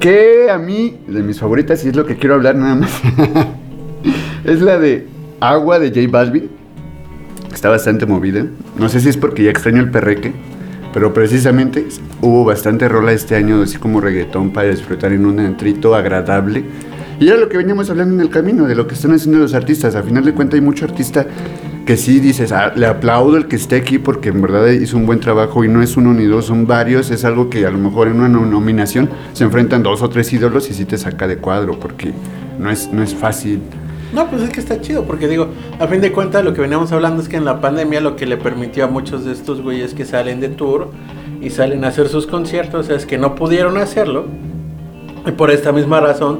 Que 0.00 0.50
a 0.50 0.58
mí, 0.58 0.98
de 1.06 1.22
mis 1.22 1.40
favoritas, 1.40 1.84
y 1.84 1.88
es 1.88 1.96
lo 1.96 2.04
que 2.04 2.16
quiero 2.16 2.34
hablar 2.34 2.56
nada 2.56 2.74
más, 2.74 2.90
es 4.44 4.60
la 4.60 4.78
de 4.78 5.06
Agua 5.40 5.78
de 5.78 5.88
J 5.88 6.00
Balvin. 6.10 6.50
Está 7.52 7.70
bastante 7.70 8.04
movida. 8.04 8.46
No 8.78 8.88
sé 8.88 9.00
si 9.00 9.08
es 9.08 9.16
porque 9.16 9.44
ya 9.44 9.50
extraño 9.50 9.80
el 9.80 9.90
perreque, 9.90 10.32
pero 10.92 11.14
precisamente 11.14 11.86
hubo 12.20 12.44
bastante 12.44 12.88
rola 12.88 13.12
este 13.12 13.36
año, 13.36 13.62
así 13.62 13.78
como 13.78 14.00
reggaetón, 14.00 14.52
para 14.52 14.68
disfrutar 14.68 15.12
en 15.12 15.24
un 15.24 15.40
entrito 15.40 15.94
agradable. 15.94 16.64
Y 17.20 17.28
era 17.28 17.36
lo 17.36 17.48
que 17.48 17.56
veníamos 17.56 17.88
hablando 17.90 18.14
en 18.14 18.20
el 18.20 18.30
camino, 18.30 18.66
de 18.66 18.74
lo 18.74 18.86
que 18.86 18.94
están 18.94 19.12
haciendo 19.12 19.38
los 19.38 19.54
artistas. 19.54 19.94
A 19.94 20.02
final 20.02 20.24
de 20.24 20.34
cuentas 20.34 20.56
hay 20.56 20.60
mucho 20.60 20.84
artista 20.84 21.26
que 21.86 21.96
sí 21.96 22.18
dices, 22.20 22.50
"Ah, 22.52 22.72
le 22.74 22.86
aplaudo 22.86 23.36
el 23.36 23.46
que 23.46 23.56
esté 23.56 23.76
aquí 23.76 23.98
porque 23.98 24.30
en 24.30 24.40
verdad 24.40 24.66
hizo 24.68 24.96
un 24.96 25.06
buen 25.06 25.20
trabajo 25.20 25.64
y 25.64 25.68
no 25.68 25.82
es 25.82 25.96
uno 25.96 26.12
ni 26.14 26.24
dos, 26.24 26.46
son 26.46 26.66
varios. 26.66 27.10
Es 27.10 27.24
algo 27.24 27.50
que 27.50 27.66
a 27.66 27.70
lo 27.70 27.78
mejor 27.78 28.08
en 28.08 28.14
una 28.20 28.28
no- 28.28 28.46
nominación 28.46 29.10
se 29.34 29.44
enfrentan 29.44 29.82
dos 29.82 30.00
o 30.02 30.08
tres 30.08 30.32
ídolos 30.32 30.70
y 30.70 30.74
sí 30.74 30.84
te 30.84 30.96
saca 30.98 31.26
de 31.28 31.36
cuadro 31.36 31.78
porque 31.78 32.12
no 32.58 32.70
es, 32.70 32.90
no 32.92 33.02
es 33.02 33.14
fácil. 33.14 33.60
No, 34.14 34.28
pues 34.30 34.42
es 34.42 34.50
que 34.50 34.60
está 34.60 34.80
chido, 34.80 35.04
porque 35.04 35.26
digo, 35.26 35.48
a 35.80 35.86
fin 35.88 36.00
de 36.00 36.12
cuentas 36.12 36.44
lo 36.44 36.54
que 36.54 36.60
veníamos 36.60 36.92
hablando 36.92 37.20
es 37.20 37.28
que 37.28 37.36
en 37.36 37.44
la 37.44 37.60
pandemia 37.60 38.00
lo 38.00 38.14
que 38.16 38.26
le 38.26 38.36
permitió 38.36 38.84
a 38.84 38.86
muchos 38.86 39.24
de 39.24 39.32
estos 39.32 39.60
güeyes 39.60 39.92
que 39.92 40.04
salen 40.04 40.40
de 40.40 40.50
tour 40.50 40.90
y 41.42 41.50
salen 41.50 41.84
a 41.84 41.88
hacer 41.88 42.08
sus 42.08 42.26
conciertos 42.28 42.88
es 42.90 43.06
que 43.06 43.18
no 43.18 43.34
pudieron 43.34 43.76
hacerlo 43.76 44.26
y 45.26 45.32
por 45.32 45.50
esta 45.50 45.72
misma 45.72 46.00
razón 46.00 46.38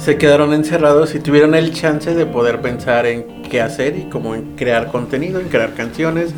se 0.00 0.16
quedaron 0.16 0.54
encerrados 0.54 1.14
y 1.14 1.20
tuvieron 1.20 1.54
el 1.54 1.72
chance 1.74 2.14
de 2.14 2.24
poder 2.26 2.60
pensar 2.62 3.04
en 3.06 3.42
qué 3.42 3.60
hacer 3.60 3.96
y 3.98 4.04
como 4.08 4.34
en 4.34 4.56
crear 4.56 4.90
contenido, 4.90 5.40
en 5.40 5.48
crear 5.48 5.74
canciones, 5.74 6.30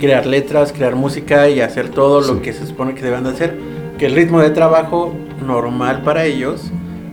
crear 0.00 0.24
letras, 0.24 0.72
crear 0.72 0.96
música 0.96 1.48
y 1.50 1.60
hacer 1.60 1.90
todo 1.90 2.22
lo 2.22 2.40
que 2.40 2.54
se 2.54 2.66
supone 2.66 2.94
que 2.94 3.02
deben 3.02 3.24
de 3.24 3.30
hacer, 3.30 3.58
que 3.98 4.06
el 4.06 4.14
ritmo 4.14 4.40
de 4.40 4.48
trabajo 4.50 5.14
normal 5.46 6.02
para 6.02 6.24
ellos 6.24 6.70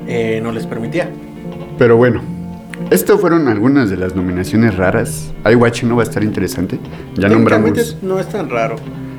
eh, 0.08 0.40
no 0.42 0.54
les 0.54 0.66
permitía. 0.66 1.10
Pero 1.78 1.98
bueno, 1.98 2.22
estas 2.92 3.20
fueron 3.20 3.50
algunas 3.50 3.90
de 3.90 3.98
las 3.98 4.16
nominaciones 4.16 4.78
raras. 4.78 5.34
iWatch 5.52 5.84
no 5.84 5.98
va 5.98 6.04
a 6.04 6.06
estar 6.06 6.24
interesante. 6.24 6.80
Ya 7.16 7.28
nombramos. 7.28 7.98
No 8.02 8.20
es 8.20 8.30
tan 8.30 8.50
raro. 8.50 8.78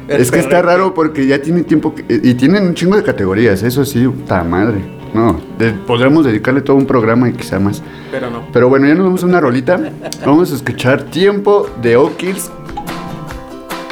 El 0.09 0.21
Es 0.23 0.31
que 0.31 0.41
está 0.41 0.63
raro 0.63 0.95
porque 0.95 1.27
ya 1.27 1.41
tiene 1.41 1.63
tiempo 1.63 1.95
que- 1.95 2.05
y 2.09 2.35
tienen 2.35 2.67
un 2.67 2.75
chingo 2.75 2.97
de 2.97 3.03
categorías, 3.03 3.63
eso 3.63 3.85
sí, 3.85 4.09
puta 4.09 4.43
madre. 4.43 5.00
No, 5.15 5.41
de- 5.59 5.73
podríamos 5.73 6.25
dedicarle 6.25 6.61
todo 6.61 6.77
un 6.77 6.87
programa 6.87 7.29
y 7.29 7.33
quizá 7.33 7.59
más. 7.59 7.83
Pero 8.11 8.31
no. 8.31 8.43
Pero 8.53 8.69
bueno, 8.69 8.87
ya 8.87 8.95
nos 8.95 9.05
vamos 9.07 9.23
a 9.23 9.27
una 9.27 9.41
rolita. 9.41 9.79
Vamos 10.25 10.53
a 10.53 10.55
escuchar 10.55 11.03
Tiempo 11.05 11.67
de 11.83 11.97
O'Kills, 11.97 12.51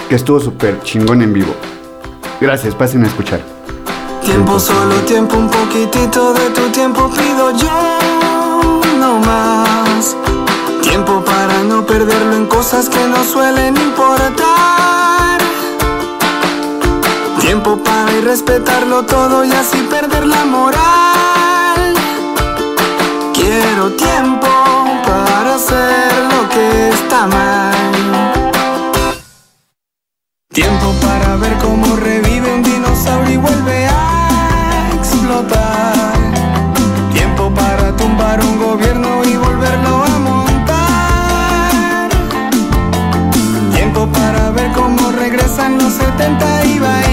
que 0.08 0.14
estuvo 0.14 0.38
súper 0.40 0.80
chingón 0.82 1.22
en 1.22 1.32
vivo. 1.32 1.52
Gracias, 2.40 2.74
pasen 2.74 3.04
a 3.04 3.08
escuchar. 3.08 3.40
Tiempo, 4.24 4.58
solo 4.60 4.94
tiempo, 5.06 5.36
un 5.36 5.48
poquitito 5.50 6.34
de 6.34 6.50
tu 6.50 6.62
tiempo 6.70 7.10
pido 7.10 7.50
yo, 7.56 7.98
no 9.00 9.18
más. 9.20 10.16
Tiempo 10.82 11.22
para 11.24 11.62
no 11.64 11.84
perderlo 11.84 12.36
en 12.36 12.46
cosas 12.46 12.88
que 12.88 13.08
no 13.08 13.24
suelen 13.24 13.76
importar. 13.76 15.38
Tiempo 17.40 17.78
para 17.82 18.12
ir 18.18 18.24
respetarlo 18.24 19.02
todo 19.04 19.44
y 19.44 19.50
así 19.52 19.78
perder 19.90 20.26
la 20.26 20.44
moral. 20.44 21.07
Quiero 23.50 23.90
tiempo 23.92 24.46
para 25.06 25.54
hacer 25.54 26.12
lo 26.30 26.46
que 26.50 26.90
está 26.90 27.26
mal. 27.26 27.74
Tiempo 30.52 30.92
para 31.00 31.36
ver 31.36 31.56
cómo 31.56 31.96
revive 31.96 32.52
un 32.56 32.62
dinosaurio 32.62 33.32
y 33.32 33.36
vuelve 33.38 33.86
a 33.86 34.90
explotar. 34.98 36.18
Tiempo 37.10 37.50
para 37.54 37.96
tumbar 37.96 38.38
un 38.44 38.58
gobierno 38.58 39.24
y 39.24 39.36
volverlo 39.36 40.04
a 40.04 40.18
montar. 40.18 42.10
Tiempo 43.72 44.06
para 44.08 44.50
ver 44.50 44.70
cómo 44.72 45.10
regresan 45.10 45.78
los 45.78 45.94
70 45.94 46.66
y 46.66 46.78
bailar. 46.80 47.07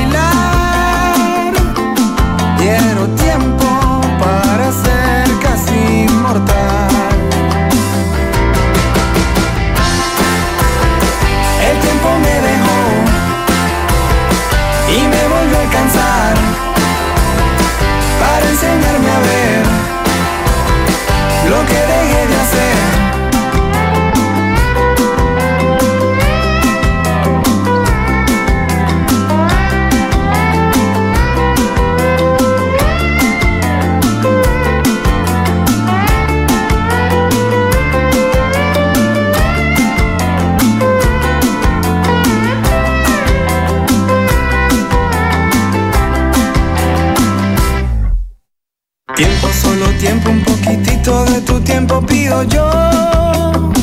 Pido 52.01 52.43
yo, 52.43 52.71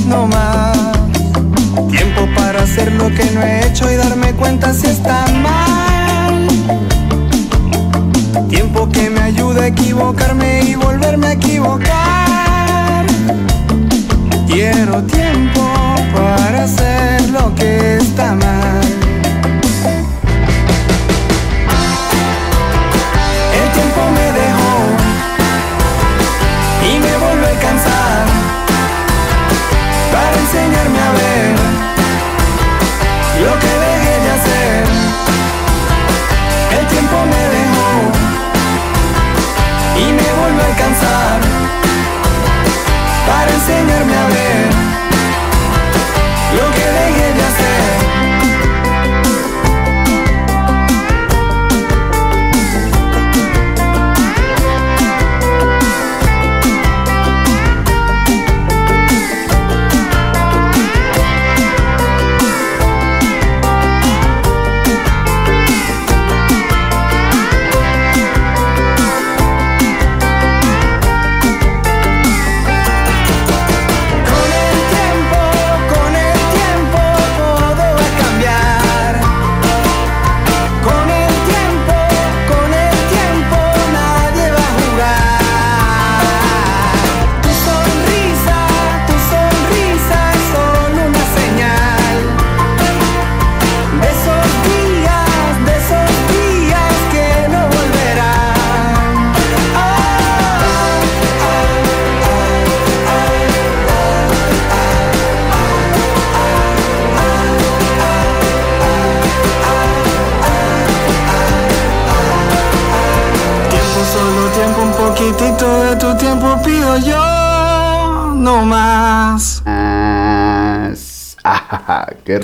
no 0.06 0.26
más. 0.26 0.76
Tiempo 1.90 2.26
para 2.34 2.62
hacer 2.62 2.92
lo 2.92 3.08
que 3.08 3.24
no 3.32 3.42
he 3.42 3.66
hecho 3.66 3.90
y 3.90 3.96
darme 3.96 4.32
cuenta 4.34 4.72
si 4.74 4.86
está 4.86 5.24
mal. 5.42 6.48
Tiempo 8.48 8.88
que 8.90 9.08
me 9.10 9.20
ayude 9.20 9.62
a 9.62 9.66
equivocarme 9.68 10.62
y 10.64 10.74
volverme 10.74 11.28
a 11.28 11.32
equivocar. 11.32 13.06
Quiero 14.48 15.02
tiempo 15.04 15.62
para 16.14 16.64
hacer 16.64 17.30
lo 17.30 17.54
que 17.54 17.98
está 17.98 18.34
mal. 18.34 18.81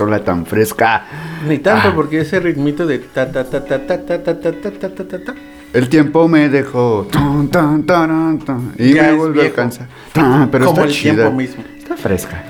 Rola 0.09 0.25
tan 0.25 0.47
fresca. 0.47 1.05
Ni 1.47 1.59
tanto, 1.59 1.89
Ah. 1.89 1.95
porque 1.95 2.21
ese 2.21 2.41
ritmito 2.41 2.87
de 2.87 2.99
ta 2.99 3.31
ta 3.31 3.45
ta 3.45 3.61
ta 3.65 3.79
ta 3.87 3.97
ta 4.05 4.23
ta 4.25 4.41
ta 4.41 4.53
ta 4.53 4.89
ta 4.89 5.05
ta 5.05 5.19
ta. 5.19 5.35
El 5.75 5.89
tiempo 5.91 6.27
me 6.29 6.49
dejó 6.49 7.07
tan, 7.13 7.49
tan, 7.49 7.83
taran, 7.85 8.39
tan, 8.39 8.73
y 8.79 8.95
Ya 8.95 9.03
me 9.03 9.13
vuelve 9.13 9.53
a. 9.55 9.69
Tan, 10.15 10.49
pero 10.51 10.65
Como 10.65 10.79
está 10.81 10.89
el 10.89 10.93
chida. 10.93 11.15
tiempo 11.15 11.33
mismo. 11.37 11.63
Está 11.77 11.95
fresca. 11.97 12.43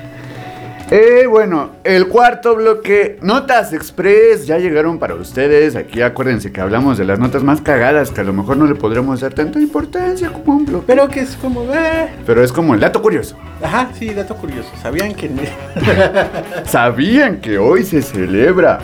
Bueno, 1.29 1.69
el 1.83 2.07
cuarto 2.07 2.55
bloque, 2.55 3.19
Notas 3.21 3.71
Express, 3.71 4.47
ya 4.47 4.57
llegaron 4.57 4.97
para 4.97 5.13
ustedes. 5.13 5.75
Aquí 5.75 6.01
acuérdense 6.01 6.51
que 6.51 6.59
hablamos 6.59 6.97
de 6.97 7.05
las 7.05 7.19
notas 7.19 7.43
más 7.43 7.61
cagadas, 7.61 8.09
que 8.09 8.21
a 8.21 8.23
lo 8.23 8.33
mejor 8.33 8.57
no 8.57 8.65
le 8.65 8.73
podremos 8.73 9.19
dar 9.21 9.33
tanta 9.33 9.59
importancia 9.59 10.33
como 10.33 10.57
un 10.57 10.65
bloque. 10.65 10.85
Pero 10.87 11.07
que 11.07 11.19
es 11.19 11.35
como, 11.35 11.63
eh. 11.71 12.09
Pero 12.25 12.43
es 12.43 12.51
como 12.51 12.73
el 12.73 12.79
dato 12.79 12.99
curioso. 13.01 13.37
Ajá, 13.61 13.91
sí, 13.93 14.11
dato 14.11 14.35
curioso. 14.35 14.69
¿Sabían 14.81 15.13
que 15.13 15.29
¿Sabían 16.65 17.39
que 17.39 17.59
hoy 17.59 17.83
se 17.83 18.01
celebra? 18.01 18.79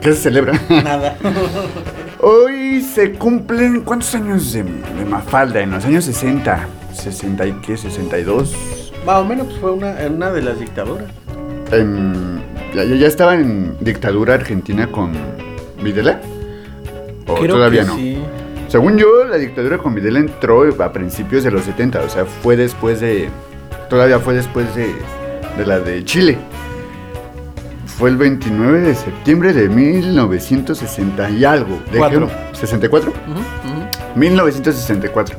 ¿Qué 0.00 0.14
se 0.14 0.22
celebra? 0.22 0.58
nada? 0.68 1.16
Hoy 2.20 2.80
se 2.82 3.12
cumplen 3.12 3.82
¿cuántos 3.82 4.12
años 4.14 4.52
de, 4.52 4.64
de 4.64 5.04
Mafalda? 5.04 5.60
En 5.60 5.70
los 5.70 5.84
años 5.84 6.04
60, 6.04 6.66
60 6.92 7.46
y 7.46 7.52
qué, 7.60 7.76
62. 7.76 8.77
Más 9.08 9.20
o 9.20 9.24
menos 9.24 9.46
pues, 9.46 9.58
fue 9.58 9.72
una, 9.72 9.94
una 10.14 10.30
de 10.30 10.42
las 10.42 10.60
dictaduras. 10.60 11.06
En- 11.72 12.42
ya, 12.74 12.84
ya- 12.84 13.06
estaba 13.06 13.36
en 13.36 13.74
dictadura 13.80 14.34
argentina 14.34 14.86
con 14.92 15.12
Videla. 15.82 16.20
¿O 17.26 17.36
Creo 17.36 17.54
todavía 17.54 17.80
que 17.84 17.86
no? 17.86 17.96
sí. 17.96 18.18
Según 18.68 18.98
yo, 18.98 19.24
la 19.24 19.38
dictadura 19.38 19.78
con 19.78 19.94
Videla 19.94 20.18
entró 20.18 20.62
a 20.82 20.92
principios 20.92 21.42
de 21.42 21.50
los 21.50 21.64
70, 21.64 22.02
o 22.02 22.08
sea, 22.10 22.26
fue 22.26 22.54
después 22.56 23.00
de. 23.00 23.30
Todavía 23.88 24.18
fue 24.18 24.34
después 24.34 24.74
de, 24.74 24.92
de 25.56 25.64
la 25.64 25.80
de 25.80 26.04
Chile. 26.04 26.36
Fue 27.86 28.10
el 28.10 28.18
29 28.18 28.80
de 28.80 28.94
septiembre 28.94 29.54
de 29.54 29.70
1960 29.70 31.30
y 31.30 31.46
algo. 31.46 31.78
Cuatro. 31.96 32.28
¿64? 32.52 32.90
Ujú, 33.08 33.08
ujú. 33.08 34.18
1964. 34.18 35.38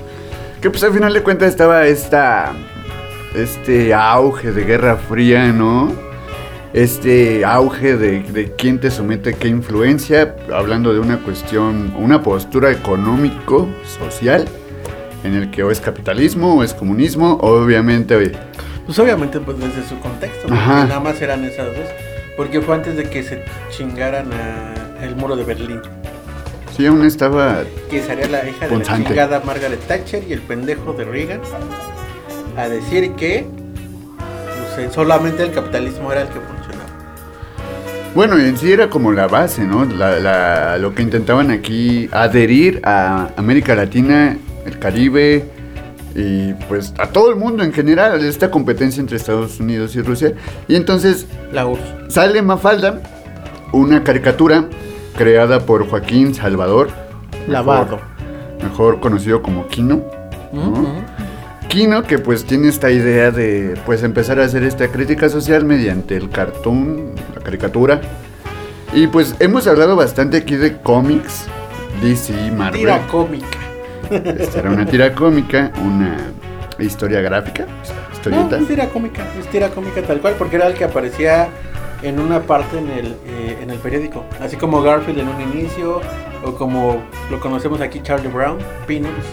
Que 0.59 0.71
pues 0.71 0.83
al 0.83 0.91
final 0.91 1.13
de 1.13 1.21
cuentas 1.21 1.49
estaba 1.49 1.85
esta. 1.85 2.51
Este 3.35 3.93
auge 3.93 4.51
de 4.51 4.63
Guerra 4.63 4.97
Fría, 4.97 5.51
¿no? 5.51 5.91
Este 6.73 7.45
auge 7.45 7.95
de, 7.97 8.21
de 8.23 8.51
quién 8.55 8.79
te 8.79 8.91
somete 8.91 9.31
a 9.31 9.33
qué 9.33 9.47
influencia, 9.47 10.35
hablando 10.53 10.93
de 10.93 10.99
una 10.99 11.17
cuestión, 11.19 11.93
una 11.97 12.21
postura 12.21 12.71
económico-social, 12.71 14.45
en 15.23 15.33
el 15.35 15.51
que 15.51 15.63
o 15.63 15.71
es 15.71 15.79
capitalismo 15.81 16.55
o 16.55 16.63
es 16.63 16.73
comunismo, 16.73 17.37
obviamente, 17.41 18.15
oye, 18.15 18.31
Pues 18.85 18.97
obviamente 18.99 19.39
pues 19.39 19.57
desde 19.59 19.87
su 19.87 19.99
contexto, 19.99 20.51
Ajá. 20.53 20.85
nada 20.85 20.99
más 20.99 21.21
eran 21.21 21.43
esas 21.43 21.67
dos. 21.67 21.85
Porque 22.37 22.61
fue 22.61 22.75
antes 22.75 22.95
de 22.95 23.03
que 23.03 23.21
se 23.21 23.43
chingaran 23.69 24.31
a 24.31 25.03
el 25.03 25.15
muro 25.15 25.35
de 25.35 25.43
Berlín. 25.43 25.81
sí, 26.75 26.85
aún 26.85 27.03
estaba 27.05 27.63
Que 27.89 28.01
sería 28.01 28.27
la 28.29 28.47
hija 28.47 28.67
de 28.67 28.77
la 28.77 28.83
chingada 28.83 29.41
Margaret 29.45 29.79
Thatcher 29.87 30.23
y 30.27 30.33
el 30.33 30.41
pendejo 30.41 30.93
de 30.93 31.03
Reagan. 31.03 31.41
A 32.59 32.67
decir 32.67 33.11
que 33.13 33.45
pues, 34.75 34.93
solamente 34.93 35.43
el 35.43 35.51
capitalismo 35.51 36.11
era 36.11 36.21
el 36.23 36.27
que 36.27 36.39
funcionaba. 36.39 36.89
Bueno, 38.15 38.37
en 38.37 38.57
sí 38.57 38.71
era 38.71 38.89
como 38.89 39.11
la 39.11 39.27
base, 39.27 39.63
¿no? 39.63 39.85
La- 39.85 40.19
la- 40.19 40.77
lo 40.77 40.93
que 40.93 41.01
intentaban 41.03 41.51
aquí 41.51 42.09
adherir 42.11 42.81
a 42.83 43.29
América 43.37 43.75
Latina, 43.75 44.35
el 44.65 44.77
Caribe 44.79 45.45
y 46.15 46.53
pues 46.67 46.93
a 46.97 47.07
todo 47.07 47.29
el 47.29 47.35
mundo 47.37 47.63
en 47.63 47.71
general, 47.71 48.23
esta 48.25 48.49
competencia 48.51 48.99
entre 48.99 49.15
Estados 49.17 49.59
Unidos 49.59 49.95
y 49.95 50.01
Rusia. 50.01 50.33
Y 50.67 50.75
entonces 50.75 51.27
La 51.53 51.65
URSS. 51.65 52.13
sale 52.13 52.41
Mafalda, 52.41 52.99
una 53.71 54.03
caricatura 54.03 54.65
creada 55.15 55.59
por 55.61 55.87
Joaquín 55.87 56.33
Salvador, 56.33 56.89
Lavado. 57.47 57.99
mejor 58.61 58.99
conocido 58.99 59.41
como 59.41 59.67
Kino. 59.67 60.03
Kino 61.69 62.03
que 62.03 62.17
pues 62.17 62.45
tiene 62.45 62.67
esta 62.67 62.89
idea 62.89 63.29
de 63.31 63.75
pues 63.85 64.01
empezar 64.03 64.39
a 64.39 64.45
hacer 64.45 64.63
esta 64.63 64.87
crítica 64.87 65.29
social 65.29 65.65
mediante 65.65 66.17
el 66.17 66.29
cartoon, 66.29 67.11
la 67.35 67.41
caricatura. 67.41 68.01
Y 68.91 69.05
pues 69.05 69.35
hemos 69.39 69.67
hablado 69.67 69.95
bastante 69.95 70.37
aquí 70.37 70.55
de 70.55 70.77
cómics, 70.77 71.45
DC, 72.01 72.33
Marvel. 72.51 72.79
Tira 72.81 73.07
cómica. 73.07 73.57
Esta 74.09 74.59
era 74.59 74.71
una 74.71 74.85
tira 74.87 75.13
cómica, 75.13 75.71
una 75.85 76.17
historia 76.79 77.21
gráfica, 77.21 77.65
No, 77.67 78.13
historieta. 78.15 78.57
es 78.57 78.67
tira 78.67 78.89
cómica, 78.89 79.23
es 79.39 79.47
tira 79.51 79.69
cómica 79.69 80.01
tal 80.01 80.19
cual, 80.21 80.33
porque 80.39 80.55
era 80.55 80.65
el 80.65 80.73
que 80.73 80.85
aparecía 80.85 81.49
en 82.01 82.19
una 82.19 82.41
parte 82.41 82.79
en 82.79 82.89
el, 82.89 83.05
eh, 83.27 83.59
en 83.61 83.69
el 83.69 83.77
periódico. 83.77 84.25
Así 84.41 84.55
como 84.57 84.81
Garfield 84.81 85.19
en 85.19 85.27
un 85.27 85.39
inicio, 85.41 86.01
o 86.43 86.55
como 86.55 87.03
lo 87.29 87.39
conocemos 87.39 87.79
aquí 87.81 87.99
Charlie 88.01 88.29
Brown, 88.29 88.57
Peanuts. 88.87 89.27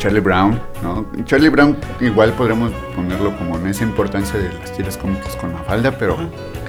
Charlie 0.00 0.20
Brown, 0.20 0.58
¿no? 0.82 1.06
Charlie 1.26 1.50
Brown 1.50 1.76
igual 2.00 2.32
podremos 2.32 2.72
ponerlo 2.96 3.36
como 3.36 3.56
en 3.58 3.66
esa 3.66 3.84
importancia 3.84 4.38
de 4.40 4.50
las 4.52 4.72
tiras 4.72 4.96
cómicas 4.96 5.36
con 5.36 5.52
Mafalda, 5.52 5.92
pero. 5.92 6.16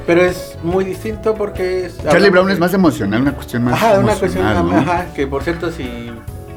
Pero 0.06 0.22
es 0.22 0.58
muy 0.64 0.84
distinto 0.84 1.34
porque 1.36 1.86
es... 1.86 1.98
Charlie 2.04 2.30
Brown 2.30 2.48
de- 2.48 2.54
es 2.54 2.60
más 2.60 2.74
emocional, 2.74 3.22
una 3.22 3.34
cuestión 3.34 3.64
más 3.64 3.74
Ajá, 3.76 4.00
una 4.00 4.16
cuestión, 4.16 4.44
¿no? 4.44 4.78
ajá, 4.78 5.06
que 5.16 5.26
por 5.28 5.44
cierto 5.44 5.72
si 5.72 6.12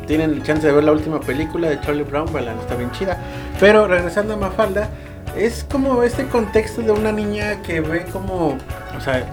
tienen 0.06 0.42
chance 0.42 0.66
de 0.66 0.72
ver 0.72 0.82
la 0.84 0.92
última 0.92 1.20
película 1.20 1.68
de 1.68 1.80
Charlie 1.80 2.02
Brown, 2.02 2.26
la 2.34 2.52
está 2.54 2.74
bien 2.74 2.90
chida. 2.90 3.16
Pero 3.60 3.86
regresando 3.86 4.34
a 4.34 4.36
Mafalda, 4.36 4.88
es 5.36 5.64
como 5.70 6.02
este 6.02 6.26
contexto 6.26 6.82
de 6.82 6.90
una 6.90 7.12
niña 7.12 7.62
que 7.62 7.80
ve 7.80 8.04
como, 8.12 8.58
o 8.96 9.00
sea, 9.00 9.24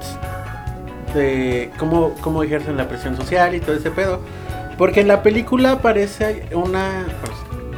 de 1.15 1.71
cómo, 1.77 2.13
cómo 2.21 2.43
ejercen 2.43 2.77
la 2.77 2.87
presión 2.87 3.17
social 3.17 3.55
y 3.55 3.59
todo 3.59 3.75
ese 3.75 3.91
pedo. 3.91 4.19
Porque 4.81 5.01
en 5.01 5.07
la 5.09 5.21
película 5.21 5.73
aparece 5.73 6.43
una, 6.53 7.05
pues, 7.21 7.37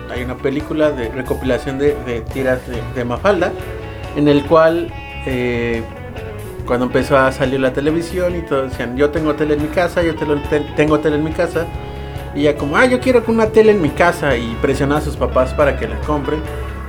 hay 0.10 0.24
una 0.24 0.38
película 0.38 0.90
de 0.90 1.10
recopilación 1.10 1.78
de, 1.78 2.24
tiras 2.34 2.62
de, 2.96 3.04
Mafalda, 3.04 3.52
en 4.16 4.30
el 4.30 4.46
cual 4.46 4.90
eh, 5.26 5.84
cuando 6.66 6.86
empezó 6.86 7.18
a 7.18 7.34
salir 7.34 7.60
la 7.60 7.74
televisión 7.74 8.38
y 8.38 8.42
todos 8.44 8.72
decían, 8.72 8.96
yo 8.96 9.10
tengo 9.10 9.34
tele 9.36 9.56
en 9.56 9.64
mi 9.64 9.68
casa, 9.68 10.02
yo 10.02 10.16
tengo 10.78 11.00
tele 11.02 11.18
en 11.18 11.26
mi 11.26 11.32
casa. 11.32 11.66
Y 12.36 12.48
ella 12.48 12.56
como, 12.56 12.78
ah, 12.78 12.86
yo 12.86 13.02
quiero 13.02 13.22
una 13.28 13.48
tele 13.48 13.74
en 13.74 13.82
mi 13.82 13.90
casa 13.90 14.38
y 14.38 14.58
presiona 14.62 14.96
a 14.96 15.02
sus 15.02 15.18
papás 15.18 15.54
para 15.56 15.78
que 15.78 15.90
la 15.90 16.00
compren. 16.08 16.40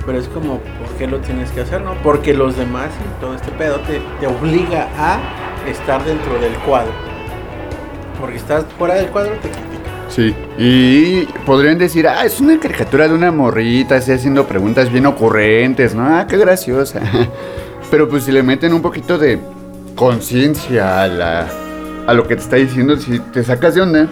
Pero 0.05 0.17
es 0.17 0.29
como, 0.29 0.59
¿por 0.59 0.87
qué 0.97 1.07
lo 1.07 1.19
tienes 1.19 1.51
que 1.51 1.59
hacer, 1.59 1.81
no? 1.81 1.93
Porque 2.03 2.33
los 2.33 2.55
demás 2.55 2.87
y 3.01 3.19
todo 3.19 3.35
este 3.35 3.51
pedo 3.51 3.81
te, 3.81 4.27
obliga 4.27 4.87
a 4.97 5.19
estar 5.69 6.01
dentro 6.05 6.39
del 6.39 6.53
cuadro. 6.59 6.93
Porque 8.21 8.37
estás 8.37 8.63
fuera 8.77 8.95
del 8.95 9.07
cuadro, 9.07 9.33
te. 9.41 9.74
Sí, 10.15 10.33
y 10.57 11.25
podrían 11.45 11.77
decir, 11.77 12.07
ah, 12.07 12.25
es 12.25 12.39
una 12.39 12.57
caricatura 12.57 13.07
de 13.07 13.13
una 13.13 13.31
morrita, 13.33 13.95
así 13.97 14.13
haciendo 14.13 14.47
preguntas 14.47 14.89
bien 14.89 15.05
ocurrentes, 15.07 15.93
¿no? 15.93 16.05
Ah, 16.05 16.25
qué 16.25 16.37
graciosa. 16.37 17.01
Pero 17.91 18.07
pues 18.07 18.23
si 18.23 18.31
le 18.31 18.41
meten 18.41 18.73
un 18.73 18.81
poquito 18.81 19.17
de 19.17 19.39
conciencia 19.95 21.01
a, 21.03 21.07
la, 21.07 21.47
a 22.07 22.13
lo 22.13 22.25
que 22.27 22.35
te 22.35 22.41
está 22.41 22.55
diciendo, 22.55 22.95
si 22.97 23.19
te 23.19 23.43
sacas 23.43 23.75
de 23.75 23.81
onda, 23.81 24.07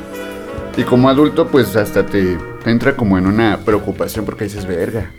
y 0.75 0.83
como 0.83 1.07
adulto, 1.09 1.47
pues 1.47 1.75
hasta 1.77 2.05
te, 2.05 2.37
entra 2.65 2.95
como 2.97 3.17
en 3.17 3.25
una 3.25 3.59
preocupación 3.63 4.25
porque 4.25 4.43
dices, 4.45 4.65
verga, 4.65 5.09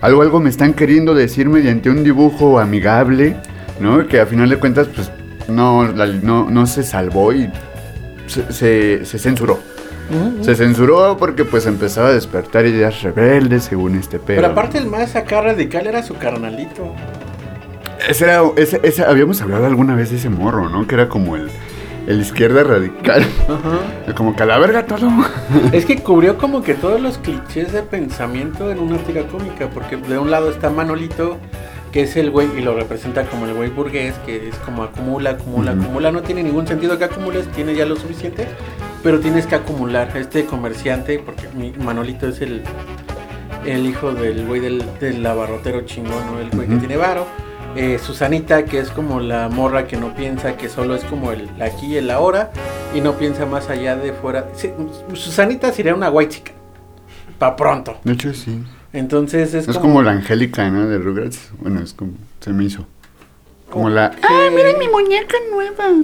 algo, 0.00 0.22
algo 0.22 0.40
me 0.40 0.48
están 0.48 0.72
queriendo 0.72 1.14
decir 1.14 1.48
mediante 1.50 1.90
un 1.90 2.02
dibujo 2.02 2.58
amigable, 2.58 3.36
¿no? 3.78 4.06
Que 4.06 4.20
a 4.20 4.26
final 4.26 4.48
de 4.48 4.56
cuentas, 4.56 4.88
pues 4.94 5.10
no, 5.48 5.84
no, 5.92 6.48
no 6.50 6.66
se 6.66 6.82
salvó 6.82 7.32
y 7.34 7.50
se- 8.26 8.50
se- 8.52 9.04
se 9.04 9.18
censuró. 9.18 9.58
Se 10.42 10.54
censuró 10.56 11.16
porque 11.18 11.44
pues 11.44 11.66
empezaba 11.66 12.08
a 12.08 12.12
despertar 12.12 12.66
ideas 12.66 13.02
rebeldes 13.02 13.64
según 13.64 13.94
este 13.96 14.18
pedo. 14.18 14.36
Pero 14.40 14.48
aparte 14.48 14.78
el 14.78 14.86
más 14.86 15.14
acá 15.16 15.40
radical 15.40 15.86
era 15.86 16.02
su 16.02 16.16
carnalito. 16.16 16.94
Ese 18.08 18.24
era, 18.24 18.42
ese, 18.56 18.80
ese- 18.82 19.04
habíamos 19.04 19.40
hablado 19.42 19.66
alguna 19.66 19.94
vez 19.94 20.10
de 20.10 20.16
ese 20.16 20.30
morro, 20.30 20.68
¿no? 20.68 20.86
Que 20.86 20.94
era 20.94 21.08
como 21.08 21.36
el, 21.36 21.48
el 22.06 22.20
izquierda 22.20 22.64
radical. 22.64 23.22
Ajá. 23.44 24.12
Como 24.16 24.34
que 24.34 24.42
a 24.42 24.46
la 24.46 24.58
verga 24.58 24.86
todo. 24.86 25.08
Es 25.72 25.84
que 25.84 25.98
cubrió 25.98 26.36
como 26.38 26.62
que 26.62 26.74
todos 26.74 27.00
los 27.00 27.18
clichés 27.18 27.72
de 27.72 27.82
pensamiento 27.82 28.70
en 28.72 28.78
una 28.80 28.96
tira 28.98 29.22
cómica, 29.24 29.68
porque 29.72 29.96
de 29.96 30.18
un 30.18 30.30
lado 30.30 30.50
está 30.50 30.70
Manolito, 30.70 31.36
que 31.92 32.02
es 32.02 32.16
el 32.16 32.30
güey, 32.30 32.48
y 32.56 32.62
lo 32.62 32.74
representa 32.74 33.24
como 33.24 33.46
el 33.46 33.54
güey 33.54 33.68
burgués, 33.70 34.14
que 34.26 34.48
es 34.48 34.56
como 34.56 34.82
acumula, 34.82 35.30
acumula, 35.30 35.72
acumula, 35.72 36.10
no 36.10 36.22
tiene 36.22 36.42
ningún 36.42 36.66
sentido 36.66 36.98
que 36.98 37.04
acumules, 37.04 37.46
tiene 37.48 37.74
ya 37.74 37.84
lo 37.84 37.96
suficiente, 37.96 38.46
pero 39.02 39.20
tienes 39.20 39.46
que 39.46 39.54
acumular. 39.54 40.16
Este 40.16 40.44
comerciante, 40.44 41.18
porque 41.18 41.48
mi 41.54 41.72
Manolito 41.72 42.28
es 42.28 42.40
el, 42.40 42.62
el 43.64 43.86
hijo 43.86 44.12
del 44.12 44.46
güey 44.46 44.60
del, 44.60 44.82
del 45.00 45.24
abarrotero 45.24 45.82
chingón, 45.82 46.26
¿no? 46.32 46.40
El 46.40 46.50
güey 46.50 46.68
que 46.68 46.76
tiene 46.76 46.96
varo. 46.96 47.26
Eh, 47.76 48.00
Susanita, 48.04 48.64
que 48.64 48.80
es 48.80 48.90
como 48.90 49.20
la 49.20 49.48
morra 49.48 49.86
que 49.86 49.96
no 49.96 50.14
piensa, 50.14 50.56
que 50.56 50.68
solo 50.68 50.96
es 50.96 51.04
como 51.04 51.30
el 51.30 51.48
aquí 51.62 51.86
y 51.86 51.96
el 51.96 52.10
ahora, 52.10 52.50
y 52.94 53.00
no 53.00 53.14
piensa 53.14 53.46
más 53.46 53.70
allá 53.70 53.94
de 53.94 54.12
fuera. 54.12 54.48
Sí, 54.56 54.72
Susanita 55.14 55.70
sería 55.72 55.94
una 55.94 56.10
white 56.10 56.34
chica. 56.34 56.52
Pa' 57.38 57.54
pronto. 57.54 57.96
De 58.02 58.14
hecho, 58.14 58.34
sí. 58.34 58.62
Entonces 58.92 59.54
es, 59.54 59.68
Es 59.68 59.78
como 59.78 60.02
la 60.02 60.10
Angélica, 60.10 60.68
¿no? 60.68 60.88
De 60.88 60.98
Rugrats. 60.98 61.50
Bueno, 61.58 61.80
es 61.80 61.92
como. 61.94 62.12
Se 62.40 62.52
me 62.52 62.64
hizo. 62.64 62.86
Como 63.70 63.88
la. 63.88 64.10
¡Ah, 64.22 64.48
miren 64.52 64.78
mi 64.78 64.88
muñeca 64.88 65.36
nueva! 65.52 66.02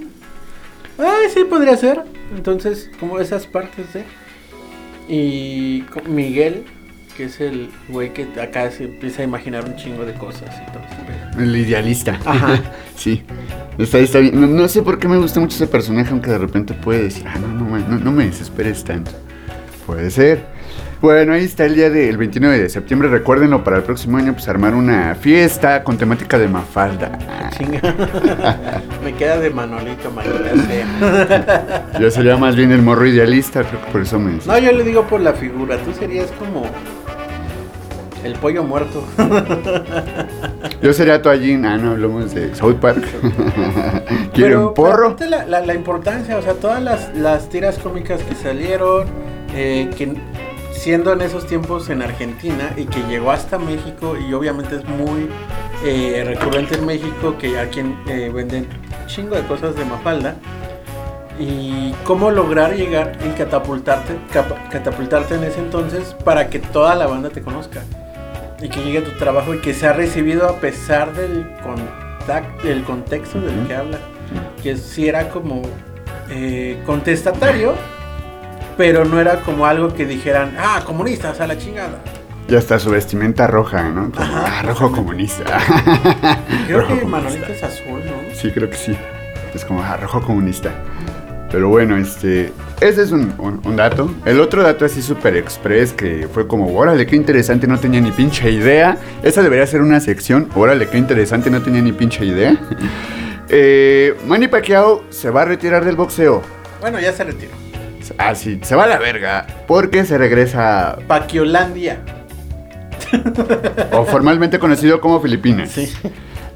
Ah, 1.00 1.18
sí, 1.34 1.44
podría 1.44 1.76
ser. 1.76 2.04
Entonces, 2.34 2.90
como 2.98 3.20
esas 3.20 3.46
partes 3.46 3.92
de... 3.92 4.04
Y 5.08 5.84
Miguel, 6.08 6.64
que 7.16 7.24
es 7.24 7.40
el 7.40 7.70
güey 7.88 8.12
que 8.12 8.26
acá 8.40 8.70
se 8.70 8.84
empieza 8.84 9.22
a 9.22 9.24
imaginar 9.24 9.64
un 9.64 9.76
chingo 9.76 10.04
de 10.04 10.14
cosas 10.14 10.50
y 10.62 10.72
todo. 10.72 11.42
El 11.42 11.56
idealista. 11.56 12.18
Ajá. 12.24 12.60
sí. 12.96 13.22
Está, 13.78 13.98
está 13.98 14.18
bien. 14.18 14.40
No, 14.40 14.46
no 14.46 14.68
sé 14.68 14.82
por 14.82 14.98
qué 14.98 15.06
me 15.06 15.16
gusta 15.16 15.38
mucho 15.38 15.54
ese 15.56 15.66
personaje, 15.66 16.10
aunque 16.10 16.30
de 16.30 16.38
repente 16.38 16.74
puede 16.74 17.04
decir, 17.04 17.24
ah, 17.26 17.38
no, 17.38 17.48
no, 17.48 17.78
no, 17.78 17.98
no 17.98 18.12
me 18.12 18.26
desesperes 18.26 18.82
tanto. 18.84 19.12
Puede 19.86 20.10
ser. 20.10 20.55
Bueno, 21.00 21.34
ahí 21.34 21.44
está 21.44 21.66
el 21.66 21.74
día 21.74 21.90
del 21.90 22.16
29 22.16 22.58
de 22.58 22.68
septiembre. 22.70 23.08
Recuérdenlo 23.08 23.62
para 23.62 23.76
el 23.76 23.82
próximo 23.82 24.16
año, 24.16 24.32
pues 24.32 24.48
armar 24.48 24.74
una 24.74 25.14
fiesta 25.14 25.84
con 25.84 25.98
temática 25.98 26.38
de 26.38 26.48
Mafalda. 26.48 27.18
Chinga. 27.56 27.80
Me 29.04 29.12
queda 29.14 29.38
de 29.38 29.50
Manolito, 29.50 30.10
sea. 30.10 31.86
Yo 32.00 32.10
sería 32.10 32.36
más 32.38 32.56
bien 32.56 32.72
el 32.72 32.82
morro 32.82 33.06
idealista, 33.06 33.62
creo 33.62 33.84
que 33.84 33.92
por 33.92 34.00
eso 34.00 34.18
me. 34.18 34.38
No, 34.46 34.58
yo 34.58 34.72
le 34.72 34.82
digo 34.84 35.06
por 35.06 35.20
la 35.20 35.32
figura. 35.34 35.76
Tú 35.78 35.92
serías 35.92 36.26
como... 36.32 36.64
El 38.24 38.32
pollo 38.34 38.64
muerto. 38.64 39.04
Yo 40.82 40.92
sería 40.92 41.22
Toallín. 41.22 41.64
Ah, 41.64 41.76
no, 41.78 41.92
hablamos 41.92 42.34
de 42.34 42.52
South 42.56 42.76
Park. 42.80 43.04
¿Quieren 43.22 44.32
Pero, 44.34 44.74
porro? 44.74 45.14
la- 45.46 45.60
la 45.60 45.74
importancia, 45.74 46.36
o 46.36 46.42
sea, 46.42 46.54
todas 46.54 46.82
las, 46.82 47.14
las 47.16 47.48
tiras 47.48 47.78
cómicas 47.78 48.20
que 48.24 48.34
salieron, 48.34 49.06
eh, 49.54 49.88
que 49.96 50.14
siendo 50.76 51.12
en 51.12 51.22
esos 51.22 51.46
tiempos 51.46 51.88
en 51.88 52.02
Argentina 52.02 52.72
y 52.76 52.84
que 52.84 53.00
llegó 53.08 53.32
hasta 53.32 53.58
México 53.58 54.16
y 54.16 54.32
obviamente 54.32 54.76
es 54.76 54.84
muy 54.84 55.28
eh, 55.84 56.22
recurrente 56.26 56.76
en 56.76 56.86
México 56.86 57.36
que 57.38 57.58
aquí 57.58 57.80
eh, 58.08 58.30
venden 58.32 58.68
chingo 59.06 59.34
de 59.34 59.42
cosas 59.42 59.74
de 59.74 59.84
Mafalda 59.84 60.36
y 61.38 61.92
cómo 62.04 62.30
lograr 62.30 62.74
llegar 62.74 63.18
y 63.24 63.36
catapultarte, 63.36 64.16
catapultarte 64.70 65.34
en 65.34 65.44
ese 65.44 65.60
entonces 65.60 66.14
para 66.24 66.48
que 66.48 66.58
toda 66.58 66.94
la 66.94 67.06
banda 67.06 67.30
te 67.30 67.42
conozca 67.42 67.82
y 68.60 68.68
que 68.68 68.80
llegue 68.82 68.98
a 68.98 69.04
tu 69.04 69.12
trabajo 69.12 69.54
y 69.54 69.58
que 69.58 69.74
sea 69.74 69.92
recibido 69.92 70.48
a 70.48 70.60
pesar 70.60 71.14
del 71.14 71.46
contact, 71.62 72.62
del 72.62 72.84
contexto 72.84 73.40
del 73.40 73.66
que 73.66 73.74
habla, 73.74 73.98
que 74.62 74.76
sí 74.76 75.08
era 75.08 75.28
como 75.28 75.62
eh, 76.30 76.82
contestatario, 76.86 77.74
pero 78.76 79.04
no 79.04 79.20
era 79.20 79.40
como 79.40 79.66
algo 79.66 79.92
que 79.94 80.04
dijeran, 80.06 80.54
ah, 80.58 80.82
comunistas 80.84 81.40
a 81.40 81.46
la 81.46 81.56
chingada. 81.58 81.98
Ya 82.48 82.58
está 82.58 82.78
su 82.78 82.90
vestimenta 82.90 83.46
roja, 83.46 83.82
¿no? 83.90 84.10
Como, 84.12 84.24
Ajá. 84.24 84.58
ah, 84.60 84.62
rojo 84.62 84.92
comunista. 84.92 85.44
Creo 86.66 86.80
Rojo 86.80 86.94
que 86.94 87.00
comunista. 87.00 87.06
Manolito 87.06 87.52
es 87.52 87.62
azul, 87.62 88.00
¿no? 88.04 88.34
Sí, 88.34 88.50
creo 88.52 88.70
que 88.70 88.76
sí. 88.76 88.96
Es 89.54 89.64
como 89.64 89.82
ah, 89.82 89.96
rojo 89.96 90.20
comunista. 90.22 90.70
Pero 91.50 91.68
bueno, 91.68 91.96
este. 91.96 92.52
Ese 92.80 93.02
es 93.02 93.12
un, 93.12 93.32
un- 93.38 93.60
un 93.64 93.76
dato. 93.76 94.10
El 94.24 94.40
otro 94.40 94.62
dato 94.62 94.84
así 94.84 95.00
super 95.02 95.36
express 95.36 95.92
que 95.92 96.28
fue 96.32 96.46
como, 96.46 96.72
órale, 96.76 97.06
qué 97.06 97.16
interesante, 97.16 97.66
no 97.66 97.78
tenía 97.80 98.00
ni 98.00 98.10
pinche 98.10 98.50
idea. 98.50 98.96
Esa 99.22 99.42
debería 99.42 99.66
ser 99.66 99.80
una 99.80 99.98
sección. 100.00 100.48
Órale, 100.54 100.88
qué 100.88 100.98
interesante, 100.98 101.50
no 101.50 101.62
tenía 101.62 101.80
ni 101.82 101.92
pinche 101.92 102.24
idea. 102.24 102.56
Eh, 103.48 104.16
Manny 104.26 104.48
Pacquiao 104.48 105.04
se 105.10 105.30
va 105.30 105.42
a 105.42 105.44
retirar 105.44 105.84
del 105.84 105.94
boxeo. 105.94 106.42
Bueno, 106.80 106.98
ya 106.98 107.12
se 107.12 107.22
retiró. 107.22 107.52
Ah, 108.18 108.34
sí, 108.34 108.58
se 108.62 108.74
va 108.76 108.84
a 108.84 108.86
la 108.88 108.98
verga. 108.98 109.46
Porque 109.66 110.04
se 110.04 110.18
regresa, 110.18 110.98
Paquiolandia. 111.06 111.98
o 113.92 114.04
formalmente 114.04 114.58
conocido 114.58 115.00
como 115.00 115.20
Filipinas. 115.20 115.70
Sí. 115.70 115.92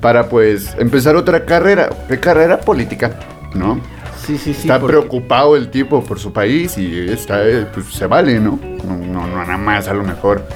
Para 0.01 0.29
pues 0.29 0.75
empezar 0.79 1.17
otra 1.17 1.45
carrera. 1.45 1.91
¿Qué 2.09 2.19
carrera? 2.19 2.59
Política, 2.61 3.13
¿no? 3.55 3.81
Sí, 4.27 4.39
sí, 4.39 4.55
sí. 4.55 4.61
está 4.63 4.79
porque- 4.79 4.97
preocupado 4.97 5.57
el 5.57 5.71
tipo 5.71 6.03
por 6.05 6.19
su 6.19 6.33
país 6.33 6.77
y 6.79 7.09
está, 7.11 7.47
eh, 7.47 7.67
pues 7.73 7.87
se 7.87 8.07
vale, 8.07 8.39
¿no? 8.41 8.59
No, 8.85 8.97
no, 8.97 9.27
no 9.27 9.37
nada 9.45 9.57
más, 9.59 9.89
a 9.89 9.95
lo 9.95 10.03
mejor 10.05 10.47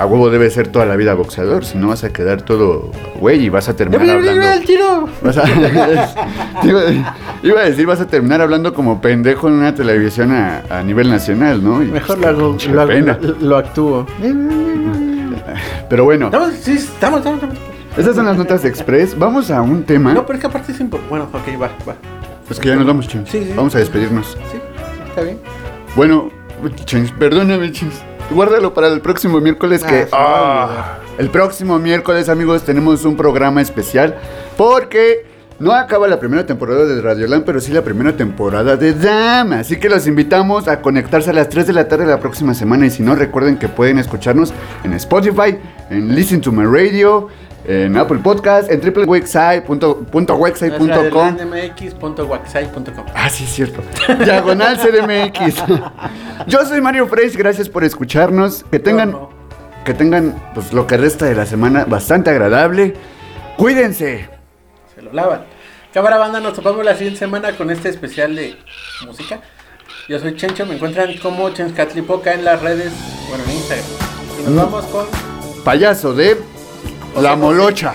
a 0.00 0.06
huevo 0.06 0.30
debe 0.30 0.48
ser 0.50 0.68
toda 0.68 0.86
la 0.86 0.96
vida 0.96 1.12
boxeador, 1.14 1.64
si 1.64 1.76
no 1.76 1.88
vas 1.88 2.04
a 2.04 2.10
quedar 2.12 2.40
todo 2.42 2.90
güey 3.20 3.44
y 3.44 3.48
vas 3.50 3.68
a 3.68 3.76
terminar 3.76 4.08
hablando. 4.16 4.48
el 4.50 4.64
tiro! 4.64 5.08
vas 5.22 5.36
a- 5.36 5.44
iba, 6.64 6.80
iba 7.42 7.60
a 7.60 7.64
decir, 7.64 7.86
vas 7.86 8.00
a 8.00 8.06
terminar 8.06 8.40
hablando 8.40 8.72
como 8.72 9.00
pendejo 9.02 9.48
en 9.48 9.54
una 9.54 9.74
televisión 9.74 10.32
a, 10.32 10.62
a 10.70 10.82
nivel 10.82 11.10
nacional, 11.10 11.62
¿no? 11.62 11.82
Y, 11.82 11.86
Mejor 11.86 12.18
pues, 12.18 12.20
lo 12.20 12.28
hago, 12.28 12.56
lo, 12.72 12.80
hago- 12.80 12.88
pena. 12.90 13.18
lo 13.40 13.56
actúo. 13.58 14.06
Pero 15.88 16.04
bueno, 16.04 16.26
Estamos, 16.26 16.52
sí, 16.54 16.72
estamos, 16.72 17.18
estamos, 17.18 17.42
estamos. 17.42 17.58
esas 17.96 18.14
son 18.16 18.24
las 18.26 18.36
notas 18.36 18.62
de 18.62 18.68
Express. 18.68 19.18
Vamos 19.18 19.50
a 19.50 19.60
un 19.62 19.82
tema. 19.84 20.14
No, 20.14 20.24
pero 20.24 20.36
es 20.36 20.40
que 20.40 20.46
aparte 20.46 20.72
es 20.72 20.80
importante. 20.80 21.10
Bueno, 21.10 21.28
ok, 21.32 21.60
va, 21.60 21.68
va. 21.88 21.96
Pues 22.46 22.58
que 22.60 22.68
ya 22.68 22.76
nos 22.76 22.86
vamos, 22.86 23.06
chins. 23.08 23.28
Sí, 23.28 23.44
sí. 23.44 23.52
Vamos 23.56 23.74
a 23.74 23.78
despedirnos. 23.78 24.36
Sí, 24.50 24.58
está 25.08 25.22
bien. 25.22 25.38
Bueno, 25.96 26.30
Chins, 26.84 27.10
perdóname, 27.12 27.70
Chins. 27.72 28.02
Guárdalo 28.30 28.72
para 28.74 28.88
el 28.88 29.00
próximo 29.00 29.40
miércoles 29.40 29.82
que... 29.82 30.06
Ah, 30.12 30.68
Ah, 30.70 30.98
el 31.18 31.30
próximo 31.30 31.78
miércoles, 31.78 32.28
amigos, 32.28 32.62
tenemos 32.62 33.04
un 33.04 33.16
programa 33.16 33.60
especial 33.60 34.16
porque 34.56 35.26
no 35.58 35.72
acaba 35.72 36.08
la 36.08 36.18
primera 36.18 36.46
temporada 36.46 36.84
de 36.86 37.00
Radioland, 37.02 37.44
pero 37.44 37.60
sí 37.60 37.72
la 37.72 37.82
primera 37.82 38.16
temporada 38.16 38.76
de 38.76 38.94
Dama. 38.94 39.58
Así 39.58 39.78
que 39.78 39.88
los 39.90 40.06
invitamos 40.06 40.68
a 40.68 40.80
conectarse 40.80 41.30
a 41.30 41.32
las 41.32 41.48
3 41.48 41.66
de 41.66 41.72
la 41.74 41.88
tarde 41.88 42.06
la 42.06 42.20
próxima 42.20 42.54
semana. 42.54 42.86
Y 42.86 42.90
si 42.90 43.02
no, 43.02 43.14
recuerden 43.14 43.58
que 43.58 43.68
pueden 43.68 43.98
escucharnos 43.98 44.54
en 44.84 44.94
Spotify, 44.94 45.58
en 45.90 46.14
Listen 46.14 46.40
to 46.40 46.52
My 46.52 46.64
Radio, 46.64 47.28
en 47.64 47.96
Apple 47.96 48.18
Podcast, 48.18 48.70
en 48.70 48.80
www.wexsite.com. 48.80 51.36
mx.waxai.com 51.36 53.04
Ah, 53.14 53.30
sí, 53.30 53.44
es 53.44 53.50
cierto. 53.50 53.80
Diagonal 54.24 54.78
CDMX. 54.78 55.62
Yo 56.46 56.64
soy 56.66 56.80
Mario 56.80 57.06
Freis, 57.06 57.36
gracias 57.36 57.68
por 57.68 57.84
escucharnos. 57.84 58.64
Que 58.70 58.78
tengan, 58.78 59.12
No, 59.12 59.18
no. 59.20 59.30
que 59.84 59.94
tengan 59.94 60.34
pues, 60.54 60.72
lo 60.72 60.86
que 60.86 60.96
resta 60.96 61.26
de 61.26 61.34
la 61.34 61.46
semana 61.46 61.84
bastante 61.84 62.30
agradable. 62.30 62.94
Cuídense. 63.56 64.28
Se 64.94 65.02
lo 65.02 65.12
lavan. 65.12 65.44
Cámara 65.92 66.18
banda, 66.18 66.40
nos 66.40 66.54
topamos 66.54 66.84
la 66.84 66.94
siguiente 66.94 67.18
semana 67.18 67.56
con 67.56 67.70
este 67.70 67.88
especial 67.88 68.34
de 68.36 68.56
música. 69.06 69.40
Yo 70.08 70.18
soy 70.18 70.34
Chencho, 70.36 70.64
me 70.66 70.74
encuentran 70.76 71.16
como 71.18 71.50
Chenscatlipoca 71.50 72.32
en 72.32 72.44
las 72.44 72.62
redes, 72.62 72.92
bueno, 73.28 73.44
en 73.44 73.50
Instagram. 73.50 73.86
Y 74.38 74.42
nos 74.44 74.56
vamos 74.56 74.84
con, 74.86 75.06
Payaso 75.64 76.14
de 76.14 76.38
La 77.16 77.36
Molocha. 77.36 77.94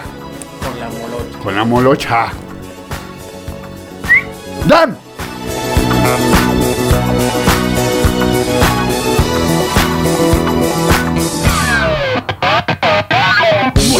con 0.61 0.79
la 0.79 0.89
molocha. 0.89 1.39
Con 1.43 1.55
la 1.55 1.63
Molocha. 1.63 2.31
¡Dan! 4.67 5.04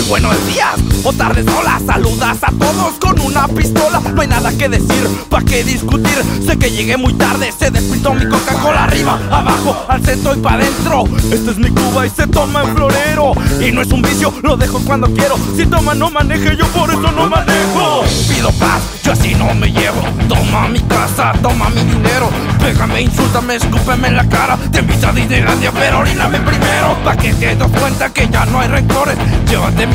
Buenos 0.08 0.48
días 0.48 0.76
o 1.04 1.14
tardes, 1.14 1.46
hola, 1.48 1.80
saludas 1.86 2.38
a 2.42 2.52
todos 2.52 2.94
con 3.00 3.20
una 3.22 3.48
pistola. 3.48 4.02
No 4.14 4.22
hay 4.22 4.28
nada 4.28 4.52
que 4.58 4.68
decir, 4.70 5.08
pa' 5.30 5.42
qué 5.42 5.64
discutir. 5.64 6.24
Sé 6.46 6.58
que 6.58 6.72
llegué 6.72 6.98
muy 6.98 7.14
tarde, 7.14 7.52
se 7.58 7.70
despintó 7.70 8.14
mi 8.14 8.28
Coca-Cola 8.28 8.86
arriba, 8.86 9.20
abajo, 9.32 9.86
al 9.88 10.04
centro 10.04 10.36
y 10.36 10.40
pa' 10.40 10.54
adentro. 10.54 11.04
Esta 11.32 11.52
es 11.52 11.58
mi 11.58 11.70
Cuba 11.70 12.08
y 12.08 12.10
se 12.10 12.26
toma 12.28 12.64
en 12.64 12.76
florero. 12.76 13.34
Y 13.62 13.72
no 13.72 13.82
es 13.82 13.92
un 13.92 14.02
vicio, 14.02 14.34
lo 14.42 14.58
dejo 14.58 14.80
cuando 14.80 15.08
quiero. 15.14 15.38
Si 15.56 15.66
toma, 15.66 15.94
no 15.94 16.10
maneje, 16.10 16.56
yo 16.58 16.66
por 16.68 16.90
eso 16.90 17.12
no 17.12 17.30
manejo. 17.30 18.04
Pido 18.28 18.52
paz, 18.54 18.82
yo 19.04 19.12
así 19.12 19.36
no 19.36 19.54
me 19.54 19.72
llevo. 19.72 20.02
Toma 20.28 20.68
mi 20.68 20.80
casa, 20.82 21.34
toma 21.42 21.70
mi 21.70 21.84
dinero. 21.84 22.30
Pégame, 22.60 23.02
insúltame, 23.02 23.56
escúpeme 23.56 24.08
en 24.08 24.18
la 24.18 24.28
cara. 24.28 24.58
Te 24.72 24.80
invito 24.80 25.08
a 25.08 25.12
Disneylandia, 25.12 25.72
pero 25.72 26.00
oríname 26.00 26.40
primero. 26.40 26.98
Pa' 27.04 27.16
que 27.16 27.34
te 27.34 27.56
des 27.56 27.72
cuenta 27.80 28.12
que 28.12 28.28
ya 28.28 28.46
no 28.46 28.60
hay 28.60 28.70
rencores. 28.70 29.18
Llévate 29.48 29.86
mi 29.86 29.95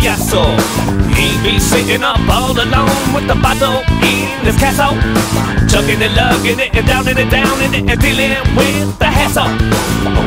papayazo. 0.00 0.56
He 1.14 1.36
be 1.42 1.58
sitting 1.58 2.02
up 2.02 2.18
all 2.28 2.52
alone 2.52 3.14
with 3.14 3.26
the 3.26 3.34
bottle 3.34 3.82
in 4.02 4.44
his 4.44 4.56
castle. 4.56 4.96
Chugging 5.68 6.02
and 6.02 6.16
lugging 6.16 6.58
it 6.58 6.74
and 6.74 6.86
down 6.86 7.06
and 7.06 7.30
down 7.30 7.60
and, 7.60 7.90
and 7.90 8.00
dealing 8.00 8.34
with 8.56 8.98
the 8.98 9.06
hassle. 9.06 9.50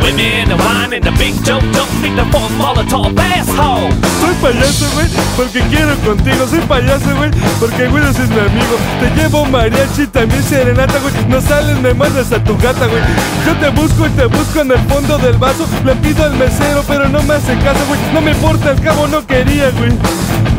Women 0.04 0.52
and 0.52 0.60
wine 0.60 0.94
and 0.94 1.04
the 1.04 1.12
big 1.18 1.34
joke 1.44 1.64
don't 1.74 1.90
need 2.02 2.16
the 2.16 2.26
four 2.32 2.48
Molotov 2.60 3.18
asshole. 3.18 3.92
Soy 4.22 4.36
payaso, 4.42 4.86
güey, 4.94 5.08
porque 5.36 5.60
quiero 5.70 5.96
contigo. 6.06 6.48
Soy 6.48 6.60
payaso, 6.62 7.16
güey, 7.16 7.32
porque 7.60 7.88
güey 7.88 8.04
es 8.04 8.30
mi 8.30 8.40
amigo. 8.40 8.76
Te 9.00 9.10
llevo 9.16 9.46
mariachi, 9.46 10.08
también 10.08 10.44
serenata, 10.44 11.00
güey. 11.00 11.14
No 11.28 11.42
sales, 11.42 11.80
me 11.80 11.94
mandas 11.94 12.32
a 12.32 12.44
tu 12.44 12.56
gata, 12.58 12.86
güey. 12.88 13.02
Yo 13.46 13.56
te 13.58 13.70
busco 13.70 14.08
y 14.08 14.10
te 14.12 14.26
busco 14.28 14.62
en 14.62 14.72
el 14.72 14.80
fondo 14.90 15.18
del 15.18 15.38
vaso. 15.38 15.66
Le 15.84 15.96
pido 15.96 16.24
al 16.24 16.36
mesero, 16.36 16.84
pero 16.88 17.10
no 17.10 17.22
me 17.24 17.34
hace 17.36 17.58
caso, 17.60 17.80
güey. 17.88 18.00
No 18.14 18.22
me 18.22 18.32
importa, 18.32 18.70
al 18.70 18.82
cabo 18.82 19.08
no 19.08 19.26
quería, 19.26 19.63
güey. 19.72 19.92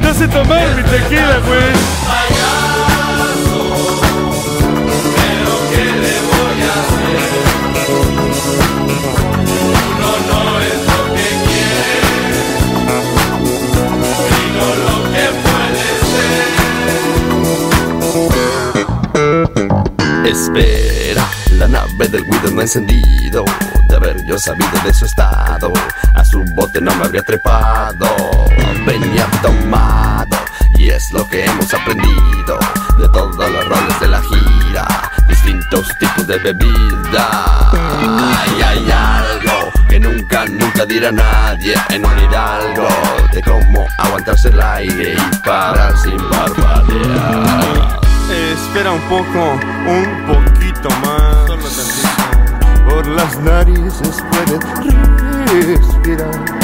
Te 0.01 0.09
hace 0.09 0.29
tomar 0.29 0.67
mi 0.77 0.83
tequila, 0.83 1.39
güey. 1.47 2.05
Espera, 20.25 21.29
la 21.53 21.69
nave 21.69 22.09
del 22.09 22.25
Guido 22.25 22.51
no 22.53 22.61
ha 22.61 22.63
encendido. 22.63 23.45
De 23.89 23.97
haber 23.97 24.17
yo 24.27 24.39
sabido 24.39 24.71
de 24.85 24.93
su 24.93 25.05
estado, 25.05 25.73
a 26.15 26.25
su 26.25 26.43
bote 26.57 26.81
no 26.81 26.95
me 26.97 27.05
habría 27.05 27.23
trepado. 27.23 28.07
Venía 28.87 29.27
tomado, 29.41 30.37
y 30.77 30.91
es 30.91 31.11
lo 31.13 31.27
que 31.27 31.45
hemos 31.45 31.73
aprendido 31.73 32.59
de 32.99 33.09
todos 33.09 33.51
los 33.51 33.69
roles 33.69 34.01
de 34.01 34.09
la 34.09 34.21
gira. 34.21 34.87
Distintos 35.27 35.89
tipos 35.99 36.27
de 36.27 36.39
bebida. 36.39 37.71
Ay, 37.73 38.63
hay 38.63 38.91
algo 38.91 39.73
que 39.89 39.99
nunca, 39.99 40.45
nunca 40.45 40.85
dirá 40.85 41.11
nadie 41.11 41.75
en 41.91 42.05
un 42.05 42.19
hidalgo. 42.19 42.89
De 43.33 43.43
cómo 43.43 43.87
aguantarse 43.99 44.49
el 44.49 44.61
aire 44.61 45.15
y 45.15 45.37
parar 45.37 45.97
sin 45.99 46.19
parpadear. 46.29 48.01
Espera 48.31 48.93
un 48.93 49.01
poco, 49.03 49.59
un 49.87 50.27
poquito 50.27 50.89
más. 51.01 51.47
Solo. 51.47 52.25
Por 52.89 53.07
las 53.07 53.39
narices 53.41 54.23
puedes 54.31 54.61
respirar. 55.67 56.64